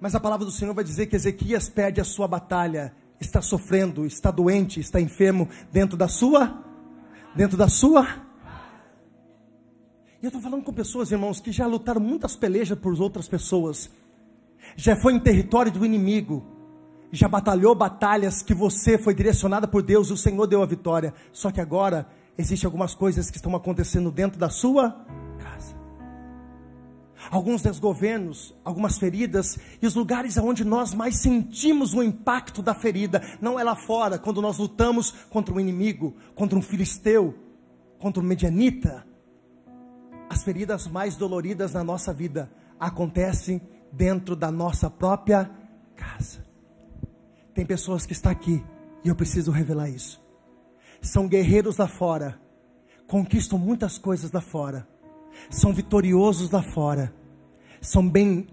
Mas 0.00 0.14
a 0.16 0.20
palavra 0.20 0.44
do 0.44 0.50
Senhor 0.50 0.74
vai 0.74 0.82
dizer 0.82 1.06
que 1.06 1.14
Ezequias 1.14 1.68
perde 1.68 2.00
a 2.00 2.04
sua 2.04 2.26
batalha, 2.26 2.92
está 3.20 3.40
sofrendo, 3.40 4.04
está 4.04 4.32
doente, 4.32 4.80
está 4.80 5.00
enfermo 5.00 5.48
dentro 5.70 5.96
da 5.96 6.08
sua 6.08 6.60
dentro 7.34 7.56
da 7.56 7.68
sua 7.68 8.06
E 10.20 10.24
eu 10.24 10.28
estou 10.28 10.40
falando 10.40 10.62
com 10.62 10.72
pessoas, 10.72 11.10
irmãos, 11.10 11.40
que 11.40 11.50
já 11.50 11.66
lutaram 11.66 12.00
muitas 12.00 12.36
pelejas 12.36 12.78
por 12.78 13.00
outras 13.00 13.28
pessoas. 13.28 13.90
Já 14.76 14.94
foi 14.96 15.14
em 15.14 15.20
território 15.20 15.72
do 15.72 15.84
inimigo, 15.84 16.44
já 17.12 17.28
batalhou 17.28 17.74
batalhas 17.74 18.42
que 18.42 18.54
você 18.54 18.96
foi 18.96 19.14
direcionada 19.14 19.68
por 19.68 19.82
Deus 19.82 20.08
e 20.08 20.14
o 20.14 20.16
Senhor 20.16 20.46
deu 20.46 20.62
a 20.62 20.66
vitória. 20.66 21.12
Só 21.30 21.52
que 21.52 21.60
agora 21.60 22.06
existem 22.38 22.66
algumas 22.66 22.94
coisas 22.94 23.30
que 23.30 23.36
estão 23.36 23.54
acontecendo 23.54 24.10
dentro 24.10 24.40
da 24.40 24.48
sua 24.48 24.90
casa. 25.38 25.76
Alguns 27.30 27.62
desgovernos, 27.62 28.54
algumas 28.64 28.98
feridas 28.98 29.58
e 29.80 29.86
os 29.86 29.94
lugares 29.94 30.38
onde 30.38 30.64
nós 30.64 30.94
mais 30.94 31.20
sentimos 31.20 31.94
o 31.94 32.02
impacto 32.02 32.62
da 32.62 32.74
ferida, 32.74 33.22
não 33.40 33.60
é 33.60 33.62
lá 33.62 33.76
fora, 33.76 34.18
quando 34.18 34.42
nós 34.42 34.58
lutamos 34.58 35.12
contra 35.30 35.54
um 35.54 35.60
inimigo, 35.60 36.16
contra 36.34 36.58
um 36.58 36.62
filisteu, 36.62 37.34
contra 37.98 38.22
um 38.22 38.26
medianita. 38.26 39.06
As 40.28 40.42
feridas 40.42 40.88
mais 40.88 41.14
doloridas 41.14 41.74
na 41.74 41.84
nossa 41.84 42.12
vida 42.12 42.50
acontecem 42.80 43.60
dentro 43.92 44.34
da 44.34 44.50
nossa 44.50 44.90
própria 44.90 45.50
casa. 45.94 46.51
Tem 47.54 47.66
pessoas 47.66 48.06
que 48.06 48.12
estão 48.12 48.32
aqui 48.32 48.64
e 49.04 49.08
eu 49.08 49.14
preciso 49.14 49.50
revelar 49.50 49.88
isso. 49.88 50.20
São 51.00 51.28
guerreiros 51.28 51.76
lá 51.76 51.88
fora, 51.88 52.40
conquistam 53.06 53.58
muitas 53.58 53.98
coisas 53.98 54.30
lá 54.30 54.40
fora, 54.40 54.88
são 55.50 55.72
vitoriosos 55.72 56.50
lá 56.50 56.62
fora, 56.62 57.12
são 57.80 58.08
bem 58.08 58.46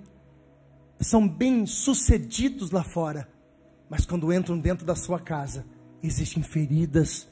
são 1.02 1.26
bem 1.26 1.66
sucedidos 1.66 2.72
lá 2.72 2.84
fora, 2.84 3.30
mas 3.90 4.06
quando 4.06 4.34
entram 4.34 4.60
dentro 4.60 4.86
da 4.86 4.96
sua 4.96 5.18
casa, 5.18 5.66
existem 6.04 6.44
feridas, 6.44 7.28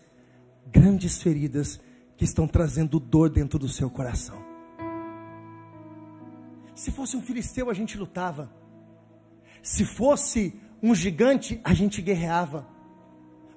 grandes 0.71 1.21
feridas 1.21 1.80
que 2.15 2.23
estão 2.23 2.47
trazendo 2.47 2.97
dor 2.99 3.30
dentro 3.30 3.60
do 3.60 3.67
seu 3.67 3.89
coração. 3.89 4.41
Se 6.73 6.91
fosse 6.91 7.17
um 7.17 7.21
filisteu, 7.21 7.69
a 7.69 7.73
gente 7.73 7.97
lutava. 7.97 8.51
Se 9.62 9.84
fosse 9.84 10.60
um 10.82 10.94
gigante, 10.94 11.60
a 11.63 11.74
gente 11.74 12.02
guerreava. 12.02 12.68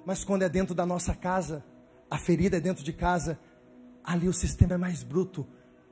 Mas 0.05 0.23
quando 0.23 0.43
é 0.43 0.49
dentro 0.49 0.73
da 0.73 0.85
nossa 0.85 1.13
casa, 1.13 1.63
a 2.09 2.17
ferida 2.17 2.57
é 2.57 2.59
dentro 2.59 2.83
de 2.83 2.91
casa, 2.91 3.39
ali 4.03 4.27
o 4.27 4.33
sistema 4.33 4.73
é 4.73 4.77
mais 4.77 5.03
bruto, 5.03 5.47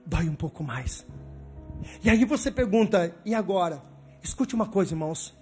dói 0.05 0.27
um 0.27 0.35
pouco 0.35 0.63
mais. 0.63 1.05
E 2.03 2.09
aí 2.09 2.25
você 2.25 2.51
pergunta, 2.51 3.15
e 3.23 3.33
agora? 3.33 3.81
Escute 4.21 4.55
uma 4.55 4.67
coisa, 4.67 4.93
irmãos. 4.93 5.37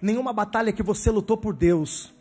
Nenhuma 0.00 0.32
batalha 0.32 0.72
que 0.72 0.82
você 0.82 1.10
lutou 1.10 1.36
por 1.36 1.54
Deus, 1.54 2.14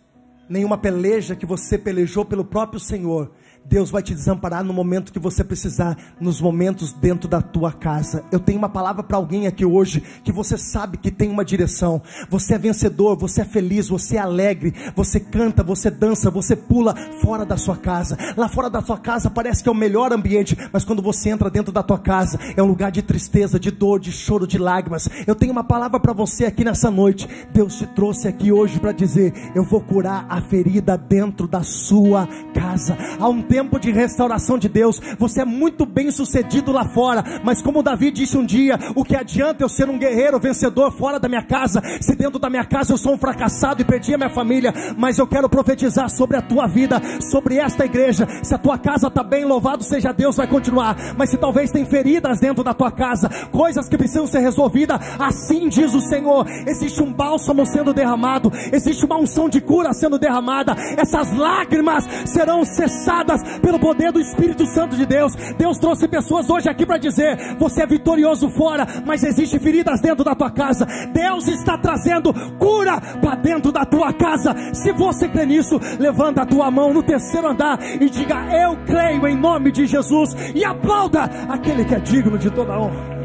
nenhuma 0.50 0.78
peleja 0.78 1.36
que 1.36 1.46
você 1.46 1.78
pelejou 1.78 2.26
pelo 2.26 2.44
próprio 2.44 2.80
Senhor, 2.80 3.32
Deus 3.66 3.90
vai 3.90 4.02
te 4.02 4.14
desamparar 4.14 4.64
no 4.64 4.74
momento 4.74 5.14
que 5.14 5.20
você 5.20 5.44
precisar, 5.44 5.98
nos 6.20 6.42
momentos 6.42 6.92
dentro 6.94 7.30
da 7.30 7.42
tua 7.42 7.72
casa. 7.72 8.24
Eu 8.32 8.40
tenho 8.40 8.58
uma 8.58 8.68
palavra 8.68 9.04
para 9.04 9.18
alguém 9.18 9.48
aqui 9.48 9.64
hoje 9.64 10.04
que 10.24 10.32
você 10.32 10.58
sabe 10.58 10.98
que 10.98 11.12
tem 11.12 11.30
uma 11.30 11.46
direção. 11.46 12.02
Você 12.30 12.56
é 12.56 12.58
vencedor, 12.58 13.16
você 13.16 13.42
é 13.42 13.46
feliz, 13.46 13.88
você 13.88 14.18
é 14.18 14.20
alegre, 14.20 14.74
você 14.96 15.20
canta, 15.20 15.64
você 15.64 15.90
dança, 15.90 16.30
você 16.30 16.56
pula 16.56 16.96
fora 17.22 17.46
da 17.46 17.56
sua 17.56 17.78
casa. 17.78 18.18
Lá 18.36 18.50
fora 18.50 18.70
da 18.70 18.82
sua 18.82 18.98
casa 18.98 19.30
parece 19.30 19.64
que 19.64 19.70
é 19.70 19.72
o 19.72 19.76
melhor 19.76 20.12
ambiente, 20.12 20.58
mas 20.74 20.84
quando 20.84 21.02
você 21.02 21.30
entra 21.30 21.50
dentro 21.50 21.72
da 21.72 21.84
tua 21.84 22.00
casa, 22.00 22.40
é 22.58 22.62
um 22.62 22.68
lugar 22.68 22.92
de 22.92 23.02
tristeza, 23.02 23.60
de 23.60 23.72
dor, 23.72 24.00
de 24.00 24.12
choro, 24.12 24.46
de 24.46 24.58
lágrimas. 24.58 25.08
Eu 25.26 25.36
tenho 25.36 25.52
uma 25.52 25.64
palavra 25.64 26.00
para 26.00 26.14
você 26.14 26.46
aqui 26.46 26.66
nessa 26.66 26.92
noite. 26.92 27.28
Deus 27.54 27.78
te 27.78 27.88
trouxe 27.88 28.28
aqui 28.28 28.52
hoje 28.52 28.80
para 28.80 28.92
dizer: 28.92 29.34
eu 29.56 29.64
vou 29.64 29.82
curar 29.82 30.26
a 30.28 30.42
ferida 30.42 30.98
dentro 30.98 31.48
da 31.48 31.64
sua 31.64 32.28
casa. 32.54 32.98
Há 33.20 33.30
um 33.30 33.42
tempo 33.52 33.78
de 33.78 33.92
restauração 33.92 34.58
de 34.58 34.70
Deus. 34.70 35.02
Você 35.20 35.42
é 35.42 35.46
muito 35.46 35.86
bem 35.86 36.10
sucedido 36.10 36.72
lá 36.72 36.86
fora, 36.86 37.22
mas 37.44 37.62
como 37.62 37.84
Davi 37.84 38.10
disse 38.10 38.38
um 38.38 38.46
dia: 38.46 38.80
o 38.96 39.04
que 39.04 39.14
adianta 39.14 39.62
eu 39.62 39.68
ser 39.68 39.90
um 39.90 39.98
guerreiro 39.98 40.40
vencedor 40.40 40.90
fora 40.94 41.20
da 41.20 41.28
minha 41.28 41.44
casa, 41.44 41.82
se 42.00 42.16
dentro 42.16 42.40
da 42.40 42.50
minha 42.50 42.64
casa 42.64 42.94
eu 42.94 42.98
sou 42.98 43.14
um 43.14 43.18
fracassado 43.18 43.82
e 43.82 43.86
perdi 43.86 44.14
a 44.14 44.18
minha 44.18 44.30
família? 44.30 44.74
Mas 44.98 45.18
eu 45.18 45.28
quero 45.28 45.50
profetizar 45.50 46.10
sobre 46.10 46.38
a 46.38 46.42
tua 46.42 46.66
vida, 46.66 47.02
sobre 47.30 47.58
esta 47.58 47.84
igreja. 47.84 48.26
Se 48.42 48.56
a 48.56 48.58
tua 48.58 48.78
casa 48.78 49.08
está 49.08 49.22
bem, 49.22 49.44
louvado 49.44 49.84
seja 49.84 50.14
Deus, 50.14 50.38
vai 50.38 50.48
continuar. 50.48 50.96
Mas 51.18 51.30
se 51.30 51.38
talvez 51.38 51.72
tem 51.72 51.84
feridas 51.84 52.40
dentro 52.40 52.64
da 52.64 52.74
tua 52.74 52.90
casa, 52.90 53.28
coisas 53.52 53.90
que 53.90 53.98
precisam 53.98 54.28
ser 54.28 54.40
resolvidas, 54.40 54.98
assim 55.20 55.68
diz 55.68 55.94
o 55.94 56.00
Senhor: 56.00 56.48
existe 56.66 57.04
um 57.04 57.12
bálsamo 57.12 57.66
sendo 57.66 57.94
derramado, 57.94 58.50
existe 58.72 59.06
uma 59.06 59.18
unção 59.18 59.50
de 59.50 59.60
cura 59.60 59.92
sendo 59.92 60.18
derramada, 60.18 60.74
essas 60.98 61.36
lágrimas 61.36 62.08
serão 62.26 62.64
cessadas 62.64 63.41
pelo 63.62 63.80
poder 63.80 64.12
do 64.12 64.20
Espírito 64.20 64.66
Santo 64.66 64.96
de 64.96 65.06
Deus. 65.06 65.34
Deus 65.58 65.78
trouxe 65.78 66.08
pessoas 66.08 66.50
hoje 66.50 66.70
aqui 66.70 66.86
para 66.86 66.98
dizer: 66.98 67.56
você 67.58 67.84
é 67.84 67.88
vitorioso 67.88 68.50
fora, 68.50 68.86
mas 69.06 69.24
existe 69.24 69.60
feridas 69.60 70.02
dentro 70.02 70.24
da 70.24 70.36
tua 70.36 70.52
casa. 70.52 70.86
Deus 71.14 71.48
está 71.48 71.78
trazendo 71.78 72.34
cura 72.58 73.00
para 73.22 73.36
dentro 73.36 73.72
da 73.72 73.86
tua 73.86 74.14
casa. 74.14 74.56
Se 74.74 74.92
você 74.92 75.28
crê 75.28 75.46
nisso, 75.46 75.80
levanta 76.00 76.42
a 76.42 76.46
tua 76.46 76.70
mão 76.72 76.94
no 76.94 77.04
terceiro 77.04 77.48
andar 77.48 77.80
e 77.82 78.10
diga: 78.10 78.36
Eu 78.56 78.78
creio 78.86 79.28
em 79.28 79.36
nome 79.36 79.72
de 79.72 79.86
Jesus 79.86 80.36
e 80.56 80.64
aplauda 80.64 81.24
aquele 81.50 81.86
que 81.86 81.96
é 81.96 82.00
digno 82.00 82.38
de 82.38 82.50
toda 82.50 82.80
honra. 82.80 83.22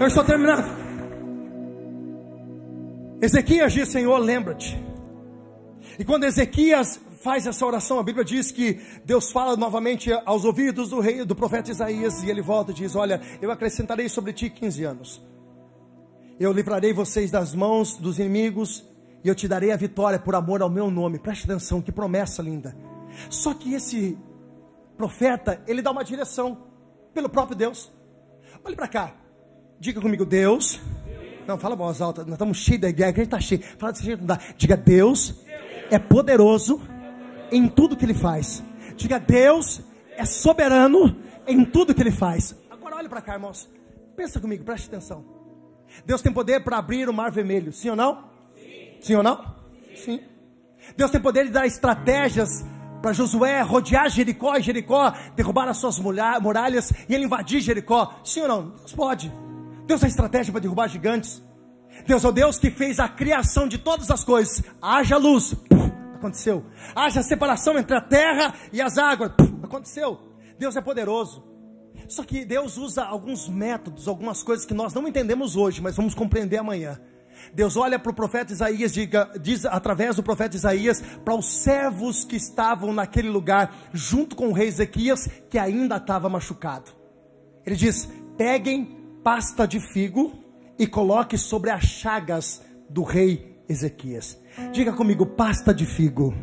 Eu 0.00 0.08
estou 0.08 0.24
terminando. 0.24 0.81
Ezequias 3.22 3.72
diz: 3.72 3.88
Senhor, 3.88 4.18
lembra-te. 4.18 4.76
E 5.96 6.04
quando 6.04 6.24
Ezequias 6.24 7.00
faz 7.22 7.46
essa 7.46 7.64
oração, 7.64 8.00
a 8.00 8.02
Bíblia 8.02 8.24
diz 8.24 8.50
que 8.50 8.80
Deus 9.04 9.30
fala 9.30 9.56
novamente 9.56 10.12
aos 10.26 10.44
ouvidos 10.44 10.90
do 10.90 10.98
rei, 10.98 11.24
do 11.24 11.36
profeta 11.36 11.70
Isaías, 11.70 12.20
e 12.24 12.28
ele 12.28 12.42
volta 12.42 12.72
e 12.72 12.74
diz: 12.74 12.96
Olha, 12.96 13.20
eu 13.40 13.52
acrescentarei 13.52 14.08
sobre 14.08 14.32
ti 14.32 14.50
15 14.50 14.84
anos. 14.84 15.22
Eu 16.40 16.52
livrarei 16.52 16.92
vocês 16.92 17.30
das 17.30 17.54
mãos 17.54 17.96
dos 17.96 18.18
inimigos, 18.18 18.84
e 19.22 19.28
eu 19.28 19.36
te 19.36 19.46
darei 19.46 19.70
a 19.70 19.76
vitória 19.76 20.18
por 20.18 20.34
amor 20.34 20.60
ao 20.60 20.68
meu 20.68 20.90
nome. 20.90 21.20
Preste 21.20 21.44
atenção, 21.44 21.80
que 21.80 21.92
promessa 21.92 22.42
linda. 22.42 22.76
Só 23.30 23.54
que 23.54 23.72
esse 23.72 24.18
profeta, 24.96 25.62
ele 25.68 25.80
dá 25.80 25.92
uma 25.92 26.02
direção 26.02 26.58
pelo 27.14 27.28
próprio 27.28 27.56
Deus. 27.56 27.88
Olhe 28.64 28.74
para 28.74 28.88
cá. 28.88 29.14
Diga 29.78 30.00
comigo, 30.00 30.24
Deus 30.24 30.80
não, 31.46 31.58
fala 31.58 31.74
voz 31.74 32.00
alta. 32.00 32.22
Nós 32.22 32.34
estamos 32.34 32.58
cheios 32.58 32.80
da 32.80 32.88
igreja, 32.88 33.06
a 33.06 33.10
igreja 33.10 33.26
está 33.26 33.40
cheia. 33.40 33.62
Fala 33.78 33.92
desse 33.92 34.04
jeito, 34.04 34.20
não 34.20 34.26
dá. 34.26 34.38
Diga, 34.56 34.76
Deus 34.76 35.34
é 35.90 35.98
poderoso 35.98 36.80
em 37.50 37.68
tudo 37.68 37.96
que 37.96 38.04
Ele 38.04 38.14
faz. 38.14 38.62
Diga, 38.96 39.18
Deus 39.18 39.80
é 40.16 40.24
soberano 40.24 41.16
em 41.46 41.64
tudo 41.64 41.94
que 41.94 42.00
Ele 42.00 42.10
faz. 42.10 42.56
Agora 42.70 42.96
olhe 42.96 43.08
para 43.08 43.20
cá, 43.20 43.34
irmãos. 43.34 43.68
Pensa 44.16 44.40
comigo, 44.40 44.64
preste 44.64 44.86
atenção. 44.86 45.24
Deus 46.06 46.22
tem 46.22 46.32
poder 46.32 46.62
para 46.62 46.78
abrir 46.78 47.08
o 47.08 47.12
mar 47.12 47.30
vermelho, 47.30 47.72
sim 47.72 47.90
ou 47.90 47.96
não? 47.96 48.24
Sim, 48.54 48.96
sim 49.00 49.14
ou 49.14 49.22
não? 49.22 49.54
Sim. 49.94 50.20
Deus 50.96 51.10
tem 51.10 51.20
poder 51.20 51.44
de 51.44 51.50
dar 51.50 51.66
estratégias 51.66 52.64
para 53.02 53.12
Josué 53.12 53.60
rodear 53.62 54.08
Jericó 54.08 54.56
e 54.56 54.62
Jericó 54.62 55.12
derrubar 55.34 55.68
as 55.68 55.78
suas 55.78 55.98
muralhas 55.98 56.92
e 57.08 57.14
ele 57.14 57.24
invadir 57.24 57.60
Jericó. 57.60 58.14
Sim 58.24 58.42
ou 58.42 58.48
não? 58.48 58.68
Deus 58.70 58.92
pode. 58.92 59.32
Deus 59.86 60.00
tem 60.00 60.08
estratégia 60.08 60.52
para 60.52 60.60
derrubar 60.60 60.88
gigantes. 60.88 61.42
Deus 62.06 62.24
é 62.24 62.28
o 62.28 62.32
Deus 62.32 62.58
que 62.58 62.70
fez 62.70 62.98
a 62.98 63.08
criação 63.08 63.68
de 63.68 63.78
todas 63.78 64.10
as 64.10 64.24
coisas. 64.24 64.62
Haja 64.80 65.16
luz, 65.16 65.54
Puf, 65.54 65.92
aconteceu. 66.14 66.64
Haja 66.94 67.22
separação 67.22 67.78
entre 67.78 67.96
a 67.96 68.00
terra 68.00 68.54
e 68.72 68.80
as 68.80 68.98
águas, 68.98 69.32
Puf, 69.32 69.52
aconteceu. 69.62 70.18
Deus 70.58 70.76
é 70.76 70.80
poderoso. 70.80 71.44
Só 72.08 72.24
que 72.24 72.44
Deus 72.44 72.76
usa 72.76 73.04
alguns 73.04 73.48
métodos, 73.48 74.08
algumas 74.08 74.42
coisas 74.42 74.66
que 74.66 74.74
nós 74.74 74.92
não 74.94 75.06
entendemos 75.06 75.56
hoje, 75.56 75.80
mas 75.80 75.96
vamos 75.96 76.14
compreender 76.14 76.58
amanhã. 76.58 77.00
Deus 77.54 77.76
olha 77.76 77.98
para 77.98 78.10
o 78.10 78.14
profeta 78.14 78.52
Isaías, 78.52 78.92
diga, 78.92 79.30
diz 79.40 79.64
através 79.64 80.16
do 80.16 80.22
profeta 80.22 80.56
Isaías, 80.56 81.02
para 81.24 81.34
os 81.34 81.62
servos 81.62 82.24
que 82.24 82.36
estavam 82.36 82.92
naquele 82.92 83.28
lugar, 83.28 83.74
junto 83.92 84.36
com 84.36 84.48
o 84.48 84.52
rei 84.52 84.68
Ezequias, 84.68 85.28
que 85.50 85.58
ainda 85.58 85.96
estava 85.96 86.28
machucado. 86.28 86.90
Ele 87.64 87.76
diz: 87.76 88.08
peguem 88.36 89.01
pasta 89.22 89.66
de 89.66 89.80
figo 89.80 90.32
e 90.78 90.86
coloque 90.86 91.38
sobre 91.38 91.70
as 91.70 91.84
chagas 91.84 92.62
do 92.88 93.02
rei 93.02 93.62
Ezequias. 93.68 94.38
Diga 94.72 94.92
comigo, 94.92 95.24
pasta 95.24 95.72
de 95.72 95.86
figo. 95.86 96.34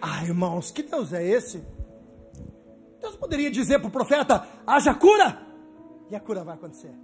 Ah, 0.00 0.24
irmãos, 0.24 0.70
que 0.70 0.82
Deus 0.82 1.12
é 1.12 1.24
esse? 1.26 1.62
Deus 3.00 3.16
poderia 3.16 3.50
dizer 3.50 3.78
para 3.78 3.88
o 3.88 3.92
profeta: 3.92 4.46
haja 4.66 4.94
cura, 4.94 5.40
e 6.10 6.16
a 6.16 6.20
cura 6.20 6.42
vai 6.42 6.54
acontecer. 6.54 6.94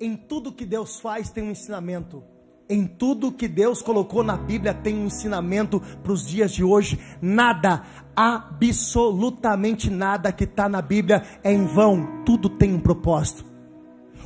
Em 0.00 0.16
tudo 0.16 0.52
que 0.52 0.66
Deus 0.66 1.00
faz 1.00 1.30
tem 1.30 1.44
um 1.44 1.50
ensinamento. 1.50 2.22
Em 2.68 2.86
tudo 2.86 3.30
que 3.30 3.46
Deus 3.46 3.82
colocou 3.82 4.24
na 4.24 4.36
Bíblia 4.38 4.72
tem 4.72 4.96
um 4.96 5.06
ensinamento 5.06 5.80
para 6.02 6.12
os 6.12 6.26
dias 6.26 6.50
de 6.52 6.64
hoje. 6.64 6.98
Nada, 7.20 7.84
absolutamente 8.16 9.90
nada 9.90 10.32
que 10.32 10.44
está 10.44 10.68
na 10.68 10.80
Bíblia 10.80 11.22
é 11.42 11.52
em 11.52 11.66
vão. 11.66 12.24
Tudo 12.24 12.48
tem 12.48 12.74
um 12.74 12.80
propósito. 12.80 13.53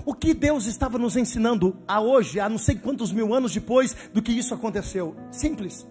O 0.08 0.14
que 0.14 0.32
Deus 0.32 0.64
estava 0.64 0.96
nos 0.96 1.18
ensinando 1.18 1.76
a 1.86 2.00
hoje, 2.00 2.40
a 2.40 2.48
não 2.48 2.56
sei 2.56 2.76
quantos 2.76 3.12
mil 3.12 3.34
anos 3.34 3.52
depois 3.52 3.94
do 4.14 4.22
que 4.22 4.32
isso 4.32 4.54
aconteceu? 4.54 5.14
Simples. 5.30 5.86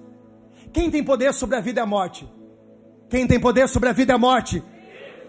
Quem 0.74 0.90
tem 0.90 1.04
poder 1.04 1.32
sobre 1.36 1.56
a 1.56 1.62
vida 1.62 1.82
e 1.82 1.84
a 1.84 1.86
morte? 1.86 2.28
Quem 3.12 3.28
tem 3.28 3.40
poder 3.40 3.70
sobre 3.70 3.90
a 3.90 3.92
vida 3.92 4.14
e 4.14 4.16
a 4.16 4.18
morte? 4.18 4.64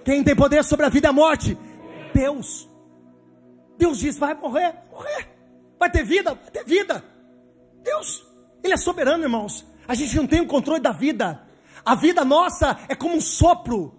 Quem 0.07 0.25
tem 0.25 0.35
poder 0.35 0.65
sobre 0.65 0.87
a 0.87 0.89
vida 0.89 1.07
e 1.07 1.11
a 1.11 1.13
morte? 1.13 1.59
Deus. 2.15 2.67
Deus 3.77 3.99
diz: 3.99 4.17
vai 4.17 4.33
morrer, 4.33 4.75
morrer. 4.91 5.37
Vai 5.79 5.91
ter 5.91 6.03
vida, 6.03 6.33
vai 6.33 6.51
ter 6.51 6.65
vida. 6.65 7.05
Deus, 7.85 8.27
Ele 8.65 8.73
é 8.73 8.79
soberano, 8.79 9.23
irmãos. 9.23 9.67
A 9.87 9.95
gente 9.95 10.17
não 10.17 10.27
tem 10.27 10.41
o 10.41 10.47
controle 10.47 10.81
da 10.81 10.93
vida. 10.93 11.43
A 11.85 11.95
vida 11.95 12.25
nossa 12.25 12.79
é 12.89 12.95
como 12.95 13.17
um 13.17 13.21
sopro. 13.21 13.95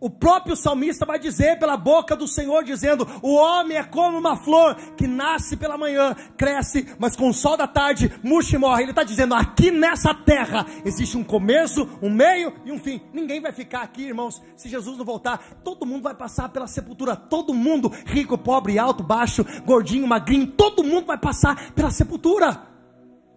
O 0.00 0.08
próprio 0.08 0.56
salmista 0.56 1.04
vai 1.04 1.18
dizer 1.18 1.58
pela 1.58 1.76
boca 1.76 2.16
do 2.16 2.26
Senhor, 2.26 2.64
dizendo: 2.64 3.06
O 3.20 3.34
homem 3.34 3.76
é 3.76 3.84
como 3.84 4.16
uma 4.16 4.34
flor 4.34 4.74
que 4.96 5.06
nasce 5.06 5.58
pela 5.58 5.76
manhã, 5.76 6.16
cresce, 6.38 6.88
mas 6.98 7.14
com 7.14 7.28
o 7.28 7.34
sol 7.34 7.54
da 7.54 7.66
tarde 7.66 8.10
murcha 8.22 8.56
e 8.56 8.58
morre. 8.58 8.84
Ele 8.84 8.92
está 8.92 9.02
dizendo: 9.02 9.34
aqui 9.34 9.70
nessa 9.70 10.14
terra 10.14 10.66
existe 10.86 11.18
um 11.18 11.22
começo, 11.22 11.86
um 12.00 12.08
meio 12.08 12.54
e 12.64 12.72
um 12.72 12.78
fim. 12.78 13.02
Ninguém 13.12 13.42
vai 13.42 13.52
ficar 13.52 13.82
aqui, 13.82 14.04
irmãos, 14.04 14.40
se 14.56 14.70
Jesus 14.70 14.96
não 14.96 15.04
voltar. 15.04 15.38
Todo 15.62 15.84
mundo 15.84 16.04
vai 16.04 16.14
passar 16.14 16.48
pela 16.48 16.66
sepultura. 16.66 17.14
Todo 17.14 17.52
mundo, 17.52 17.92
rico, 18.06 18.38
pobre, 18.38 18.78
alto, 18.78 19.02
baixo, 19.02 19.44
gordinho, 19.66 20.06
magrinho, 20.06 20.46
todo 20.46 20.82
mundo 20.82 21.06
vai 21.06 21.18
passar 21.18 21.72
pela 21.72 21.90
sepultura. 21.90 22.62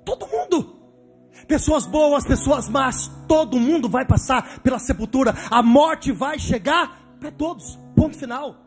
Todo 0.06 0.28
mundo 0.28 0.83
pessoas 1.48 1.86
boas, 1.86 2.26
pessoas 2.26 2.70
más, 2.70 3.12
todo 3.28 3.60
mundo 3.60 3.90
vai 3.90 4.06
passar 4.06 4.60
pela 4.60 4.80
sepultura, 4.80 5.34
a 5.50 5.62
morte 5.62 6.12
vai 6.12 6.40
chegar 6.40 7.16
para 7.20 7.32
todos, 7.32 7.80
ponto 7.96 8.18
final. 8.18 8.64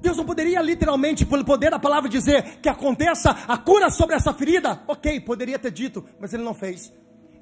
Deus 0.00 0.16
não 0.16 0.24
poderia 0.24 0.60
literalmente, 0.60 1.26
pelo 1.26 1.44
poder 1.44 1.70
da 1.70 1.78
palavra, 1.78 2.08
dizer 2.08 2.60
que 2.60 2.68
aconteça 2.68 3.30
a 3.30 3.56
cura 3.56 3.90
sobre 3.90 4.14
essa 4.14 4.32
ferida? 4.32 4.80
Ok, 4.86 5.20
poderia 5.20 5.58
ter 5.58 5.72
dito, 5.72 6.04
mas 6.20 6.32
ele 6.32 6.44
não 6.44 6.54
fez. 6.54 6.92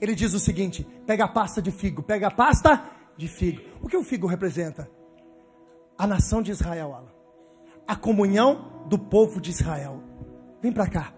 Ele 0.01 0.15
diz 0.15 0.33
o 0.33 0.39
seguinte: 0.39 0.87
pega 1.07 1.25
a 1.25 1.29
pasta 1.29 1.61
de 1.61 1.71
figo, 1.71 2.03
pega 2.03 2.29
a 2.29 2.31
pasta 2.31 2.83
de 3.17 3.29
figo. 3.29 3.61
O 3.83 3.89
que 3.89 3.97
o 3.97 4.03
figo 4.03 4.27
representa? 4.27 4.89
A 5.99 6.07
nação 6.07 6.43
de 6.43 6.51
Israel, 6.51 7.07
a 7.87 7.97
comunhão 7.97 8.85
do 8.89 8.99
povo 8.99 9.41
de 9.41 9.51
Israel. 9.51 10.03
Vem 10.63 10.73
para 10.73 10.87
cá. 10.87 11.13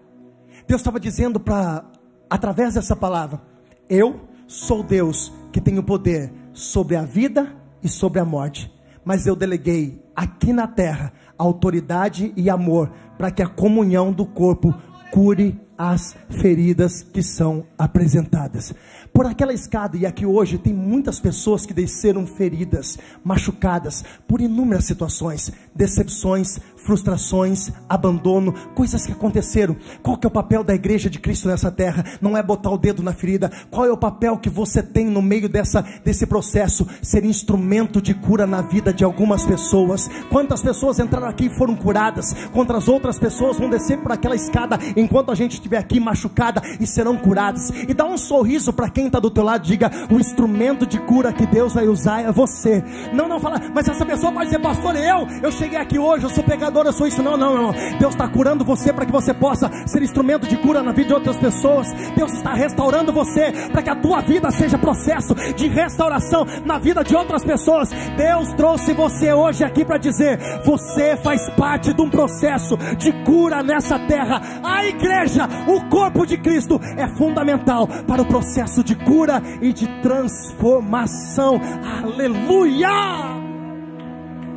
Deus 0.67 0.81
estava 0.81 0.99
dizendo 0.99 1.39
para 1.39 1.85
através 2.29 2.75
dessa 2.75 2.95
palavra, 2.95 3.41
eu 3.89 4.21
sou 4.47 4.83
Deus 4.83 5.33
que 5.51 5.61
tenho 5.61 5.83
poder 5.83 6.31
sobre 6.53 6.95
a 6.95 7.03
vida 7.03 7.55
e 7.81 7.87
sobre 7.87 8.19
a 8.19 8.25
morte, 8.25 8.71
mas 9.03 9.25
eu 9.25 9.35
deleguei 9.35 10.03
aqui 10.15 10.53
na 10.53 10.67
terra 10.67 11.13
autoridade 11.37 12.33
e 12.35 12.49
amor 12.49 12.91
para 13.17 13.31
que 13.31 13.41
a 13.41 13.47
comunhão 13.47 14.11
do 14.11 14.25
corpo 14.25 14.75
cure 15.11 15.59
as 15.79 16.13
feridas 16.41 17.03
que 17.03 17.23
são 17.23 17.65
apresentadas. 17.77 18.73
Por 19.13 19.25
aquela 19.25 19.53
escada, 19.53 19.95
e 19.95 20.05
aqui 20.05 20.25
hoje 20.25 20.57
tem 20.57 20.73
muitas 20.73 21.21
pessoas 21.21 21.65
que 21.65 21.73
desceram 21.73 22.27
feridas, 22.27 22.97
machucadas 23.23 24.03
por 24.27 24.41
inúmeras 24.41 24.83
situações, 24.83 25.53
decepções, 25.73 26.59
frustrações, 26.75 27.71
abandono, 27.87 28.53
coisas 28.75 29.05
que 29.05 29.13
aconteceram. 29.13 29.77
Qual 30.03 30.17
que 30.17 30.27
é 30.27 30.29
o 30.29 30.31
papel 30.31 30.65
da 30.65 30.75
igreja 30.75 31.09
de 31.09 31.17
Cristo 31.17 31.47
nessa 31.47 31.71
terra? 31.71 32.03
Não 32.19 32.35
é 32.35 32.43
botar 32.43 32.71
o 32.71 32.77
dedo 32.77 33.01
na 33.01 33.13
ferida. 33.13 33.49
Qual 33.71 33.85
é 33.85 33.91
o 33.91 33.97
papel 33.97 34.37
que 34.37 34.49
você 34.49 34.83
tem 34.83 35.05
no 35.05 35.21
meio 35.21 35.47
dessa, 35.47 35.81
desse 36.03 36.25
processo? 36.25 36.85
Ser 37.01 37.23
instrumento 37.23 38.01
de 38.01 38.13
cura 38.13 38.45
na 38.45 38.61
vida 38.61 38.93
de 38.93 39.05
algumas 39.05 39.45
pessoas. 39.45 40.09
Quantas 40.29 40.61
pessoas 40.61 40.99
entraram 40.99 41.27
aqui 41.27 41.45
e 41.45 41.57
foram 41.57 41.75
curadas? 41.75 42.33
Quantas 42.51 42.89
outras 42.89 43.17
pessoas 43.17 43.57
vão 43.57 43.69
descer 43.69 43.97
por 43.99 44.11
aquela 44.11 44.35
escada 44.35 44.77
enquanto 44.97 45.31
a 45.31 45.35
gente 45.35 45.68
estiver 45.69 45.77
aqui 45.77 45.99
machucada 45.99 46.61
e 46.79 46.87
serão 46.87 47.15
curadas? 47.15 47.69
E 47.87 47.93
dá 47.93 48.05
um 48.05 48.17
sorriso 48.17 48.73
para 48.73 48.89
quem 48.89 49.07
está 49.07 49.19
do 49.19 49.29
teu 49.29 49.43
lado, 49.43 49.63
diga: 49.63 49.91
o 50.09 50.19
instrumento 50.19 50.85
de 50.85 50.99
cura 50.99 51.31
que 51.31 51.45
Deus 51.45 51.73
vai 51.73 51.87
usar 51.87 52.21
é 52.21 52.31
você. 52.31 52.83
Não, 53.13 53.27
não 53.27 53.39
fala, 53.39 53.61
mas 53.73 53.87
essa 53.87 54.05
pessoa 54.05 54.31
pode 54.31 54.45
dizer, 54.45 54.59
pastor, 54.59 54.95
eu, 54.95 55.27
eu 55.41 55.51
cheguei 55.51 55.77
aqui 55.77 55.99
hoje, 55.99 56.25
eu 56.25 56.29
sou 56.29 56.43
pegador 56.43 56.85
eu 56.85 56.93
sou 56.93 57.07
isso. 57.07 57.21
Não, 57.21 57.37
não, 57.37 57.55
não. 57.55 57.71
Deus 57.99 58.13
está 58.13 58.27
curando 58.27 58.63
você 58.65 58.91
para 58.91 59.05
que 59.05 59.11
você 59.11 59.33
possa 59.33 59.69
ser 59.85 60.01
instrumento 60.01 60.47
de 60.47 60.57
cura 60.57 60.81
na 60.81 60.91
vida 60.91 61.09
de 61.09 61.13
outras 61.13 61.37
pessoas. 61.37 61.91
Deus 62.15 62.33
está 62.33 62.53
restaurando 62.53 63.11
você 63.11 63.51
para 63.71 63.81
que 63.81 63.89
a 63.89 63.95
tua 63.95 64.21
vida 64.21 64.49
seja 64.51 64.77
processo 64.77 65.35
de 65.55 65.67
restauração 65.67 66.45
na 66.65 66.77
vida 66.77 67.03
de 67.03 67.15
outras 67.15 67.43
pessoas. 67.43 67.89
Deus 68.15 68.53
trouxe 68.53 68.93
você 68.93 69.33
hoje 69.33 69.63
aqui 69.63 69.83
para 69.83 69.97
dizer: 69.97 70.39
você 70.63 71.17
faz 71.17 71.49
parte 71.51 71.93
de 71.93 72.01
um 72.01 72.09
processo 72.09 72.77
de 72.97 73.11
cura 73.23 73.61
nessa 73.61 73.99
terra. 73.99 74.41
A 74.63 74.85
igreja, 74.85 75.47
o 75.67 75.89
corpo 75.89 76.25
de 76.25 76.37
Cristo, 76.37 76.79
é 76.97 77.07
fundamental 77.07 77.87
para 78.07 78.21
o 78.21 78.25
processo 78.25 78.83
de 78.83 78.95
cura 78.95 79.41
e 79.61 79.73
de 79.73 79.87
transformação. 80.01 81.59
Aleluia! 82.03 82.89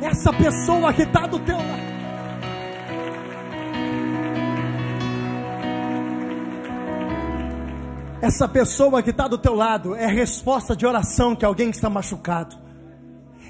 Essa 0.01 0.33
pessoa 0.33 0.93
que 0.93 1.03
está 1.03 1.27
do 1.27 1.39
teu 1.39 1.57
lado. 1.57 1.83
Essa 8.21 8.47
pessoa 8.47 9.03
que 9.03 9.09
está 9.09 9.27
do 9.27 9.37
teu 9.37 9.53
lado 9.53 9.95
é 9.95 10.07
resposta 10.07 10.75
de 10.75 10.85
oração 10.85 11.35
que 11.35 11.43
alguém 11.43 11.69
está 11.69 11.89
machucado. 11.89 12.62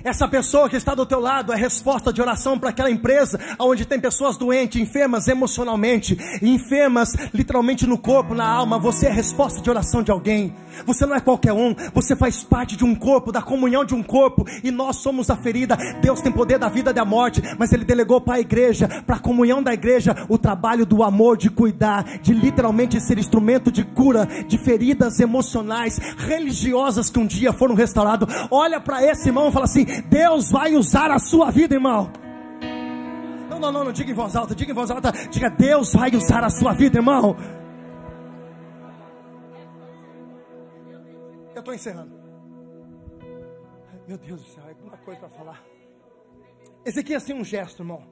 Essa 0.04 0.28
pessoa 0.28 0.70
que 0.70 0.76
está 0.76 0.94
do 0.94 1.06
teu 1.06 1.22
lado 1.22 1.54
é 1.54 1.56
resposta 1.56 2.12
de 2.12 2.22
oração 2.22 2.60
para 2.60 2.72
aquela 2.72 2.92
empresa 2.92 3.40
onde 3.58 3.86
tem 3.86 3.98
pessoas 4.02 4.36
doentes, 4.36 4.82
enfermas 4.82 5.30
emocionalmente, 5.30 6.18
enfermas 6.42 7.16
literalmente 7.34 7.88
no 7.88 7.98
corpo, 7.98 8.36
na 8.36 8.46
alma. 8.46 8.78
Você 8.78 9.08
é 9.08 9.10
resposta 9.10 9.62
de 9.62 9.70
oração 9.70 10.04
de 10.04 10.12
alguém. 10.12 10.54
Você 10.86 11.06
não 11.06 11.16
é 11.16 11.22
qualquer 11.22 11.54
um, 11.54 11.74
você 11.94 12.16
faz 12.16 12.44
parte 12.44 12.76
de 12.76 12.84
um 12.84 12.94
corpo, 12.96 13.32
da 13.32 13.42
comunhão 13.42 13.86
de 13.86 13.94
um 13.94 14.04
corpo, 14.04 14.44
e 14.64 14.72
nós 14.72 14.98
somos 14.98 15.30
a 15.30 15.38
ferida. 15.38 15.78
Deus 16.02 16.20
tem 16.20 16.32
poder 16.32 16.58
da 16.58 16.68
vida 16.68 16.90
e 16.90 16.94
da 16.94 17.06
morte, 17.06 17.42
mas 17.58 17.72
Ele 17.72 17.86
delegou 17.86 18.20
para 18.20 18.36
a 18.36 18.40
igreja, 18.40 18.88
para 19.06 19.16
a 19.16 19.20
comunhão 19.20 19.64
da 19.64 19.74
igreja, 19.74 20.26
o 20.28 20.38
trabalho 20.38 20.86
do 20.86 21.04
amor, 21.04 21.38
de 21.38 21.50
cuidar, 21.50 22.04
de 22.20 22.34
literalmente 22.34 23.00
ser 23.00 23.18
instrumento 23.18 23.72
de 23.72 23.84
cura 23.84 24.28
de 24.48 24.58
feridas 24.58 25.20
emocionais, 25.20 25.98
religiosas 26.18 27.10
que 27.10 27.20
um 27.20 27.26
dia 27.26 27.54
foram 27.54 27.76
restauradas. 27.76 28.28
Olha 28.50 28.82
para 28.82 29.04
esse 29.04 29.30
irmão 29.30 29.50
e 29.50 29.52
fala 29.52 29.66
assim: 29.66 29.86
Deus 30.02 30.52
vai 30.52 30.76
usar 30.76 31.12
a 31.12 31.20
sua 31.20 31.52
vida, 31.52 31.76
irmão. 31.76 32.12
Não, 33.50 33.60
não, 33.60 33.72
não, 33.72 33.84
não 33.86 33.92
diga 33.92 34.12
em 34.12 34.14
voz 34.14 34.36
alta, 34.36 34.56
diga 34.56 34.72
em 34.72 34.76
voz 34.76 34.90
alta, 34.90 35.12
diga 35.30 35.50
Deus 35.50 35.94
vai 35.94 36.12
usar 36.16 36.44
a 36.44 36.50
sua 36.50 36.74
vida, 36.74 36.98
irmão. 36.98 37.36
Eu 41.54 41.60
estou 41.60 41.74
encerrando. 41.74 42.12
Meu 44.08 44.18
Deus 44.18 44.42
do 44.42 44.48
céu, 44.50 44.64
é 44.68 44.74
muita 44.82 44.98
coisa 44.98 45.20
para 45.22 45.30
falar. 45.30 45.64
Ezequias 46.86 47.24
tem 47.24 47.36
um 47.36 47.44
gesto, 47.44 47.82
irmão. 47.82 48.04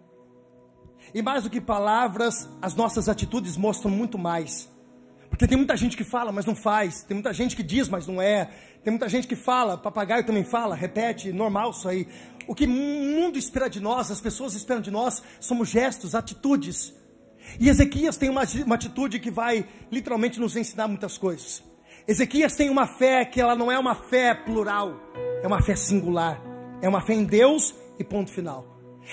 E 1.14 1.22
mais 1.22 1.44
do 1.44 1.50
que 1.50 1.60
palavras, 1.60 2.48
as 2.62 2.76
nossas 2.76 3.10
atitudes 3.10 3.58
mostram 3.58 3.92
muito 3.92 4.18
mais. 4.18 4.71
Porque 5.32 5.48
tem 5.48 5.58
muita 5.58 5.76
gente 5.76 5.98
que 5.98 6.04
fala, 6.04 6.32
mas 6.32 6.46
não 6.46 6.56
faz. 6.56 7.02
Tem 7.02 7.16
muita 7.16 7.34
gente 7.34 7.56
que 7.56 7.64
diz, 7.64 7.90
mas 7.90 8.06
não 8.06 8.22
é. 8.22 8.52
Tem 8.84 8.92
muita 8.92 9.10
gente 9.10 9.28
que 9.28 9.36
fala, 9.36 9.78
papagaio 9.78 10.24
também 10.24 10.44
fala, 10.44 10.76
repete, 10.76 11.32
normal 11.32 11.72
isso 11.72 11.90
aí. 11.90 12.08
O 12.48 12.54
que 12.54 12.66
o 12.66 12.70
mundo 12.70 13.40
espera 13.40 13.68
de 13.68 13.80
nós, 13.80 14.12
as 14.12 14.22
pessoas 14.22 14.54
esperam 14.54 14.82
de 14.82 14.92
nós, 14.92 15.24
somos 15.40 15.70
gestos, 15.70 16.14
atitudes. 16.14 16.94
E 17.60 17.70
Ezequias 17.70 18.18
tem 18.18 18.30
uma, 18.30 18.44
uma 18.66 18.76
atitude 18.76 19.20
que 19.20 19.32
vai 19.32 19.66
literalmente 19.92 20.40
nos 20.40 20.56
ensinar 20.56 20.88
muitas 20.88 21.18
coisas. 21.18 21.64
Ezequias 22.08 22.56
tem 22.56 22.70
uma 22.70 22.86
fé 22.86 23.26
que 23.26 23.42
ela 23.42 23.56
não 23.56 23.72
é 23.72 23.80
uma 23.80 23.96
fé 23.96 24.36
plural, 24.36 25.00
é 25.42 25.48
uma 25.48 25.62
fé 25.62 25.76
singular. 25.76 26.52
É 26.82 26.90
uma 26.90 27.02
fé 27.02 27.14
em 27.14 27.24
Deus 27.24 27.76
e 28.00 28.04
ponto 28.04 28.32
final. 28.32 28.66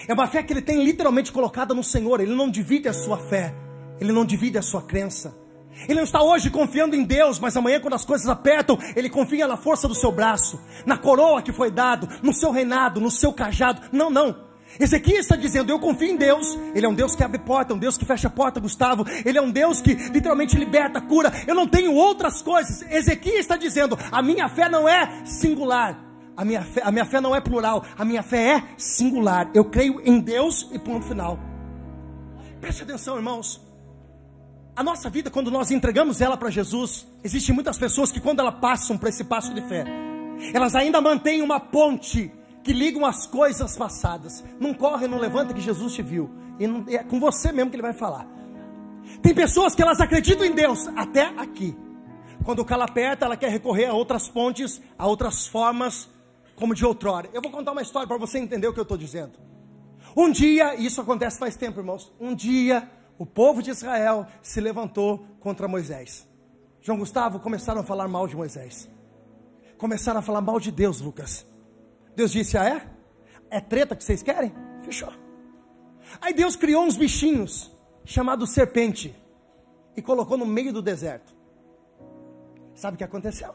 É 0.09 0.15
uma 0.15 0.27
fé 0.27 0.43
que 0.43 0.53
ele 0.53 0.63
tem 0.63 0.83
literalmente 0.83 1.31
colocada 1.31 1.75
no 1.75 1.85
Senhor. 1.85 2.21
Ele 2.21 2.35
não 2.35 2.51
divide 2.51 2.89
a 2.89 2.93
sua 2.95 3.19
fé, 3.19 3.55
ele 4.01 4.11
não 4.11 4.25
divide 4.25 4.57
a 4.57 4.63
sua 4.63 4.83
crença. 4.83 5.37
Ele 5.85 5.95
não 5.95 6.05
está 6.05 6.23
hoje 6.23 6.51
confiando 6.51 6.97
em 6.97 7.05
Deus, 7.05 7.39
mas 7.39 7.57
amanhã, 7.57 7.81
quando 7.81 7.95
as 7.95 8.05
coisas 8.05 8.27
apertam, 8.29 8.79
ele 8.97 9.09
confia 9.09 9.47
na 9.47 9.57
força 9.57 9.87
do 9.87 9.95
seu 9.95 10.11
braço, 10.11 10.61
na 10.85 10.97
coroa 10.97 11.43
que 11.43 11.53
foi 11.53 11.71
dado, 11.71 12.09
no 12.23 12.33
seu 12.33 12.51
reinado, 12.51 13.01
no 13.01 13.11
seu 13.11 13.33
cajado. 13.33 13.83
Não, 13.93 14.11
não. 14.11 14.49
Ezequiel 14.79 15.21
está 15.21 15.37
dizendo: 15.37 15.71
Eu 15.71 15.79
confio 15.79 16.09
em 16.09 16.17
Deus. 16.17 16.59
Ele 16.75 16.85
é 16.85 16.89
um 16.89 16.95
Deus 16.95 17.15
que 17.15 17.25
abre 17.25 17.39
porta, 17.39 17.75
um 17.75 17.79
Deus 17.79 17.97
que 17.97 18.05
fecha 18.05 18.29
porta, 18.29 18.61
Gustavo. 18.61 19.05
Ele 19.25 19.39
é 19.39 19.43
um 19.43 19.51
Deus 19.51 19.81
que 19.81 19.95
literalmente 19.95 20.57
liberta, 20.57 21.01
cura. 21.01 21.33
Eu 21.47 21.55
não 21.55 21.67
tenho 21.67 21.95
outras 21.95 22.43
coisas. 22.43 22.83
Ezequiel 22.91 23.39
está 23.39 23.57
dizendo: 23.57 23.99
A 24.11 24.23
minha 24.23 24.49
fé 24.49 24.69
não 24.69 24.89
é 24.89 25.25
singular. 25.25 26.05
A 26.37 26.45
minha, 26.45 26.63
fé, 26.63 26.83
a 26.85 26.93
minha 26.93 27.05
fé 27.05 27.21
não 27.21 27.35
é 27.35 27.41
plural. 27.41 27.85
A 27.97 28.05
minha 28.05 28.23
fé 28.23 28.57
é 28.57 28.63
singular. 28.77 29.51
Eu 29.55 29.65
creio 29.65 30.01
em 30.05 30.21
Deus 30.21 30.69
e 30.73 30.79
ponto 30.79 31.05
final. 31.07 31.39
Preste 32.61 32.83
atenção, 32.83 33.17
irmãos. 33.17 33.68
A 34.79 34.83
nossa 34.85 35.11
vida, 35.11 35.29
quando 35.29 35.51
nós 35.51 35.73
entregamos 35.73 36.21
ela 36.21 36.37
para 36.37 36.51
Jesus, 36.51 37.05
existem 37.25 37.53
muitas 37.53 37.77
pessoas 37.77 38.13
que, 38.13 38.21
quando 38.21 38.39
elas 38.39 38.61
passam 38.61 38.97
por 38.97 39.09
esse 39.09 39.25
passo 39.25 39.53
de 39.53 39.61
fé, 39.63 39.85
elas 40.55 40.77
ainda 40.77 41.01
mantêm 41.01 41.43
uma 41.43 41.59
ponte 41.59 42.31
que 42.63 42.73
ligam 42.73 43.05
as 43.05 43.27
coisas 43.27 43.77
passadas. 43.77 44.45
Não 44.61 44.73
corre, 44.73 45.09
não 45.09 45.19
levanta 45.19 45.53
que 45.53 45.61
Jesus 45.61 45.95
te 45.95 46.01
viu. 46.01 46.31
E 46.61 46.67
não, 46.69 46.85
é 46.87 46.99
com 46.99 47.19
você 47.19 47.51
mesmo 47.51 47.73
que 47.73 47.75
ele 47.75 47.83
vai 47.83 47.93
falar. 47.93 48.25
Tem 49.21 49.35
pessoas 49.35 49.75
que 49.75 49.83
elas 49.83 50.01
acreditam 50.01 50.47
em 50.47 50.53
Deus 50.53 50.87
até 50.95 51.23
aqui. 51.37 51.77
Quando 52.45 52.61
o 52.61 52.65
calo 52.65 52.85
aperta, 52.85 53.25
ela 53.25 53.37
quer 53.37 53.51
recorrer 53.51 53.87
a 53.87 53.95
outras 53.95 54.29
pontes, 54.29 54.81
a 54.97 55.09
outras 55.09 55.49
formas, 55.49 56.09
como 56.55 56.73
de 56.73 56.87
outrora. 56.87 57.29
Eu 57.33 57.43
vou 57.43 57.51
contar 57.51 57.73
uma 57.73 57.83
história 57.83 58.07
para 58.07 58.17
você 58.17 58.39
entender 58.39 58.69
o 58.69 58.73
que 58.73 58.79
eu 58.79 58.83
estou 58.83 58.97
dizendo. 58.97 59.41
Um 60.17 60.31
dia, 60.31 60.77
e 60.77 60.87
isso 60.87 61.01
acontece 61.01 61.37
faz 61.37 61.57
tempo, 61.57 61.81
irmãos. 61.81 62.13
Um 62.21 62.33
dia, 62.33 62.89
o 63.19 63.27
povo 63.27 63.63
de 63.63 63.71
Israel 63.71 64.27
se 64.41 64.61
levantou 64.61 65.27
contra 65.41 65.67
Moisés. 65.67 66.27
João 66.81 66.99
Gustavo 66.99 67.41
começaram 67.41 67.81
a 67.81 67.85
falar 67.85 68.07
mal 68.07 68.29
de 68.29 68.37
Moisés. 68.37 68.89
Começaram 69.77 70.21
a 70.21 70.23
falar 70.23 70.41
mal 70.41 70.61
de 70.61 70.71
Deus, 70.71 71.01
Lucas. 71.01 71.45
Deus 72.15 72.31
disse: 72.31 72.57
Ah, 72.57 72.69
é? 72.69 72.89
É 73.51 73.61
treta 73.61 73.97
que 73.97 74.05
vocês 74.05 74.23
querem? 74.23 74.55
Fechou. 74.83 75.13
Aí 76.21 76.33
Deus 76.33 76.55
criou 76.55 76.85
uns 76.85 76.97
bichinhos, 76.97 77.71
chamados 78.05 78.51
serpente, 78.51 79.15
e 79.97 80.01
colocou 80.01 80.39
no 80.39 80.47
meio 80.47 80.73
do 80.73 80.81
deserto. 80.81 81.37
Sabe 82.75 82.95
o 82.95 82.99
que 82.99 83.05
aconteceu? 83.05 83.55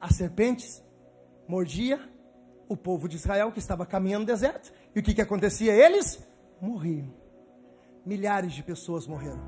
As 0.00 0.16
serpentes 0.16 0.82
mordia 1.46 2.00
o 2.68 2.76
povo 2.76 3.08
de 3.08 3.16
Israel 3.16 3.52
que 3.52 3.58
estava 3.58 3.84
caminhando 3.84 4.20
no 4.20 4.26
deserto. 4.26 4.72
E 4.94 5.00
o 5.00 5.02
que, 5.02 5.12
que 5.12 5.20
acontecia? 5.20 5.74
Eles 5.74 6.18
morriam 6.60 7.19
milhares 8.04 8.52
de 8.52 8.62
pessoas 8.62 9.06
morreram. 9.06 9.40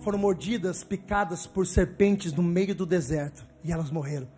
Foram 0.00 0.18
mordidas, 0.18 0.84
picadas 0.84 1.46
por 1.46 1.66
serpentes 1.66 2.32
no 2.32 2.42
meio 2.42 2.74
do 2.74 2.86
deserto 2.86 3.46
e 3.64 3.72
elas 3.72 3.90
morreram. 3.90 4.28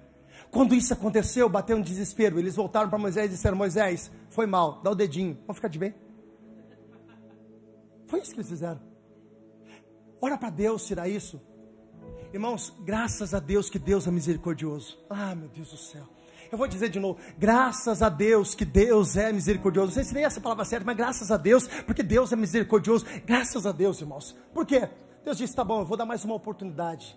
Quando 0.51 0.75
isso 0.75 0.93
aconteceu, 0.93 1.49
bateu 1.49 1.77
um 1.77 1.83
desespero. 1.83 2.39
Eles 2.39 2.57
voltaram 2.57 2.89
para 2.89 2.99
Moisés 2.99 3.27
e 3.27 3.35
disseram: 3.35 3.57
Moisés, 3.57 4.11
foi 4.29 4.47
mal, 4.47 4.81
dá 4.83 4.91
o 4.91 4.95
dedinho, 4.95 5.35
vamos 5.47 5.57
ficar 5.57 5.69
de 5.69 5.79
bem. 5.79 5.95
Foi 8.07 8.21
isso 8.21 8.33
que 8.33 8.39
eles 8.39 8.49
fizeram. 8.49 8.81
Ora 10.21 10.37
para 10.37 10.51
Deus 10.51 10.87
tirar 10.87 11.09
isso. 11.09 11.41
Irmãos, 12.33 12.75
graças 12.81 13.35
a 13.35 13.41
Deus 13.41 13.71
que 13.71 13.79
Deus 13.79 14.07
é 14.07 14.11
misericordioso. 14.11 14.99
Ah, 15.09 15.35
meu 15.35 15.49
Deus 15.49 15.71
do 15.71 15.77
céu. 15.77 16.09
Eu 16.51 16.59
vou 16.59 16.67
dizer 16.67 16.89
de 16.89 16.99
novo, 16.99 17.19
graças 17.39 18.03
a 18.03 18.09
Deus 18.09 18.55
que 18.55 18.65
Deus 18.65 19.17
é 19.17 19.33
misericordioso. 19.33 19.89
Não 19.89 19.95
sei 19.95 20.05
se 20.05 20.15
nem 20.15 20.25
essa 20.25 20.41
palavra 20.41 20.65
certa, 20.65 20.85
mas 20.85 20.97
graças 20.97 21.31
a 21.31 21.37
Deus, 21.37 21.69
porque 21.87 22.03
Deus 22.03 22.33
é 22.33 22.37
misericordioso. 22.37 23.07
Graças 23.25 23.67
a 23.67 23.73
Deus, 23.73 24.01
irmãos. 24.01 24.37
Por 24.53 24.67
quê? 24.67 24.89
Deus 25.25 25.39
disse: 25.39 25.55
tá 25.55 25.63
bom, 25.63 25.81
eu 25.81 25.87
vou 25.87 25.97
dar 25.97 26.05
mais 26.05 26.25
uma 26.25 26.35
oportunidade. 26.35 27.17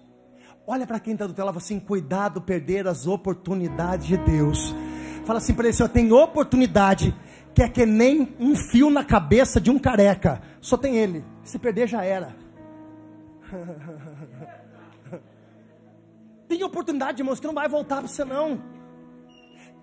Olha 0.67 0.85
para 0.85 0.99
quem 0.99 1.13
está 1.13 1.25
do 1.25 1.33
teu 1.33 1.45
lado 1.45 1.57
assim, 1.57 1.79
cuidado 1.79 2.41
perder 2.41 2.87
as 2.87 3.07
oportunidades 3.07 4.05
de 4.05 4.17
Deus. 4.17 4.73
Fala 5.25 5.39
assim 5.39 5.53
para 5.53 5.65
ele, 5.65 5.73
Senhor, 5.73 5.89
tem 5.89 6.11
oportunidade 6.11 7.15
que 7.55 7.63
é 7.63 7.69
que 7.69 7.85
nem 7.85 8.35
um 8.39 8.55
fio 8.55 8.89
na 8.89 9.03
cabeça 9.03 9.59
de 9.59 9.71
um 9.71 9.79
careca. 9.79 10.41
Só 10.61 10.77
tem 10.77 10.97
ele. 10.97 11.25
Se 11.43 11.57
perder 11.57 11.87
já 11.87 12.03
era. 12.03 12.35
Tem 16.47 16.63
oportunidade, 16.63 17.21
irmãos, 17.21 17.39
que 17.39 17.47
não 17.47 17.53
vai 17.53 17.67
voltar 17.67 17.97
para 17.97 18.07
você 18.07 18.23
não. 18.23 18.61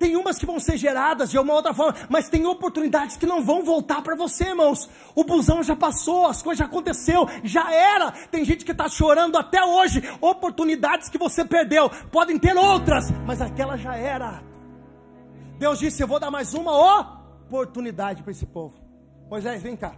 Tem 0.00 0.16
umas 0.16 0.38
que 0.38 0.46
vão 0.46 0.58
ser 0.58 0.78
geradas 0.78 1.30
de 1.30 1.38
uma 1.38 1.52
outra 1.52 1.74
forma, 1.74 1.94
mas 2.08 2.26
tem 2.26 2.46
oportunidades 2.46 3.18
que 3.18 3.26
não 3.26 3.44
vão 3.44 3.62
voltar 3.62 4.00
para 4.00 4.16
você, 4.16 4.44
irmãos. 4.44 4.88
O 5.14 5.22
busão 5.22 5.62
já 5.62 5.76
passou, 5.76 6.26
as 6.26 6.40
coisas 6.40 6.58
já 6.58 6.64
aconteceu, 6.64 7.28
já 7.44 7.70
era. 7.70 8.10
Tem 8.10 8.42
gente 8.42 8.64
que 8.64 8.72
está 8.72 8.88
chorando 8.88 9.36
até 9.36 9.62
hoje. 9.62 10.02
Oportunidades 10.18 11.10
que 11.10 11.18
você 11.18 11.44
perdeu, 11.44 11.90
podem 12.10 12.38
ter 12.38 12.56
outras, 12.56 13.10
mas 13.26 13.42
aquela 13.42 13.76
já 13.76 13.94
era. 13.94 14.42
Deus 15.58 15.78
disse: 15.78 16.02
Eu 16.02 16.08
vou 16.08 16.18
dar 16.18 16.30
mais 16.30 16.54
uma 16.54 16.72
oportunidade 17.02 18.22
para 18.22 18.32
esse 18.32 18.46
povo. 18.46 18.80
Moisés, 19.28 19.62
vem 19.62 19.76
cá. 19.76 19.94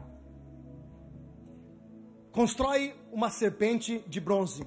Constrói 2.33 2.93
uma 3.13 3.31
serpente 3.31 4.03
de 4.09 4.21
bronze. 4.21 4.67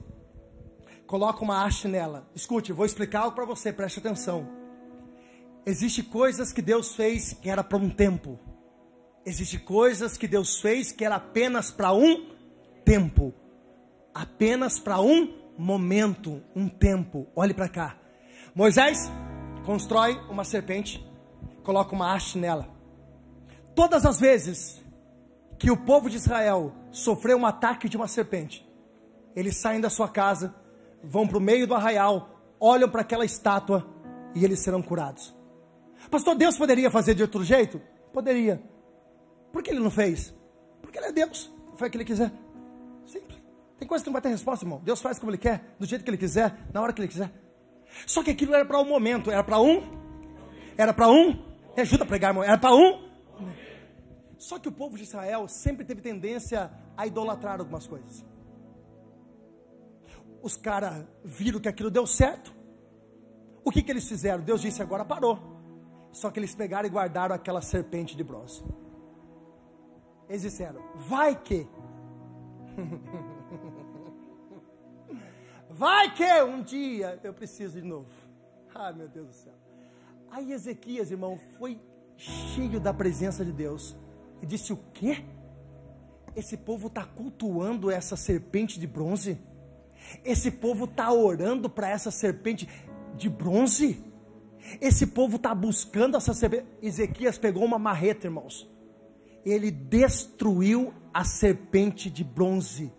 Coloca 1.06 1.44
uma 1.44 1.66
haste 1.66 1.90
nela. 1.90 2.26
Escute, 2.34 2.72
vou 2.72 2.86
explicar 2.86 3.24
algo 3.24 3.36
para 3.36 3.44
você, 3.44 3.74
preste 3.74 4.00
atenção. 4.00 4.65
Existem 5.66 6.04
coisas 6.04 6.54
que 6.54 6.62
Deus 6.62 6.96
fez 6.96 7.34
que 7.34 7.50
era 7.50 7.64
para 7.64 7.78
um 7.78 7.90
tempo. 7.90 8.40
Existem 9.26 9.60
coisas 9.60 10.16
que 10.16 10.28
Deus 10.28 10.62
fez 10.62 10.92
que 10.92 11.04
era 11.04 11.16
apenas 11.16 11.72
para 11.72 11.92
um 11.92 12.28
tempo. 12.84 13.34
Apenas 14.14 14.80
para 14.80 15.02
um 15.02 15.34
momento, 15.58 16.44
um 16.56 16.70
tempo. 16.70 17.26
Olhe 17.36 17.54
para 17.54 17.68
cá. 17.68 17.98
Moisés 18.54 19.12
constrói 19.66 20.14
uma 20.30 20.44
serpente, 20.44 21.04
coloca 21.64 21.96
uma 21.96 22.14
haste 22.14 22.38
nela. 22.38 22.70
Todas 23.74 24.06
as 24.06 24.20
vezes 24.20 24.80
que 25.58 25.72
o 25.72 25.78
povo 25.78 26.12
de 26.12 26.18
Israel 26.18 26.74
sofreu 26.92 27.38
um 27.38 27.46
ataque 27.46 27.90
de 27.90 27.98
uma 27.98 28.08
serpente, 28.08 28.64
eles 29.36 29.58
saem 29.58 29.82
da 29.82 29.90
sua 29.90 30.08
casa, 30.08 30.54
vão 31.04 31.28
para 31.28 31.40
o 31.40 31.42
meio 31.42 31.66
do 31.66 31.74
arraial, 31.74 32.30
olham 32.60 32.88
para 32.88 33.02
aquela 33.02 33.26
estátua 33.26 33.86
e 34.36 34.46
eles 34.46 34.60
serão 34.60 34.82
curados. 34.82 35.34
Pastor, 36.10 36.36
Deus 36.36 36.58
poderia 36.58 36.90
fazer 36.92 37.16
de 37.16 37.22
outro 37.22 37.44
jeito? 37.44 37.82
Poderia. 38.14 38.62
Por 39.52 39.64
que 39.64 39.72
ele 39.72 39.80
não 39.80 39.92
fez? 39.92 40.34
Porque 40.82 40.98
ele 40.98 41.08
é 41.08 41.12
Deus. 41.12 41.52
Faz 41.78 41.90
o 41.90 41.92
que 41.92 41.98
ele 41.98 42.06
quiser. 42.06 42.32
Simples. 43.06 43.42
Tem 43.78 43.88
coisa 43.88 44.04
que 44.04 44.10
não 44.10 44.14
vai 44.14 44.22
ter 44.22 44.30
resposta, 44.30 44.66
irmão. 44.66 44.82
Deus 44.84 45.02
faz 45.02 45.20
como 45.20 45.32
ele 45.32 45.38
quer, 45.38 45.76
do 45.80 45.86
jeito 45.86 46.04
que 46.04 46.10
ele 46.10 46.18
quiser, 46.18 46.56
na 46.74 46.82
hora 46.82 46.94
que 46.94 47.02
ele 47.02 47.08
quiser. 47.08 47.32
Só 48.06 48.24
que 48.24 48.32
aquilo 48.32 48.54
era 48.54 48.66
para 48.66 48.80
um 48.80 48.86
momento, 48.86 49.32
era 49.32 49.44
para 49.44 49.60
um. 49.60 49.82
Era 50.78 50.94
para 50.94 51.10
um. 51.10 51.34
Me 51.76 51.82
ajuda 51.82 52.04
a 52.04 52.08
pregar, 52.08 52.32
irmão. 52.32 52.44
Era 52.44 52.58
para 52.58 52.74
um. 52.74 53.06
Só 54.38 54.60
que 54.60 54.68
o 54.68 54.72
povo 54.72 54.98
de 54.98 55.04
Israel 55.04 55.48
sempre 55.48 55.86
teve 55.86 56.02
tendência 56.02 56.72
a 56.96 57.08
idolatrar 57.08 57.60
algumas 57.60 57.88
coisas. 57.88 58.26
Os 60.42 60.56
caras 60.56 61.06
viram 61.24 61.60
que 61.60 61.68
aquilo 61.68 61.90
deu 61.90 62.06
certo. 62.06 62.54
O 63.64 63.72
que, 63.72 63.82
que 63.82 63.92
eles 63.92 64.08
fizeram? 64.08 64.44
Deus 64.44 64.62
disse: 64.62 64.82
agora 64.82 65.04
parou. 65.04 65.55
Só 66.16 66.32
que 66.32 66.40
eles 66.40 66.56
pegaram 66.56 66.88
e 66.88 66.90
guardaram 66.90 67.36
aquela 67.36 67.62
serpente 67.62 68.16
de 68.16 68.24
bronze. 68.24 68.64
Eles 70.30 70.44
disseram: 70.44 70.82
Vai 70.96 71.36
que. 71.36 71.68
Vai 75.70 76.14
que 76.16 76.42
um 76.44 76.64
dia 76.64 77.20
eu 77.22 77.34
preciso 77.34 77.82
de 77.82 77.86
novo. 77.86 78.10
Ai 78.74 78.94
meu 78.94 79.10
Deus 79.10 79.28
do 79.28 79.34
céu. 79.34 79.54
Aí 80.32 80.54
Ezequias, 80.54 81.12
irmão, 81.12 81.38
foi 81.58 81.82
cheio 82.16 82.80
da 82.80 82.94
presença 82.94 83.44
de 83.44 83.52
Deus. 83.52 83.94
E 84.42 84.46
disse: 84.46 84.72
O 84.72 84.78
quê? 84.94 85.26
Esse 86.34 86.56
povo 86.56 86.88
está 86.88 87.04
cultuando 87.04 87.92
essa 87.92 88.16
serpente 88.16 88.80
de 88.80 88.88
bronze? 88.88 89.38
Esse 90.24 90.50
povo 90.50 90.86
está 90.86 91.12
orando 91.12 91.70
para 91.70 91.90
essa 91.90 92.10
serpente 92.10 92.70
de 93.18 93.30
bronze? 93.30 94.15
Esse 94.82 95.08
povo 95.08 95.38
está 95.38 95.54
buscando 95.54 96.18
essa. 96.18 96.32
Ezequias 96.82 97.38
pegou 97.38 97.64
uma 97.64 97.80
marreta, 97.80 98.28
irmãos. 98.28 98.68
Ele 99.46 99.70
destruiu 99.70 100.94
a 101.14 101.24
serpente 101.24 102.10
de 102.10 102.24
bronze. 102.24 102.92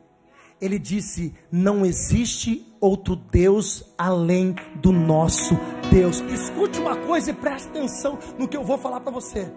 Ele 0.61 0.79
disse: 0.79 1.35
Não 1.51 1.85
existe 1.85 2.67
outro 2.81 3.17
Deus 3.17 3.85
além 3.99 4.55
do 4.77 4.93
nosso 4.93 5.57
Deus. 5.91 6.21
Escute 6.33 6.79
uma 6.79 6.97
coisa 6.97 7.31
e 7.31 7.35
preste 7.35 7.69
atenção 7.69 8.19
no 8.39 8.49
que 8.49 8.57
eu 8.57 8.65
vou 8.65 8.79
falar 8.79 9.01
para 9.01 9.13
você. 9.13 9.51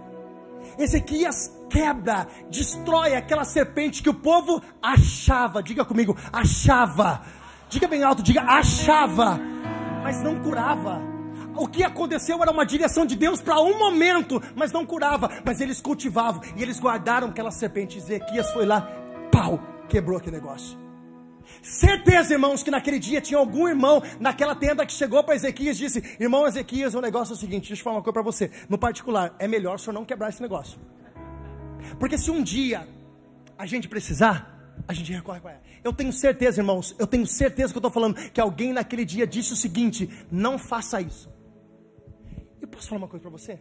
Ezequias 0.78 1.54
quebra, 1.70 2.28
destrói 2.50 3.16
aquela 3.16 3.46
serpente 3.46 4.04
que 4.04 4.10
o 4.10 4.14
povo 4.14 4.62
achava, 4.82 5.64
diga 5.64 5.86
comigo, 5.86 6.18
achava, 6.34 7.22
diga 7.70 7.88
bem 7.88 8.04
alto, 8.04 8.22
diga 8.22 8.42
achava, 8.42 9.40
mas 10.04 10.22
não 10.22 10.42
curava 10.42 11.19
o 11.60 11.68
que 11.68 11.84
aconteceu 11.84 12.42
era 12.42 12.52
uma 12.52 12.66
direção 12.66 13.06
de 13.06 13.16
Deus 13.16 13.42
para 13.42 13.60
um 13.60 13.78
momento, 13.78 14.42
mas 14.56 14.72
não 14.72 14.86
curava. 14.86 15.30
Mas 15.46 15.60
eles 15.60 15.82
cultivavam 15.82 16.42
e 16.56 16.64
eles 16.64 16.80
guardaram 16.80 17.28
aquela 17.28 17.52
serpente. 17.52 17.98
Ezequias 17.98 18.50
foi 18.52 18.66
lá, 18.66 18.82
pau, 19.32 19.60
quebrou 19.88 20.18
aquele 20.18 20.38
negócio. 20.38 20.78
Certeza, 21.62 22.34
irmãos, 22.34 22.64
que 22.64 22.72
naquele 22.72 23.00
dia 23.00 23.20
tinha 23.20 23.38
algum 23.40 23.68
irmão 23.68 24.02
naquela 24.20 24.56
tenda 24.56 24.86
que 24.86 24.94
chegou 24.94 25.24
para 25.24 25.36
Ezequias 25.36 25.76
e 25.78 25.80
disse: 25.80 26.16
Irmão 26.20 26.48
Ezequias, 26.48 26.94
o 26.94 27.02
negócio 27.02 27.34
é 27.34 27.36
o 27.36 27.40
seguinte, 27.40 27.68
deixa 27.68 27.82
eu 27.82 27.84
falar 27.84 27.98
uma 27.98 28.02
coisa 28.04 28.14
para 28.14 28.22
você. 28.22 28.52
No 28.70 28.78
particular, 28.78 29.36
é 29.40 29.48
melhor 29.48 29.76
o 29.76 29.80
senhor 29.80 29.94
não 29.94 30.06
quebrar 30.06 30.30
esse 30.30 30.42
negócio. 30.42 30.80
Porque 32.00 32.18
se 32.18 32.30
um 32.30 32.44
dia 32.44 32.88
a 33.58 33.66
gente 33.66 33.90
precisar, 33.90 34.78
a 34.88 34.94
gente 34.94 35.12
recorre 35.12 35.40
para 35.40 35.52
ela. 35.52 35.62
Eu 35.84 35.92
tenho 35.92 36.14
certeza, 36.14 36.62
irmãos, 36.62 36.96
eu 37.00 37.08
tenho 37.08 37.26
certeza 37.26 37.74
que 37.74 37.78
eu 37.78 37.80
estou 37.80 37.92
falando 37.92 38.16
que 38.32 38.40
alguém 38.40 38.72
naquele 38.72 39.04
dia 39.04 39.26
disse 39.26 39.52
o 39.52 39.56
seguinte: 39.56 40.10
não 40.32 40.58
faça 40.58 41.02
isso. 41.02 41.30
Eu 42.70 42.78
posso 42.78 42.90
falar 42.90 43.02
uma 43.02 43.08
coisa 43.08 43.22
para 43.22 43.32
você? 43.32 43.60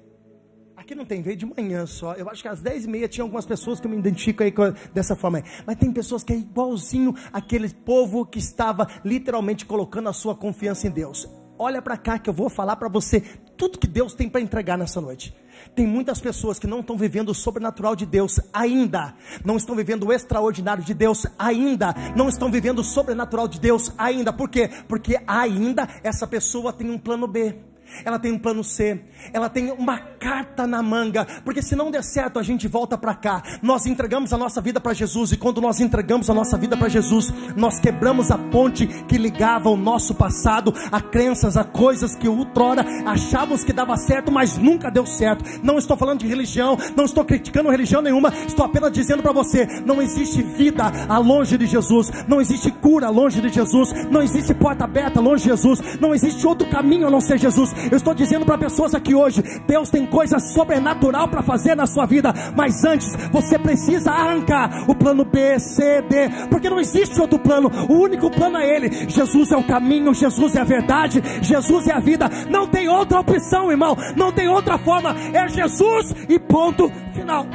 Aqui 0.77 0.95
não 0.95 1.05
tem, 1.05 1.23
veio 1.23 1.37
de 1.37 1.47
manhã 1.47 1.87
só. 1.87 2.13
Eu 2.15 2.29
acho 2.29 2.43
que 2.43 2.49
às 2.49 2.61
10 2.61 2.85
e 2.85 2.89
meia 2.89 3.09
tinha 3.09 3.25
algumas 3.25 3.45
pessoas 3.45 3.81
que 3.81 3.89
me 3.89 3.97
identifico 3.97 4.43
aí 4.45 4.53
dessa 4.95 5.17
forma. 5.17 5.39
Aí. 5.39 5.45
Mas 5.67 5.77
tem 5.77 5.91
pessoas 5.91 6.23
que 6.23 6.33
é 6.33 6.37
igualzinho 6.37 7.15
aquele 7.33 7.69
povo 7.69 8.25
que 8.25 8.39
estava 8.39 8.87
literalmente 9.05 9.67
colocando 9.67 10.09
a 10.09 10.13
sua 10.13 10.37
confiança 10.37 10.87
em 10.87 10.91
Deus. 10.91 11.29
Olha 11.59 11.83
para 11.83 11.97
cá 11.97 12.19
que 12.19 12.31
eu 12.31 12.35
vou 12.35 12.49
falar 12.49 12.77
para 12.77 12.89
você 12.89 13.21
tudo 13.57 13.79
que 13.79 13.89
Deus 13.89 14.15
tem 14.15 14.29
para 14.29 14.41
entregar 14.41 14.79
nessa 14.79 15.01
noite. 15.01 15.35
Tem 15.75 15.85
muitas 15.85 16.21
pessoas 16.21 16.61
que 16.61 16.67
não 16.69 16.79
estão 16.79 16.97
vivendo 16.97 17.31
o 17.31 17.35
sobrenatural 17.35 17.97
de 17.97 18.07
Deus 18.07 18.39
ainda, 18.53 19.17
não 19.45 19.57
estão 19.57 19.75
vivendo 19.75 20.07
o 20.07 20.13
extraordinário 20.13 20.85
de 20.85 20.95
Deus 20.95 21.27
ainda, 21.37 21.93
não 22.17 22.29
estão 22.29 22.53
vivendo 22.53 22.79
o 22.79 22.85
sobrenatural 22.85 23.49
de 23.49 23.59
Deus 23.59 23.93
ainda. 23.99 24.33
Por 24.33 24.49
quê? 24.49 24.71
Porque 24.87 25.21
ainda 25.27 25.89
essa 26.05 26.29
pessoa 26.29 26.73
tem 26.73 26.89
um 26.89 26.99
plano 26.99 27.27
B 27.27 27.57
ela 28.05 28.19
tem 28.19 28.33
um 28.33 28.39
plano 28.39 28.63
C, 28.65 29.01
ela 29.33 29.49
tem 29.49 29.71
uma 29.73 29.99
carta 29.99 30.67
na 30.67 30.83
manga, 30.83 31.27
porque 31.45 31.63
se 31.63 31.77
não 31.77 31.91
der 31.91 32.03
certo, 32.03 32.39
a 32.39 32.43
gente 32.43 32.69
volta 32.69 32.97
para 32.97 33.15
cá. 33.15 33.43
Nós 33.63 33.87
entregamos 33.87 34.33
a 34.33 34.39
nossa 34.39 34.61
vida 34.61 34.81
para 34.81 34.95
Jesus, 34.95 35.33
e 35.33 35.37
quando 35.37 35.61
nós 35.61 35.81
entregamos 35.81 36.29
a 36.31 36.35
nossa 36.35 36.57
vida 36.57 36.77
para 36.77 36.89
Jesus, 36.89 37.33
nós 37.57 37.79
quebramos 37.79 38.31
a 38.31 38.39
ponte 38.39 38.87
que 38.87 39.19
ligava 39.19 39.69
o 39.69 39.77
nosso 39.77 40.15
passado 40.15 40.73
a 40.91 41.01
crenças, 41.01 41.57
a 41.57 41.65
coisas 41.65 42.15
que 42.15 42.29
outrora 42.29 42.85
achávamos 43.07 43.65
que 43.65 43.73
dava 43.73 43.97
certo, 43.97 44.31
mas 44.31 44.57
nunca 44.57 44.91
deu 44.91 45.07
certo. 45.07 45.45
Não 45.63 45.79
estou 45.79 45.97
falando 45.97 46.21
de 46.21 46.27
religião, 46.27 46.77
não 46.97 47.05
estou 47.05 47.25
criticando 47.25 47.71
religião 47.71 48.03
nenhuma, 48.03 48.33
estou 48.47 48.65
apenas 48.65 48.93
dizendo 48.93 49.23
para 49.23 49.33
você: 49.33 49.67
não 49.85 50.01
existe 50.01 50.43
vida 50.43 50.85
a 51.09 51.19
longe 51.19 51.57
de 51.57 51.67
Jesus, 51.67 52.11
não 52.27 52.41
existe 52.41 52.71
cura 52.71 53.09
longe 53.11 53.41
de 53.41 53.49
Jesus, 53.49 53.93
não 54.11 54.23
existe 54.23 54.55
porta 54.55 54.85
aberta 54.85 55.21
longe 55.21 55.45
de 55.45 55.51
Jesus, 55.51 55.81
não 56.01 56.15
existe 56.15 56.47
outro 56.47 56.69
caminho 56.69 57.07
a 57.07 57.11
não 57.11 57.21
ser 57.21 57.39
Jesus. 57.39 57.73
Eu 57.91 57.97
estou 57.97 58.15
dizendo 58.15 58.45
para 58.45 58.59
pessoas 58.59 58.95
aqui 58.95 59.15
hoje: 59.15 59.43
Deus 59.67 59.91
tem 59.91 60.07
coisa 60.07 60.39
sobrenatural 60.39 61.29
para 61.29 61.43
fazer 61.43 61.75
na 61.75 61.87
sua 61.87 62.07
vida, 62.07 62.33
mas 62.57 62.85
antes 62.85 63.15
você 63.31 63.59
precisa 63.59 64.11
arrancar 64.11 64.85
o 64.89 64.95
plano 64.95 65.25
B, 65.25 65.59
C, 65.59 66.03
D, 66.03 66.29
porque 66.51 66.71
não 66.71 66.81
existe 66.81 67.21
outro 67.21 67.39
plano, 67.39 67.71
o 67.89 67.95
único 67.95 68.31
plano 68.31 68.59
é 68.59 68.77
Ele. 68.77 69.09
Jesus 69.09 69.53
é 69.53 69.57
o 69.57 69.65
caminho, 69.65 70.15
Jesus 70.15 70.55
é 70.57 70.61
a 70.61 70.65
verdade, 70.65 71.23
Jesus 71.43 71.87
é 71.87 71.93
a 71.93 72.01
vida, 72.01 72.29
não 72.51 72.67
tem 72.67 72.89
outra 72.89 73.21
opção, 73.21 73.71
irmão, 73.71 73.97
não 74.17 74.33
tem 74.33 74.49
outra 74.49 74.79
forma, 74.79 75.15
é 75.33 75.49
Jesus 75.49 76.15
e 76.29 76.39
ponto 76.39 76.91
final. 77.15 77.47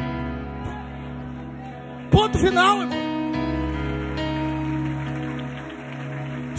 Ponto 2.11 2.37
final, 2.37 2.81
irmão. 2.81 3.12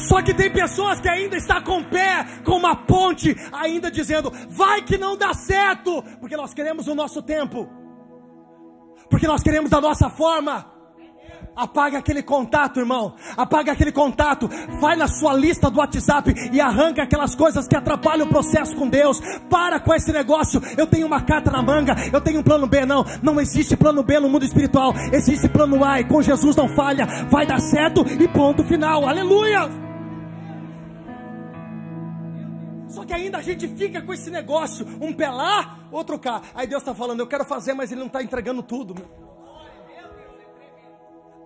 Só 0.09 0.23
que 0.23 0.35
tem 0.35 0.51
pessoas 0.51 1.01
que 1.01 1.09
ainda 1.09 1.37
estão 1.37 1.63
com 1.63 1.79
o 1.81 1.85
pé, 1.85 2.25
com 2.45 2.57
uma 2.57 2.77
ponte, 2.77 3.37
ainda 3.53 3.91
dizendo: 3.91 4.33
vai 4.49 4.83
que 4.83 4.99
não 4.99 5.17
dá 5.17 5.33
certo, 5.35 6.03
porque 6.21 6.37
nós 6.37 6.53
queremos 6.53 6.87
o 6.87 6.95
nosso 6.95 7.23
tempo, 7.23 7.69
porque 9.09 9.27
nós 9.27 9.43
queremos 9.43 9.73
a 9.73 9.81
nossa 9.81 10.11
forma. 10.11 10.75
Apaga 11.57 11.99
aquele 11.99 12.21
contato, 12.21 12.81
irmão. 12.81 13.15
Apaga 13.37 13.73
aquele 13.73 13.93
contato. 13.93 14.51
Vai 14.81 14.97
na 14.97 15.07
sua 15.07 15.33
lista 15.35 15.71
do 15.71 15.79
WhatsApp 15.79 16.35
e 16.53 16.61
arranca 16.61 17.05
aquelas 17.05 17.35
coisas 17.37 17.69
que 17.69 17.77
atrapalham 17.77 18.27
o 18.27 18.29
processo 18.29 18.75
com 18.75 18.89
Deus. 18.89 19.21
Para 19.49 19.79
com 19.79 19.95
esse 19.95 20.13
negócio. 20.13 20.61
Eu 20.77 20.87
tenho 20.87 21.07
uma 21.07 21.23
carta 21.23 21.53
na 21.53 21.63
manga. 21.63 21.95
Eu 22.13 22.21
tenho 22.21 22.41
um 22.41 22.43
plano 22.43 22.67
B. 22.67 22.85
Não, 22.85 23.05
não 23.23 23.41
existe 23.41 23.77
plano 23.77 24.03
B 24.03 24.19
no 24.19 24.29
mundo 24.29 24.45
espiritual. 24.45 24.95
Existe 25.13 25.49
plano 25.49 25.85
A. 25.85 26.01
E 26.01 26.05
com 26.05 26.21
Jesus 26.21 26.57
não 26.57 26.69
falha. 26.69 27.07
Vai 27.31 27.47
dar 27.47 27.61
certo 27.61 28.05
e 28.05 28.27
ponto 28.27 28.65
final. 28.65 29.07
Aleluia. 29.07 29.94
Só 33.05 33.09
que 33.09 33.13
ainda 33.13 33.37
a 33.37 33.43
gente 33.43 33.69
fica 33.69 34.01
com 34.01 34.15
esse 34.15 34.31
negócio. 34.31 34.87
Um 34.99 35.13
pé 35.13 35.29
lá, 35.29 35.79
outro 35.93 36.19
cá. 36.19 36.41
Aí 36.55 36.67
Deus 36.67 36.81
está 36.81 36.95
falando, 36.95 37.21
eu 37.21 37.27
quero 37.27 37.45
fazer, 37.45 37.75
mas 37.75 37.93
Ele 37.93 38.01
não 38.01 38.07
está 38.07 38.23
entregando 38.23 38.63
tudo. 38.63 38.95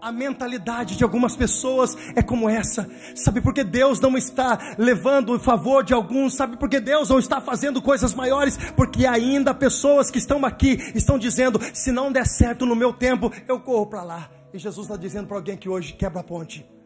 A 0.01 0.13
mentalidade 0.13 0.97
de 0.97 1.03
algumas 1.03 1.35
pessoas 1.35 1.97
é 2.15 2.23
como 2.23 2.49
essa. 2.49 2.89
Sabe 3.17 3.41
por 3.41 3.53
que 3.53 3.65
Deus 3.65 3.99
não 3.99 4.17
está 4.17 4.77
levando 4.79 5.33
o 5.33 5.41
favor 5.41 5.83
de 5.83 5.93
alguns? 5.93 6.37
Sabe 6.37 6.57
por 6.57 6.69
que 6.69 6.79
Deus 6.79 7.09
não 7.09 7.19
está 7.19 7.41
fazendo 7.41 7.83
coisas 7.83 8.15
maiores? 8.15 8.57
Porque 8.77 9.05
ainda 9.05 9.53
pessoas 9.53 10.13
que 10.13 10.19
estão 10.19 10.45
aqui 10.47 10.79
estão 10.95 11.19
dizendo: 11.19 11.61
se 11.75 11.91
não 11.91 12.13
der 12.13 12.25
certo 12.25 12.65
no 12.65 12.77
meu 12.77 12.93
tempo, 12.93 13.33
eu 13.49 13.59
corro 13.59 13.87
para 13.87 14.05
lá. 14.05 14.31
E 14.55 14.59
Jesus 14.59 14.87
está 14.87 14.97
dizendo 14.97 15.27
para 15.27 15.39
alguém 15.39 15.57
que 15.57 15.69
hoje 15.69 15.93
quebra 15.95 16.21
a 16.21 16.25
ponte. 16.25 16.78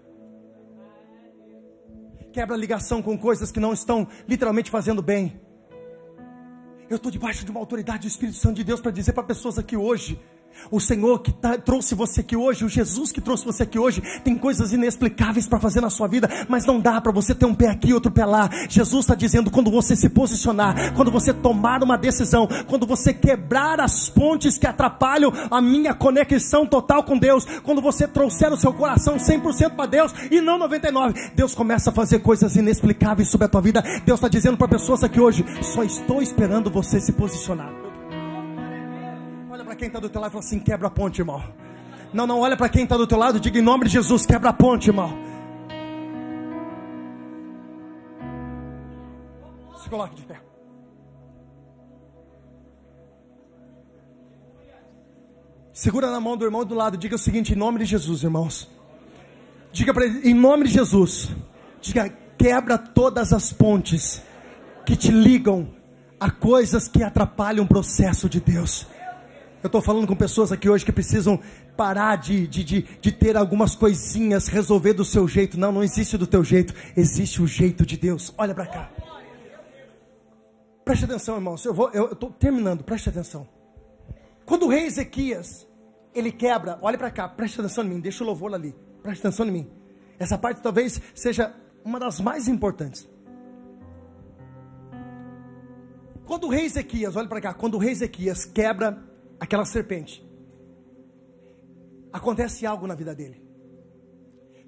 Quebra 2.32 2.56
ligação 2.56 3.02
com 3.02 3.16
coisas 3.18 3.52
que 3.52 3.60
não 3.60 3.72
estão 3.74 4.08
literalmente 4.26 4.70
fazendo 4.70 5.02
bem. 5.02 5.38
Eu 6.88 6.96
estou 6.96 7.12
debaixo 7.12 7.44
de 7.44 7.50
uma 7.50 7.60
autoridade 7.60 8.00
do 8.00 8.06
Espírito 8.08 8.38
Santo 8.38 8.56
de 8.56 8.64
Deus 8.64 8.80
para 8.80 8.90
dizer 8.90 9.12
para 9.12 9.22
pessoas 9.22 9.58
aqui 9.58 9.76
hoje 9.76 10.18
o 10.70 10.80
Senhor 10.80 11.20
que 11.20 11.32
tá, 11.32 11.58
trouxe 11.58 11.94
você 11.94 12.20
aqui 12.20 12.36
hoje, 12.36 12.64
o 12.64 12.68
Jesus 12.68 13.12
que 13.12 13.20
trouxe 13.20 13.44
você 13.44 13.62
aqui 13.62 13.78
hoje, 13.78 14.02
tem 14.24 14.36
coisas 14.36 14.72
inexplicáveis 14.72 15.46
para 15.46 15.58
fazer 15.58 15.80
na 15.80 15.90
sua 15.90 16.06
vida, 16.06 16.28
mas 16.48 16.64
não 16.64 16.80
dá 16.80 17.00
para 17.00 17.12
você 17.12 17.34
ter 17.34 17.46
um 17.46 17.54
pé 17.54 17.68
aqui 17.68 17.88
e 17.88 17.94
outro 17.94 18.10
pé 18.10 18.24
lá. 18.24 18.48
Jesus 18.68 19.04
está 19.04 19.14
dizendo: 19.14 19.50
quando 19.50 19.70
você 19.70 19.94
se 19.96 20.08
posicionar, 20.08 20.94
quando 20.94 21.10
você 21.10 21.32
tomar 21.32 21.82
uma 21.82 21.96
decisão, 21.96 22.48
quando 22.66 22.86
você 22.86 23.12
quebrar 23.12 23.80
as 23.80 24.08
pontes 24.08 24.58
que 24.58 24.66
atrapalham 24.66 25.32
a 25.50 25.60
minha 25.60 25.94
conexão 25.94 26.66
total 26.66 27.04
com 27.04 27.18
Deus, 27.18 27.44
quando 27.62 27.80
você 27.80 28.06
trouxer 28.06 28.52
o 28.52 28.56
seu 28.56 28.72
coração 28.72 29.16
100% 29.16 29.70
para 29.70 29.86
Deus 29.86 30.14
e 30.30 30.40
não 30.40 30.58
99%, 30.58 31.32
Deus 31.34 31.54
começa 31.54 31.90
a 31.90 31.92
fazer 31.92 32.20
coisas 32.20 32.56
inexplicáveis 32.56 33.28
sobre 33.28 33.46
a 33.46 33.48
tua 33.48 33.60
vida. 33.60 33.82
Deus 34.04 34.18
está 34.18 34.28
dizendo 34.28 34.56
para 34.56 34.68
pessoas 34.68 35.02
aqui 35.02 35.20
hoje: 35.20 35.44
só 35.62 35.82
estou 35.82 36.22
esperando 36.22 36.70
você 36.70 37.00
se 37.00 37.12
posicionar 37.12 37.81
para 39.72 39.76
quem 39.76 39.88
está 39.88 39.98
do 39.98 40.10
teu 40.10 40.20
lado 40.20 40.30
e 40.30 40.32
fala 40.32 40.44
assim: 40.44 40.58
quebra 40.58 40.88
a 40.88 40.90
ponte, 40.90 41.20
irmão. 41.20 41.42
Não, 42.12 42.26
não, 42.26 42.40
olha 42.40 42.56
para 42.56 42.68
quem 42.68 42.84
está 42.84 42.96
do 42.96 43.06
teu 43.06 43.16
lado 43.16 43.38
e 43.38 43.40
diga 43.40 43.58
em 43.58 43.62
nome 43.62 43.86
de 43.86 43.92
Jesus: 43.92 44.26
quebra 44.26 44.50
a 44.50 44.52
ponte, 44.52 44.88
irmão. 44.90 45.16
Se 49.82 49.88
coloque 49.88 50.14
de 50.14 50.22
pé. 50.22 50.40
Segura 55.72 56.10
na 56.10 56.20
mão 56.20 56.36
do 56.36 56.44
irmão 56.44 56.64
do 56.66 56.74
lado, 56.74 56.98
diga 56.98 57.16
o 57.16 57.18
seguinte: 57.18 57.54
em 57.54 57.56
nome 57.56 57.78
de 57.78 57.86
Jesus, 57.86 58.22
irmãos. 58.22 58.68
Diga 59.72 59.94
para 59.94 60.04
ele, 60.04 60.28
em 60.28 60.34
nome 60.34 60.64
de 60.64 60.74
Jesus. 60.74 61.30
Diga, 61.80 62.10
quebra 62.36 62.76
todas 62.76 63.32
as 63.32 63.54
pontes 63.54 64.22
que 64.84 64.94
te 64.96 65.10
ligam 65.10 65.66
a 66.20 66.30
coisas 66.30 66.88
que 66.88 67.02
atrapalham 67.02 67.64
o 67.64 67.68
processo 67.68 68.28
de 68.28 68.38
Deus. 68.38 68.86
Eu 69.62 69.68
estou 69.68 69.80
falando 69.80 70.08
com 70.08 70.16
pessoas 70.16 70.50
aqui 70.50 70.68
hoje 70.68 70.84
que 70.84 70.90
precisam 70.90 71.38
parar 71.76 72.16
de, 72.16 72.48
de, 72.48 72.64
de, 72.64 72.82
de, 72.82 73.12
ter 73.12 73.36
algumas 73.36 73.76
coisinhas, 73.76 74.48
resolver 74.48 74.92
do 74.92 75.04
seu 75.04 75.28
jeito. 75.28 75.58
Não, 75.58 75.70
não 75.70 75.84
existe 75.84 76.18
do 76.18 76.26
teu 76.26 76.42
jeito, 76.42 76.74
existe 76.96 77.40
o 77.40 77.46
jeito 77.46 77.86
de 77.86 77.96
Deus. 77.96 78.34
Olha 78.36 78.52
para 78.52 78.66
cá. 78.66 78.90
Preste 80.84 81.04
atenção, 81.04 81.36
irmãos. 81.36 81.64
Eu 81.64 82.12
estou 82.12 82.30
terminando, 82.30 82.82
preste 82.82 83.08
atenção. 83.08 83.46
Quando 84.44 84.66
o 84.66 84.68
rei 84.68 84.86
Ezequias, 84.86 85.64
ele 86.12 86.32
quebra, 86.32 86.76
olha 86.82 86.98
para 86.98 87.10
cá, 87.12 87.28
preste 87.28 87.60
atenção 87.60 87.84
em 87.84 87.88
mim, 87.88 88.00
deixa 88.00 88.24
o 88.24 88.26
louvor 88.26 88.52
ali, 88.52 88.74
preste 89.00 89.20
atenção 89.20 89.46
em 89.46 89.52
mim. 89.52 89.70
Essa 90.18 90.36
parte 90.36 90.60
talvez 90.60 91.00
seja 91.14 91.54
uma 91.84 92.00
das 92.00 92.18
mais 92.18 92.48
importantes. 92.48 93.08
Quando 96.26 96.48
o 96.48 96.50
rei 96.50 96.64
Ezequias, 96.64 97.14
olha 97.14 97.28
para 97.28 97.40
cá, 97.40 97.54
quando 97.54 97.74
o 97.74 97.78
rei 97.78 97.92
Ezequias 97.92 98.44
quebra 98.44 99.11
aquela 99.42 99.64
serpente, 99.64 100.24
acontece 102.12 102.64
algo 102.64 102.86
na 102.86 102.94
vida 102.94 103.12
dele. 103.12 103.44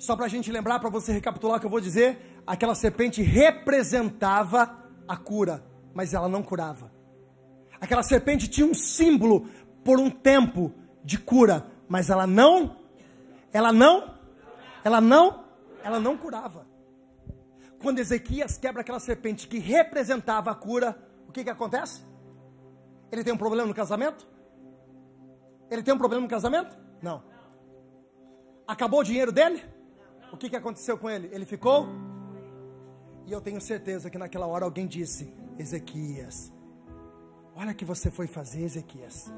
Só 0.01 0.16
para 0.16 0.27
a 0.27 0.29
gente 0.29 0.51
lembrar, 0.51 0.81
para 0.81 0.91
você 0.91 1.12
recapitular 1.12 1.59
o 1.59 1.61
que 1.61 1.66
eu 1.66 1.70
vou 1.70 1.81
dizer, 1.81 2.43
aquela 2.45 2.75
serpente 2.75 3.22
representava 3.22 4.77
a 5.07 5.16
cura, 5.16 5.64
mas 5.95 6.12
ela 6.12 6.29
não 6.29 6.43
curava. 6.43 6.91
Aquela 7.81 8.03
serpente 8.03 8.49
tinha 8.49 8.66
um 8.66 8.75
símbolo 8.75 9.49
por 9.85 10.01
um 10.01 10.11
tempo 10.11 10.75
de 11.05 11.18
cura, 11.18 11.64
mas 11.89 12.11
ela 12.11 12.27
não, 12.27 12.77
ela 13.53 13.72
não, 13.72 14.18
ela 14.83 15.01
não, 15.01 15.45
ela 15.85 16.01
não 16.01 16.16
curava. 16.16 16.66
Quando 17.81 18.01
Ezequias 18.01 18.59
quebra 18.59 18.81
aquela 18.81 18.99
serpente 18.99 19.47
que 19.47 19.61
representava 19.61 20.51
a 20.51 20.55
cura, 20.55 20.99
o 21.29 21.33
que 21.33 21.45
que 21.45 21.51
acontece? 21.51 22.03
Ele 23.12 23.22
tem 23.22 23.33
um 23.33 23.39
problema 23.39 23.68
no 23.68 23.75
casamento? 23.75 24.34
Ele 25.75 25.83
tem 25.83 25.93
um 25.93 25.99
problema 25.99 26.22
no 26.22 26.29
casamento? 26.29 26.77
Não. 27.03 27.22
Acabou 28.66 29.01
o 29.01 29.05
dinheiro 29.05 29.33
dele? 29.33 29.62
O 30.33 30.37
que, 30.37 30.49
que 30.49 30.57
aconteceu 30.57 30.97
com 30.97 31.11
ele? 31.11 31.29
Ele 31.33 31.45
ficou? 31.45 31.89
E 33.27 33.33
eu 33.33 33.41
tenho 33.41 33.61
certeza 33.61 34.09
que 34.09 34.16
naquela 34.16 34.47
hora 34.47 34.64
alguém 34.64 34.87
disse: 34.87 35.35
Ezequias, 35.59 36.53
olha 37.57 37.72
o 37.72 37.75
que 37.75 37.85
você 37.85 38.11
foi 38.11 38.27
fazer, 38.27 38.62
Ezequias. 38.62 39.33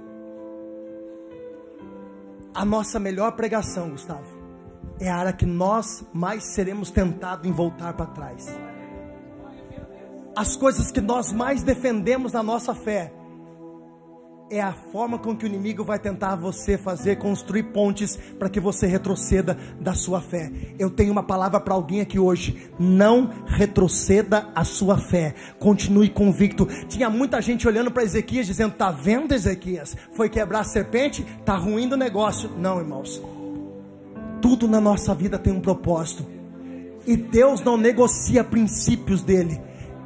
A 2.55 2.65
nossa 2.65 2.99
melhor 2.99 3.33
pregação, 3.33 3.91
Gustavo, 3.91 4.39
é 5.01 5.11
a 5.11 5.17
área 5.17 5.33
que 5.33 5.47
nós 5.47 6.05
mais 6.13 6.45
seremos 6.55 6.91
tentados 6.91 7.47
em 7.47 7.53
voltar 7.53 7.95
para 7.95 8.07
trás. 8.07 8.47
As 10.35 10.55
coisas 10.55 10.91
que 10.91 11.01
nós 11.01 11.33
mais 11.33 11.63
defendemos 11.63 12.33
na 12.33 12.43
nossa 12.43 12.75
fé 12.75 13.13
é 14.49 14.61
a 14.61 14.73
forma 14.73 15.19
com 15.19 15.37
que 15.37 15.45
o 15.45 15.47
inimigo 15.49 15.83
vai 15.83 15.99
tentar 15.99 16.37
você 16.37 16.79
fazer, 16.79 17.17
construir 17.17 17.65
pontes 17.65 18.17
para 18.39 18.49
que 18.49 18.61
você 18.61 18.87
retroceda 18.87 19.57
da 19.81 19.93
sua 19.93 20.21
fé. 20.21 20.51
Eu 20.79 20.89
tenho 20.89 21.11
uma 21.11 21.23
palavra 21.23 21.59
para 21.59 21.75
alguém 21.75 22.01
aqui 22.01 22.19
hoje: 22.19 22.71
não 22.79 23.31
retroceda 23.47 24.49
a 24.55 24.63
sua 24.65 24.99
fé, 24.99 25.35
continue 25.59 26.09
convicto. 26.09 26.67
Tinha 26.89 27.11
muita 27.11 27.41
gente 27.43 27.67
olhando 27.67 27.91
para 27.91 28.05
Ezequias 28.05 28.47
dizendo: 28.47 28.75
Tá 28.75 28.91
vendo, 28.91 29.35
Ezequias? 29.35 29.97
Foi 30.13 30.29
quebrar 30.29 30.61
a 30.61 30.65
serpente, 30.65 31.27
tá 31.45 31.57
ruim 31.57 31.89
do 31.89 31.97
negócio. 31.97 32.51
Não, 32.57 32.79
irmãos, 32.79 33.21
tudo 34.41 34.69
na 34.69 34.81
nossa 34.81 35.15
vida 35.15 35.39
tem 35.39 35.53
um 35.53 35.61
propósito, 35.61 36.25
e 37.05 37.17
Deus 37.17 37.61
não 37.63 37.77
negocia 37.77 38.45
princípios 38.45 39.23
dele. 39.23 39.61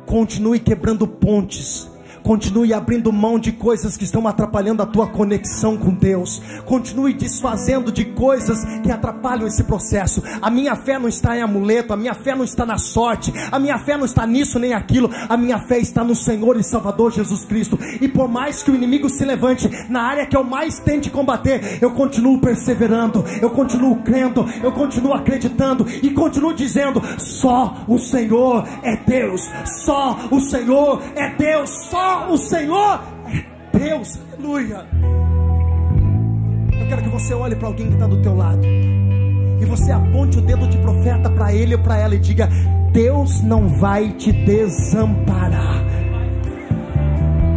Continue 0.06 0.58
quebrando 0.58 1.06
pontes 1.06 1.90
Continue 2.22 2.72
abrindo 2.72 3.12
mão 3.12 3.38
de 3.38 3.52
coisas 3.52 3.96
que 3.96 4.04
estão 4.04 4.26
atrapalhando 4.26 4.82
a 4.82 4.86
tua 4.86 5.06
conexão 5.06 5.76
com 5.76 5.90
Deus. 5.90 6.40
Continue 6.64 7.14
desfazendo 7.14 7.90
de 7.90 8.04
coisas 8.04 8.64
que 8.82 8.90
atrapalham 8.90 9.46
esse 9.46 9.64
processo. 9.64 10.22
A 10.40 10.50
minha 10.50 10.76
fé 10.76 10.98
não 10.98 11.08
está 11.08 11.36
em 11.36 11.42
amuleto, 11.42 11.92
a 11.92 11.96
minha 11.96 12.14
fé 12.14 12.34
não 12.34 12.44
está 12.44 12.66
na 12.66 12.78
sorte, 12.78 13.32
a 13.50 13.58
minha 13.58 13.78
fé 13.78 13.96
não 13.96 14.04
está 14.04 14.26
nisso 14.26 14.58
nem 14.58 14.74
aquilo. 14.74 15.10
A 15.28 15.36
minha 15.36 15.58
fé 15.60 15.78
está 15.78 16.04
no 16.04 16.14
Senhor 16.14 16.56
e 16.58 16.62
Salvador 16.62 17.12
Jesus 17.12 17.44
Cristo. 17.44 17.78
E 18.00 18.08
por 18.08 18.28
mais 18.28 18.62
que 18.62 18.70
o 18.70 18.74
inimigo 18.74 19.08
se 19.08 19.24
levante 19.24 19.68
na 19.88 20.02
área 20.02 20.26
que 20.26 20.36
eu 20.36 20.44
mais 20.44 20.78
tente 20.78 21.10
combater, 21.10 21.78
eu 21.80 21.90
continuo 21.92 22.40
perseverando, 22.40 23.24
eu 23.40 23.50
continuo 23.50 23.96
crendo, 24.02 24.46
eu 24.62 24.72
continuo 24.72 25.14
acreditando 25.14 25.86
e 26.02 26.10
continuo 26.10 26.54
dizendo: 26.54 27.02
só 27.18 27.84
o 27.88 27.98
Senhor 27.98 28.66
é 28.82 28.96
Deus, 28.96 29.48
só 29.84 30.18
o 30.30 30.40
Senhor 30.40 31.02
é 31.14 31.30
Deus, 31.30 31.70
só 31.90 32.09
o 32.28 32.36
Senhor 32.36 33.00
é 33.26 33.78
Deus. 33.78 34.18
Aleluia. 34.32 34.86
Eu 36.80 36.88
quero 36.88 37.02
que 37.02 37.08
você 37.08 37.34
olhe 37.34 37.56
para 37.56 37.68
alguém 37.68 37.88
que 37.88 37.94
está 37.94 38.06
do 38.06 38.20
teu 38.22 38.36
lado. 38.36 38.66
E 39.60 39.64
você 39.64 39.92
aponte 39.92 40.38
o 40.38 40.40
dedo 40.40 40.66
de 40.66 40.78
profeta 40.78 41.28
para 41.30 41.52
ele 41.52 41.74
ou 41.74 41.80
para 41.82 41.98
ela 41.98 42.14
e 42.14 42.18
diga: 42.18 42.48
Deus 42.92 43.42
não 43.42 43.68
vai 43.68 44.12
te 44.12 44.32
desamparar. 44.32 45.84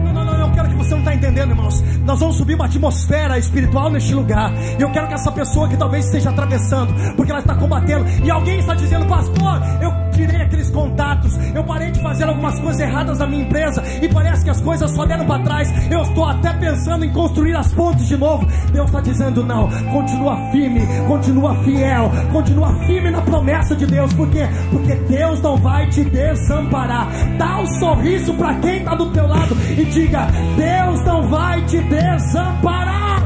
Não, 0.04 0.14
não, 0.14 0.26
não, 0.26 0.48
eu 0.48 0.52
quero 0.54 0.70
que 0.70 0.76
você 0.76 0.92
não 0.92 1.00
está 1.00 1.16
entendendo, 1.16 1.52
irmãos. 1.52 1.82
Nós 2.06 2.20
vamos 2.20 2.36
subir 2.36 2.56
uma 2.56 2.66
atmosfera 2.66 3.38
espiritual 3.38 3.90
neste 3.90 4.14
lugar. 4.14 4.52
E 4.78 4.82
eu 4.82 4.92
quero 4.92 5.08
que 5.08 5.14
essa 5.14 5.32
pessoa 5.32 5.70
que 5.70 5.78
talvez 5.78 6.06
esteja 6.06 6.30
atravessando, 6.30 6.94
porque 7.16 7.32
ela 7.32 7.40
está 7.40 7.56
combatendo, 7.56 8.06
e 8.24 8.30
alguém 8.30 8.60
está 8.60 8.76
dizendo, 8.76 9.06
pastor, 9.06 9.62
eu 9.82 9.92
tirei 10.14 10.42
aqueles 10.42 10.70
contatos, 10.70 11.38
eu 11.54 11.64
parei 11.64 11.92
de 11.92 12.02
fazer 12.02 12.26
algumas 12.26 12.60
coisas 12.60 12.80
erradas 12.80 13.20
na 13.20 13.28
minha 13.28 13.44
empresa 13.44 13.84
e 14.02 14.08
parece 14.08 14.44
que 14.44 14.50
as 14.50 14.62
coisas 14.62 14.92
só 14.92 15.06
deram 15.06 15.26
para 15.26 15.44
trás. 15.44 15.92
Eu 15.92 16.02
estou 16.04 16.26
até 16.26 16.54
pensando 16.54 17.04
em 17.04 17.12
construir 17.12 17.56
as 17.56 17.74
pontes 17.74 18.08
de 18.08 18.18
novo. 18.18 18.46
Deus 18.72 18.88
está 18.88 19.02
dizendo: 19.02 19.44
não, 19.44 19.70
continua 19.92 20.52
firme, 20.52 20.82
continua 21.08 21.56
fiel, 21.64 22.12
continua 22.32 22.74
firme 22.86 23.12
na 23.12 23.22
promessa 23.22 23.76
de 23.76 23.86
Deus. 23.86 24.14
Por 24.14 24.30
quê? 24.30 24.48
Porque 24.72 24.96
Deus 24.96 25.42
não 25.42 25.58
vai 25.58 25.90
te 25.90 26.04
desamparar. 26.04 27.08
Dá 27.38 27.60
um 27.60 27.68
sorriso 27.80 28.34
para 28.36 28.54
quem 28.56 28.78
está 28.78 28.96
do 28.96 29.12
teu 29.12 29.28
lado 29.28 29.56
e 29.78 29.86
diga: 29.86 30.28
Deus 30.58 31.06
não 31.06 31.28
vai 31.28 31.66
te 31.66 31.80
desamparar. 31.82 33.22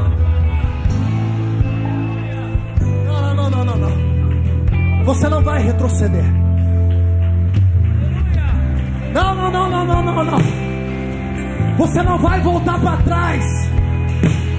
Não, 3.06 3.34
não, 3.34 3.50
não, 3.50 3.64
não, 3.64 3.76
não. 3.76 5.04
Você 5.04 5.28
não 5.28 5.42
vai 5.42 5.62
retroceder. 5.62 6.47
Não, 9.12 9.34
não, 9.34 9.50
não, 9.50 9.70
não, 9.70 9.84
não, 9.86 10.02
não, 10.02 10.24
não. 10.24 10.38
Você 11.78 12.02
não 12.02 12.18
vai 12.18 12.40
voltar 12.40 12.78
para 12.80 12.96
trás. 12.98 13.44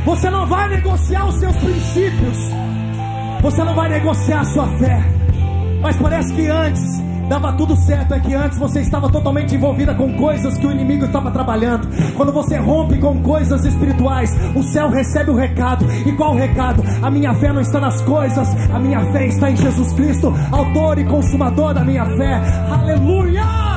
Você 0.06 0.30
não 0.30 0.48
vai 0.48 0.70
negociar 0.70 1.26
os 1.28 1.36
seus 1.36 1.56
princípios. 1.58 2.38
Você 3.42 3.64
não 3.64 3.76
vai 3.76 3.90
negociar 3.90 4.42
a 4.42 4.46
sua 4.46 4.68
fé. 4.78 5.04
Mas 5.82 5.96
parece 5.98 6.34
que 6.34 6.48
antes 6.48 7.00
dava 7.30 7.54
tudo 7.54 7.76
certo, 7.76 8.16
é 8.16 8.20
que 8.20 8.34
antes 8.34 8.58
você 8.58 8.82
estava 8.82 9.08
totalmente 9.08 9.54
envolvida 9.54 9.94
com 9.94 10.12
coisas 10.14 10.58
que 10.58 10.66
o 10.66 10.72
inimigo 10.72 11.06
estava 11.06 11.30
trabalhando. 11.30 11.88
Quando 12.16 12.34
você 12.34 12.58
rompe 12.58 12.98
com 12.98 13.22
coisas 13.22 13.64
espirituais, 13.64 14.36
o 14.56 14.64
céu 14.64 14.90
recebe 14.90 15.30
o 15.30 15.36
recado. 15.36 15.86
E 16.06 16.12
qual 16.14 16.34
o 16.34 16.38
recado? 16.38 16.84
A 17.04 17.12
minha 17.12 17.34
fé 17.36 17.54
não 17.54 17.62
está 17.62 17.80
nas 17.80 18.02
coisas, 18.02 18.50
a 18.74 18.80
minha 18.80 19.00
fé 19.12 19.28
está 19.28 19.52
em 19.52 19.56
Jesus 19.56 19.94
Cristo, 19.94 20.34
autor 20.52 20.98
e 20.98 21.06
consumador 21.06 21.74
da 21.74 21.86
minha 21.86 22.06
fé. 22.18 22.42
Aleluia! 22.72 23.69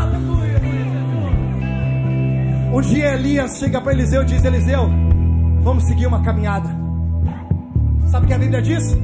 Um 2.73 2.81
dia 2.81 3.13
Elias 3.13 3.59
chega 3.59 3.83
para 3.83 3.93
Eliseu 3.93 4.23
e 4.23 4.25
diz: 4.25 4.43
Eliseu, 4.43 4.89
vamos 5.63 5.85
seguir 5.85 6.07
uma 6.07 6.23
caminhada. 6.23 6.71
Sabe 8.07 8.25
o 8.25 8.29
que 8.29 8.35
a 8.35 8.39
Bíblia 8.39 8.63
diz? 8.63 8.97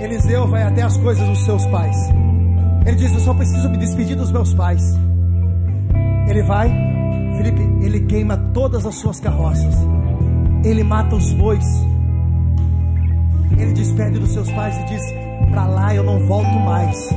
Eliseu 0.00 0.48
vai 0.48 0.62
até 0.62 0.80
as 0.80 0.96
coisas 0.96 1.28
dos 1.28 1.44
seus 1.44 1.66
pais. 1.66 1.96
Ele 2.86 2.96
diz: 2.96 3.12
Eu 3.12 3.20
só 3.20 3.34
preciso 3.34 3.68
me 3.68 3.76
despedir 3.76 4.16
dos 4.16 4.32
meus 4.32 4.54
pais. 4.54 4.82
Ele 6.26 6.42
vai, 6.42 6.70
Felipe, 7.36 7.60
ele 7.84 8.00
queima 8.06 8.38
todas 8.54 8.86
as 8.86 8.94
suas 8.94 9.20
carroças, 9.20 9.74
ele 10.64 10.82
mata 10.82 11.16
os 11.16 11.32
bois, 11.34 11.64
ele 13.58 13.72
despede 13.74 14.18
dos 14.18 14.32
seus 14.32 14.50
pais 14.52 14.74
e 14.78 14.84
diz: 14.86 15.02
Para 15.50 15.66
lá 15.66 15.94
eu 15.94 16.02
não 16.02 16.18
volto 16.26 16.58
mais. 16.60 17.10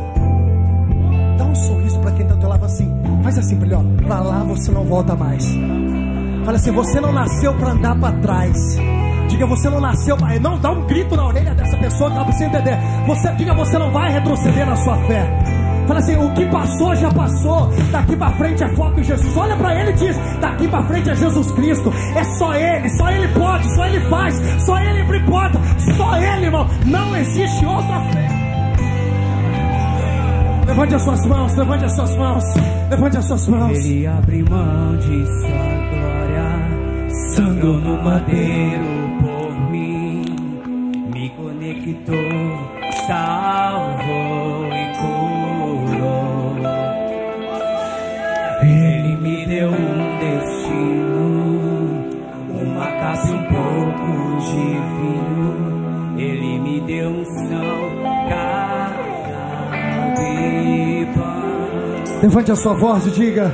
Dá 1.38 1.46
um 1.46 1.56
sorriso 1.56 2.00
para 2.00 2.12
quem 2.12 2.26
do 2.26 2.38
teu 2.38 2.50
lado 2.50 2.66
assim, 2.66 2.92
faz 3.24 3.38
assim 3.38 3.56
para 3.58 3.66
ele: 3.68 3.76
ó, 3.76 4.08
Para 4.08 4.20
lá 4.20 4.44
você 4.44 4.72
não 4.72 4.86
volta 4.86 5.16
mais. 5.16 5.46
Fala 6.46 6.58
assim: 6.58 6.72
Você 6.72 7.00
não 7.00 7.12
nasceu 7.12 7.54
para 7.56 7.72
andar 7.72 8.00
para 8.00 8.16
trás. 8.18 8.78
Diga, 9.28 9.46
você 9.48 9.70
não 9.70 9.80
nasceu 9.80 10.16
para. 10.18 10.40
Não, 10.40 10.60
dá 10.60 10.72
um 10.72 10.86
grito 10.86 11.16
na 11.16 11.26
orelha 11.26 11.56
dessa 11.56 11.78
pessoa 11.78 12.10
que 12.10 12.16
ela 12.16 12.26
precisa 12.26 12.46
entender. 12.46 12.78
Você, 13.08 13.32
diga, 13.34 13.54
você 13.54 13.78
não 13.78 13.92
vai 13.92 14.12
retroceder 14.12 14.66
na 14.66 14.76
sua 14.76 14.98
fé. 15.06 15.28
Fala 15.88 16.00
assim: 16.00 16.16
o 16.16 16.34
que 16.34 16.46
passou 16.48 16.96
já 16.96 17.12
passou. 17.12 17.70
Daqui 17.92 18.16
para 18.16 18.32
frente 18.34 18.64
é 18.64 18.70
foco 18.76 19.00
em 19.00 19.04
Jesus. 19.04 19.36
Olha 19.36 19.56
para 19.56 19.76
ele 19.80 19.92
e 19.92 19.94
diz: 19.94 20.18
daqui 20.40 20.68
para 20.68 20.84
frente 20.84 21.10
é 21.10 21.16
Jesus 21.16 21.52
Cristo. 21.52 21.92
É 22.16 22.24
só 22.24 22.54
Ele, 22.56 22.90
só 22.90 23.10
Ele 23.10 23.28
pode, 23.30 23.76
só 23.76 23.86
Ele 23.86 24.00
faz, 24.10 24.36
só 24.64 24.80
Ele 24.80 25.02
abre 25.02 25.20
porta, 25.22 25.60
só 25.98 26.18
Ele, 26.18 26.46
irmão. 26.46 26.68
Não 26.86 27.16
existe 27.16 27.66
outra 27.66 28.00
fé. 28.12 28.33
Levante 30.74 30.96
as 30.96 31.04
suas 31.04 31.26
mãos, 31.28 31.56
levante 31.56 31.86
as 31.86 31.96
suas 31.96 32.16
mãos, 32.16 32.44
levante 32.90 33.18
as 33.18 33.26
suas 33.26 33.48
mãos. 33.48 33.78
Ele 33.78 34.08
abre 34.08 34.44
mão 34.44 34.98
de 34.98 35.26
sua 35.28 35.50
glória, 35.92 37.16
sangue 37.36 37.64
no 37.64 38.04
madeiro 38.04 39.03
Levante 62.24 62.54
a 62.54 62.56
sua 62.56 62.74
voz 62.74 63.06
e 63.06 63.12
diga: 63.12 63.52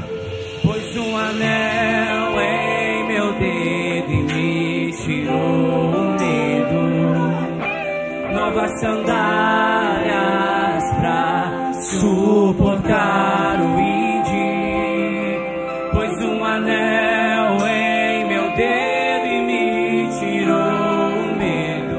Pois 0.61 0.95
um 0.95 1.17
anel 1.17 2.39
em 2.39 3.07
meu 3.07 3.33
dedo 3.33 4.11
e 4.11 4.21
me 4.21 4.91
tirou 4.93 5.89
novas 8.31 8.79
sandálias 8.79 10.13
pra 10.99 11.71
suportar 11.81 13.59
o 13.59 13.79
ide, 13.79 15.39
pois 15.91 16.23
um 16.23 16.45
anel 16.45 17.67
em 17.67 18.27
meu 18.27 18.55
dedo 18.55 19.25
e 19.25 19.41
me 19.47 20.09
tirou 20.19 21.09
o 21.17 21.35
medo. 21.39 21.97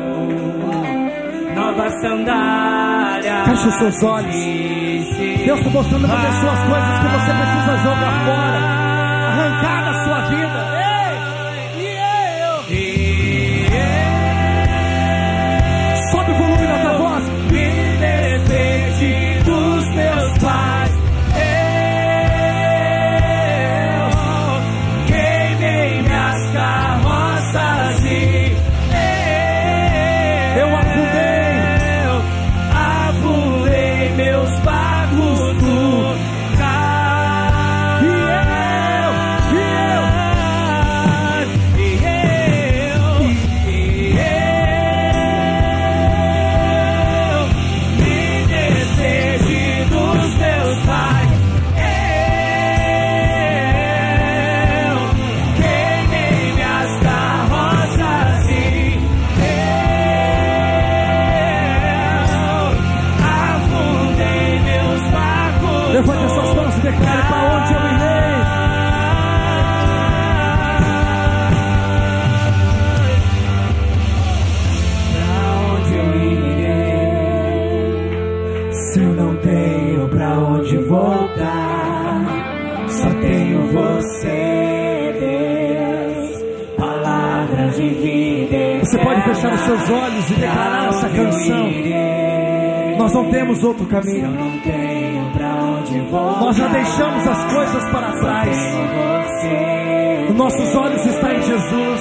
Novas 1.52 2.00
sandálias. 2.00 3.48
Feche 3.48 3.66
os 3.66 3.74
seus 3.74 4.02
olhos. 4.04 4.79
Deus 5.44 5.58
está 5.58 5.70
mostrando 5.70 6.06
para 6.06 6.16
você 6.16 6.46
as 6.48 6.64
coisas 6.64 6.98
que 6.98 7.06
você 7.06 7.32
precisa 7.32 7.76
jogar 7.78 8.24
fora, 8.24 8.58
arrancar 9.28 9.79
fechar 89.40 89.54
os 89.54 89.60
seus 89.62 89.90
olhos 89.90 90.30
e 90.30 90.34
declarar 90.34 90.88
essa 90.88 91.08
canção. 91.08 91.70
Nós 92.98 93.12
não 93.14 93.30
temos 93.30 93.64
outro 93.64 93.86
caminho. 93.86 94.30
Nós 96.10 96.56
já 96.56 96.68
deixamos 96.68 97.26
as 97.26 97.52
coisas 97.52 97.84
para 97.90 98.12
trás. 98.12 98.56
Nossos 100.36 100.74
olhos 100.74 101.06
estão 101.06 101.32
em 101.32 101.42
Jesus. 101.42 102.00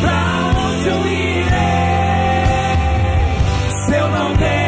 Pra 0.00 0.22
onde 0.66 0.88
eu 0.88 1.06
irei? 1.06 1.46
Se 3.86 3.96
eu 3.96 4.08
não 4.10 4.36
tenho 4.36 4.65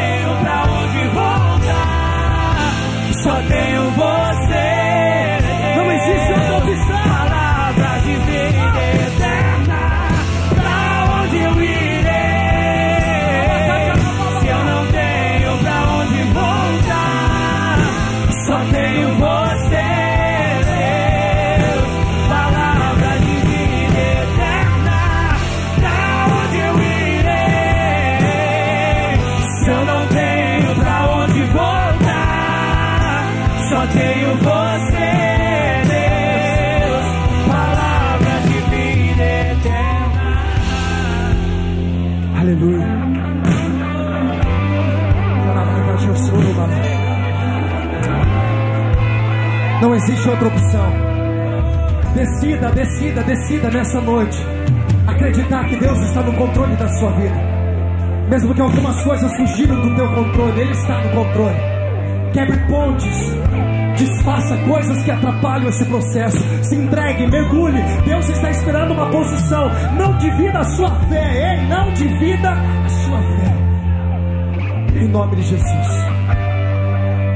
Decida, 52.19 52.69
decida, 52.71 53.23
decida 53.23 53.71
nessa 53.71 54.01
noite. 54.01 54.37
Acreditar 55.07 55.63
que 55.69 55.77
Deus 55.77 55.97
está 55.99 56.21
no 56.21 56.33
controle 56.33 56.75
da 56.75 56.85
sua 56.89 57.11
vida. 57.11 57.35
Mesmo 58.29 58.53
que 58.53 58.59
algumas 58.59 59.01
coisas 59.03 59.33
fugiram 59.37 59.79
do 59.79 59.95
teu 59.95 60.13
controle, 60.13 60.59
Ele 60.59 60.71
está 60.71 61.01
no 61.01 61.11
controle. 61.11 61.55
Quebre 62.33 62.57
pontes, 62.67 63.33
desfaça 63.97 64.57
coisas 64.67 65.01
que 65.01 65.11
atrapalham 65.11 65.69
esse 65.69 65.85
processo. 65.85 66.37
Se 66.61 66.75
entregue, 66.75 67.25
mergulhe. 67.25 67.81
Deus 68.05 68.27
está 68.27 68.51
esperando 68.51 68.95
uma 68.95 69.09
posição. 69.09 69.71
Não 69.97 70.17
divida 70.17 70.59
a 70.59 70.63
sua 70.65 70.91
fé, 71.07 71.55
ei, 71.55 71.67
não 71.67 71.93
divida 71.93 72.51
a 72.51 72.89
sua 72.89 73.21
fé. 73.21 74.99
Em 74.99 75.07
nome 75.07 75.37
de 75.37 75.43
Jesus. 75.43 75.87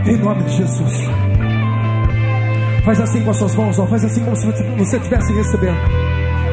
Em 0.07 0.17
nome 0.17 0.43
de 0.43 0.57
Jesus. 0.57 1.32
Faz 2.83 2.99
assim 2.99 3.23
com 3.23 3.31
as 3.31 3.37
suas 3.37 3.55
mãos, 3.55 3.79
ó. 3.79 3.87
faz 3.87 4.03
assim 4.03 4.23
como 4.23 4.35
se 4.35 4.45
você 4.45 4.97
estivesse 4.97 5.33
recebendo. 5.33 5.77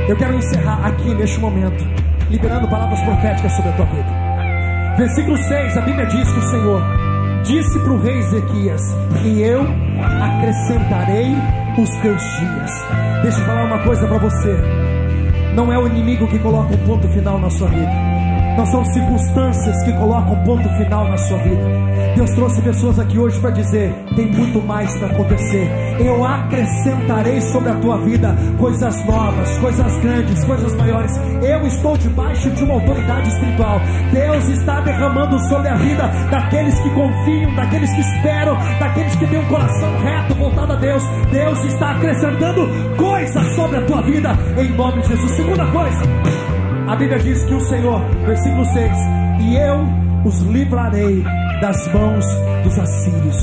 Eu 0.09 0.17
quero 0.17 0.35
encerrar 0.35 0.87
aqui 0.87 1.13
neste 1.15 1.41
momento, 1.41 1.85
liberando 2.31 2.69
palavras 2.69 3.01
proféticas 3.01 3.53
sobre 3.53 3.71
a 3.71 3.75
tua 3.75 3.87
vida. 3.87 4.97
Versículo 4.97 5.37
6, 5.37 5.77
a 5.77 5.81
Bíblia 5.81 6.07
diz 6.07 6.33
que 6.33 6.39
o 6.39 6.43
Senhor 6.43 6.83
disse 7.43 7.79
para 7.81 7.93
o 7.93 8.01
rei 8.01 8.19
Ezequias: 8.19 8.83
E 9.25 9.41
eu 9.41 9.63
acrescentarei 10.23 11.35
os 11.77 11.91
teus 11.97 12.23
dias. 12.23 12.85
Deixa 13.23 13.41
eu 13.41 13.47
falar 13.47 13.65
uma 13.65 13.79
coisa 13.81 14.07
para 14.07 14.19
você: 14.19 14.57
não 15.55 15.73
é 15.73 15.79
o 15.79 15.87
inimigo 15.87 16.29
que 16.29 16.39
coloca 16.39 16.75
um 16.75 16.87
ponto 16.87 17.09
final 17.09 17.41
na 17.41 17.51
sua 17.51 17.69
vida. 17.69 18.20
Não 18.57 18.67
são 18.67 18.85
circunstâncias 18.85 19.83
que 19.85 19.93
colocam 19.95 20.37
ponto 20.45 20.69
final 20.77 21.09
na 21.09 21.17
sua 21.17 21.39
vida. 21.39 21.65
Deus 22.15 22.31
trouxe 22.33 22.61
pessoas 22.63 22.99
aqui 22.99 23.19
hoje 23.19 23.39
para 23.41 23.51
dizer: 23.51 23.95
tem 24.15 24.27
muito 24.27 24.61
mais 24.61 24.95
para 24.99 25.09
acontecer. 25.09 25.69
Eu 25.99 26.25
acrescentarei 26.25 27.41
sobre 27.41 27.71
a 27.71 27.75
tua 27.77 27.99
vida 27.99 28.37
coisas 28.59 29.05
novas, 29.07 29.59
coisas 29.59 29.99
grandes, 29.99 30.45
coisas 30.45 30.75
maiores. 30.75 31.17
Eu 31.43 31.67
estou 31.67 31.97
debaixo 31.97 32.51
de 32.51 32.65
uma 32.65 32.75
autoridade 32.75 33.29
espiritual. 33.29 33.81
Deus 34.13 34.49
está 34.49 34.81
derramando 34.81 35.39
sobre 35.49 35.69
a 35.69 35.75
vida 35.77 36.07
daqueles 36.31 36.79
que 36.81 36.91
confiam, 36.91 37.55
daqueles 37.55 37.93
que 37.93 38.01
esperam, 38.01 38.57
daqueles 38.79 39.15
que 39.17 39.27
têm 39.27 39.39
um 39.39 39.49
coração 39.49 39.99
reto 39.99 40.35
voltado 40.35 40.73
a 40.73 40.77
Deus. 40.77 41.03
Deus 41.31 41.65
está 41.65 41.93
acrescentando 41.93 42.69
coisas 42.97 43.55
sobre 43.55 43.79
a 43.79 43.83
tua 43.83 44.03
vida 44.03 44.37
em 44.59 44.69
nome 44.77 45.03
de 45.03 45.09
Jesus. 45.09 45.31
Segunda 45.33 45.67
coisa. 45.67 46.40
A 46.91 46.97
Bíblia 46.97 47.21
diz 47.21 47.45
que 47.45 47.55
o 47.55 47.61
Senhor, 47.61 48.01
versículo 48.27 48.65
6: 48.65 48.93
E 49.43 49.55
eu 49.55 49.87
os 50.25 50.41
livrarei 50.41 51.23
das 51.61 51.87
mãos 51.95 52.27
dos 52.65 52.77
assírios. 52.81 53.37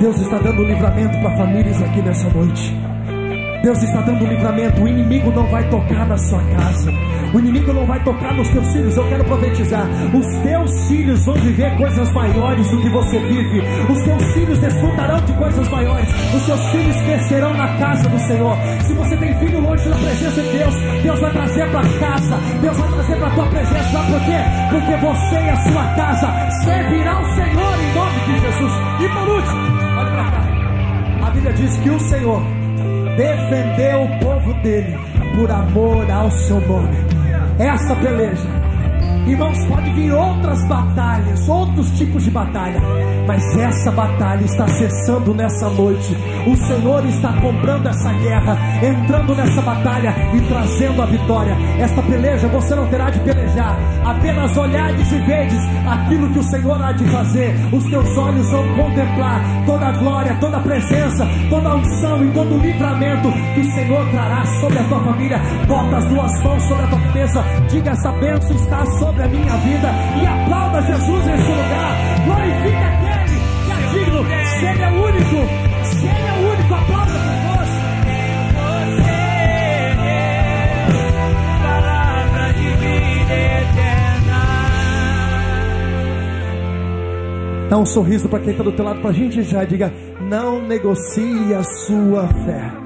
Deus 0.00 0.20
está 0.20 0.38
dando 0.38 0.64
livramento 0.64 1.16
para 1.20 1.36
famílias 1.36 1.80
aqui 1.80 2.02
nessa 2.02 2.28
noite. 2.30 2.91
Deus 3.62 3.80
está 3.80 4.00
dando 4.00 4.26
livramento. 4.26 4.82
O 4.82 4.88
inimigo 4.88 5.30
não 5.30 5.46
vai 5.46 5.68
tocar 5.70 6.06
na 6.06 6.18
sua 6.18 6.42
casa. 6.56 6.92
O 7.32 7.38
inimigo 7.38 7.72
não 7.72 7.86
vai 7.86 8.02
tocar 8.02 8.34
nos 8.34 8.48
teus 8.48 8.72
filhos. 8.72 8.96
Eu 8.96 9.08
quero 9.08 9.24
profetizar. 9.24 9.86
Os 10.12 10.26
teus 10.42 10.88
filhos 10.88 11.24
vão 11.24 11.34
viver 11.36 11.76
coisas 11.76 12.12
maiores 12.12 12.68
do 12.68 12.82
que 12.82 12.88
você 12.88 13.18
vive. 13.20 13.62
Os 13.88 14.02
teus 14.02 14.24
filhos 14.32 14.58
desfrutarão 14.58 15.20
de 15.24 15.32
coisas 15.34 15.68
maiores. 15.68 16.08
Os 16.34 16.44
teus 16.44 16.66
filhos 16.70 16.96
crescerão 17.02 17.54
na 17.54 17.68
casa 17.78 18.08
do 18.08 18.18
Senhor. 18.18 18.56
Se 18.82 18.92
você 18.94 19.16
tem 19.16 19.34
filho 19.38 19.60
longe 19.60 19.88
da 19.88 19.96
presença 19.96 20.42
de 20.42 20.58
Deus, 20.58 20.74
Deus 21.02 21.20
vai 21.20 21.30
trazer 21.30 21.70
para 21.70 21.88
casa. 22.00 22.36
Deus 22.60 22.76
vai 22.76 22.88
trazer 22.88 23.16
para 23.16 23.30
tua 23.30 23.46
presença. 23.46 23.92
Sabe 23.92 24.12
por 24.12 24.20
quê? 24.24 24.38
Porque 24.70 24.96
você 24.96 25.36
e 25.36 25.50
a 25.50 25.56
sua 25.56 25.84
casa 25.94 26.50
servirão 26.64 27.16
ao 27.16 27.24
Senhor 27.26 27.80
em 27.80 27.94
nome 27.94 28.20
de 28.26 28.40
Jesus. 28.40 28.72
E 29.00 29.08
por 29.08 29.28
último, 29.28 29.98
olha 29.98 30.10
para 30.10 30.30
cá. 30.30 31.26
A 31.26 31.30
Bíblia 31.30 31.52
diz 31.52 31.76
que 31.76 31.90
o 31.90 32.00
Senhor 32.00 32.61
defendeu 33.16 34.02
o 34.04 34.18
povo 34.20 34.54
dele 34.62 34.98
por 35.36 35.50
amor 35.50 36.10
ao 36.10 36.30
seu 36.30 36.60
nome. 36.60 36.96
Essa 37.58 37.94
peleja 37.96 38.62
Irmãos, 39.26 39.64
pode 39.66 39.88
vir 39.92 40.12
outras 40.12 40.64
batalhas, 40.64 41.48
outros 41.48 41.90
tipos 41.96 42.24
de 42.24 42.30
batalha, 42.30 42.80
mas 43.24 43.56
essa 43.56 43.90
batalha 43.92 44.44
está 44.44 44.66
cessando 44.66 45.32
nessa 45.32 45.70
noite. 45.70 46.16
O 46.46 46.56
Senhor 46.56 47.06
está 47.06 47.32
comprando 47.40 47.86
essa 47.86 48.12
guerra, 48.14 48.58
entrando 48.82 49.34
nessa 49.34 49.62
batalha 49.62 50.14
e 50.34 50.40
trazendo 50.42 51.02
a 51.02 51.06
vitória. 51.06 51.56
Esta 51.78 52.02
peleja 52.02 52.48
você 52.48 52.74
não 52.74 52.86
terá 52.88 53.10
de 53.10 53.20
pelejar, 53.20 53.78
apenas 54.04 54.56
olhares 54.56 55.12
e 55.12 55.18
vedes 55.18 55.60
aquilo 55.86 56.30
que 56.30 56.38
o 56.38 56.42
Senhor 56.42 56.82
há 56.82 56.92
de 56.92 57.04
fazer. 57.10 57.54
Os 57.72 57.84
teus 57.84 58.16
olhos 58.16 58.50
vão 58.50 58.66
contemplar 58.74 59.40
toda 59.66 59.86
a 59.86 59.92
glória, 59.92 60.36
toda 60.40 60.56
a 60.56 60.60
presença, 60.60 61.26
toda 61.48 61.68
a 61.68 61.74
unção 61.74 62.24
e 62.24 62.30
todo 62.32 62.54
o 62.54 62.58
livramento 62.58 63.32
que 63.54 63.60
o 63.60 63.72
Senhor 63.72 64.08
trará 64.10 64.44
sobre 64.60 64.78
a 64.78 64.84
tua 64.84 65.00
família. 65.00 65.40
Bota 65.66 65.96
as 65.96 66.04
duas 66.06 66.42
mãos 66.42 66.62
sobre 66.64 66.84
a 66.84 66.88
tua 66.88 67.00
cabeça, 67.00 67.44
diga 67.70 67.90
essa 67.90 68.12
bênção 68.12 68.56
está 68.56 68.86
sobre 68.98 69.22
a 69.22 69.28
minha 69.28 69.56
vida 69.58 69.88
e 70.20 70.26
aplauda 70.26 70.82
Jesus 70.82 71.26
nesse 71.26 71.48
lugar. 71.48 71.96
Glorifica 72.24 72.86
aquele 72.86 73.40
que 73.64 73.72
é 73.72 73.88
digno. 73.92 74.24
Se 74.58 74.64
Ele 74.66 74.84
o 74.84 75.06
único, 75.06 75.61
Dá 87.72 87.78
um 87.78 87.86
sorriso 87.86 88.28
para 88.28 88.40
quem 88.40 88.50
está 88.50 88.62
do 88.62 88.70
teu 88.70 88.84
lado 88.84 89.00
para 89.00 89.08
a 89.08 89.14
gente 89.14 89.42
já 89.42 89.64
diga: 89.64 89.90
não 90.20 90.60
negocie 90.60 91.54
a 91.54 91.62
sua 91.62 92.28
fé. 92.28 92.81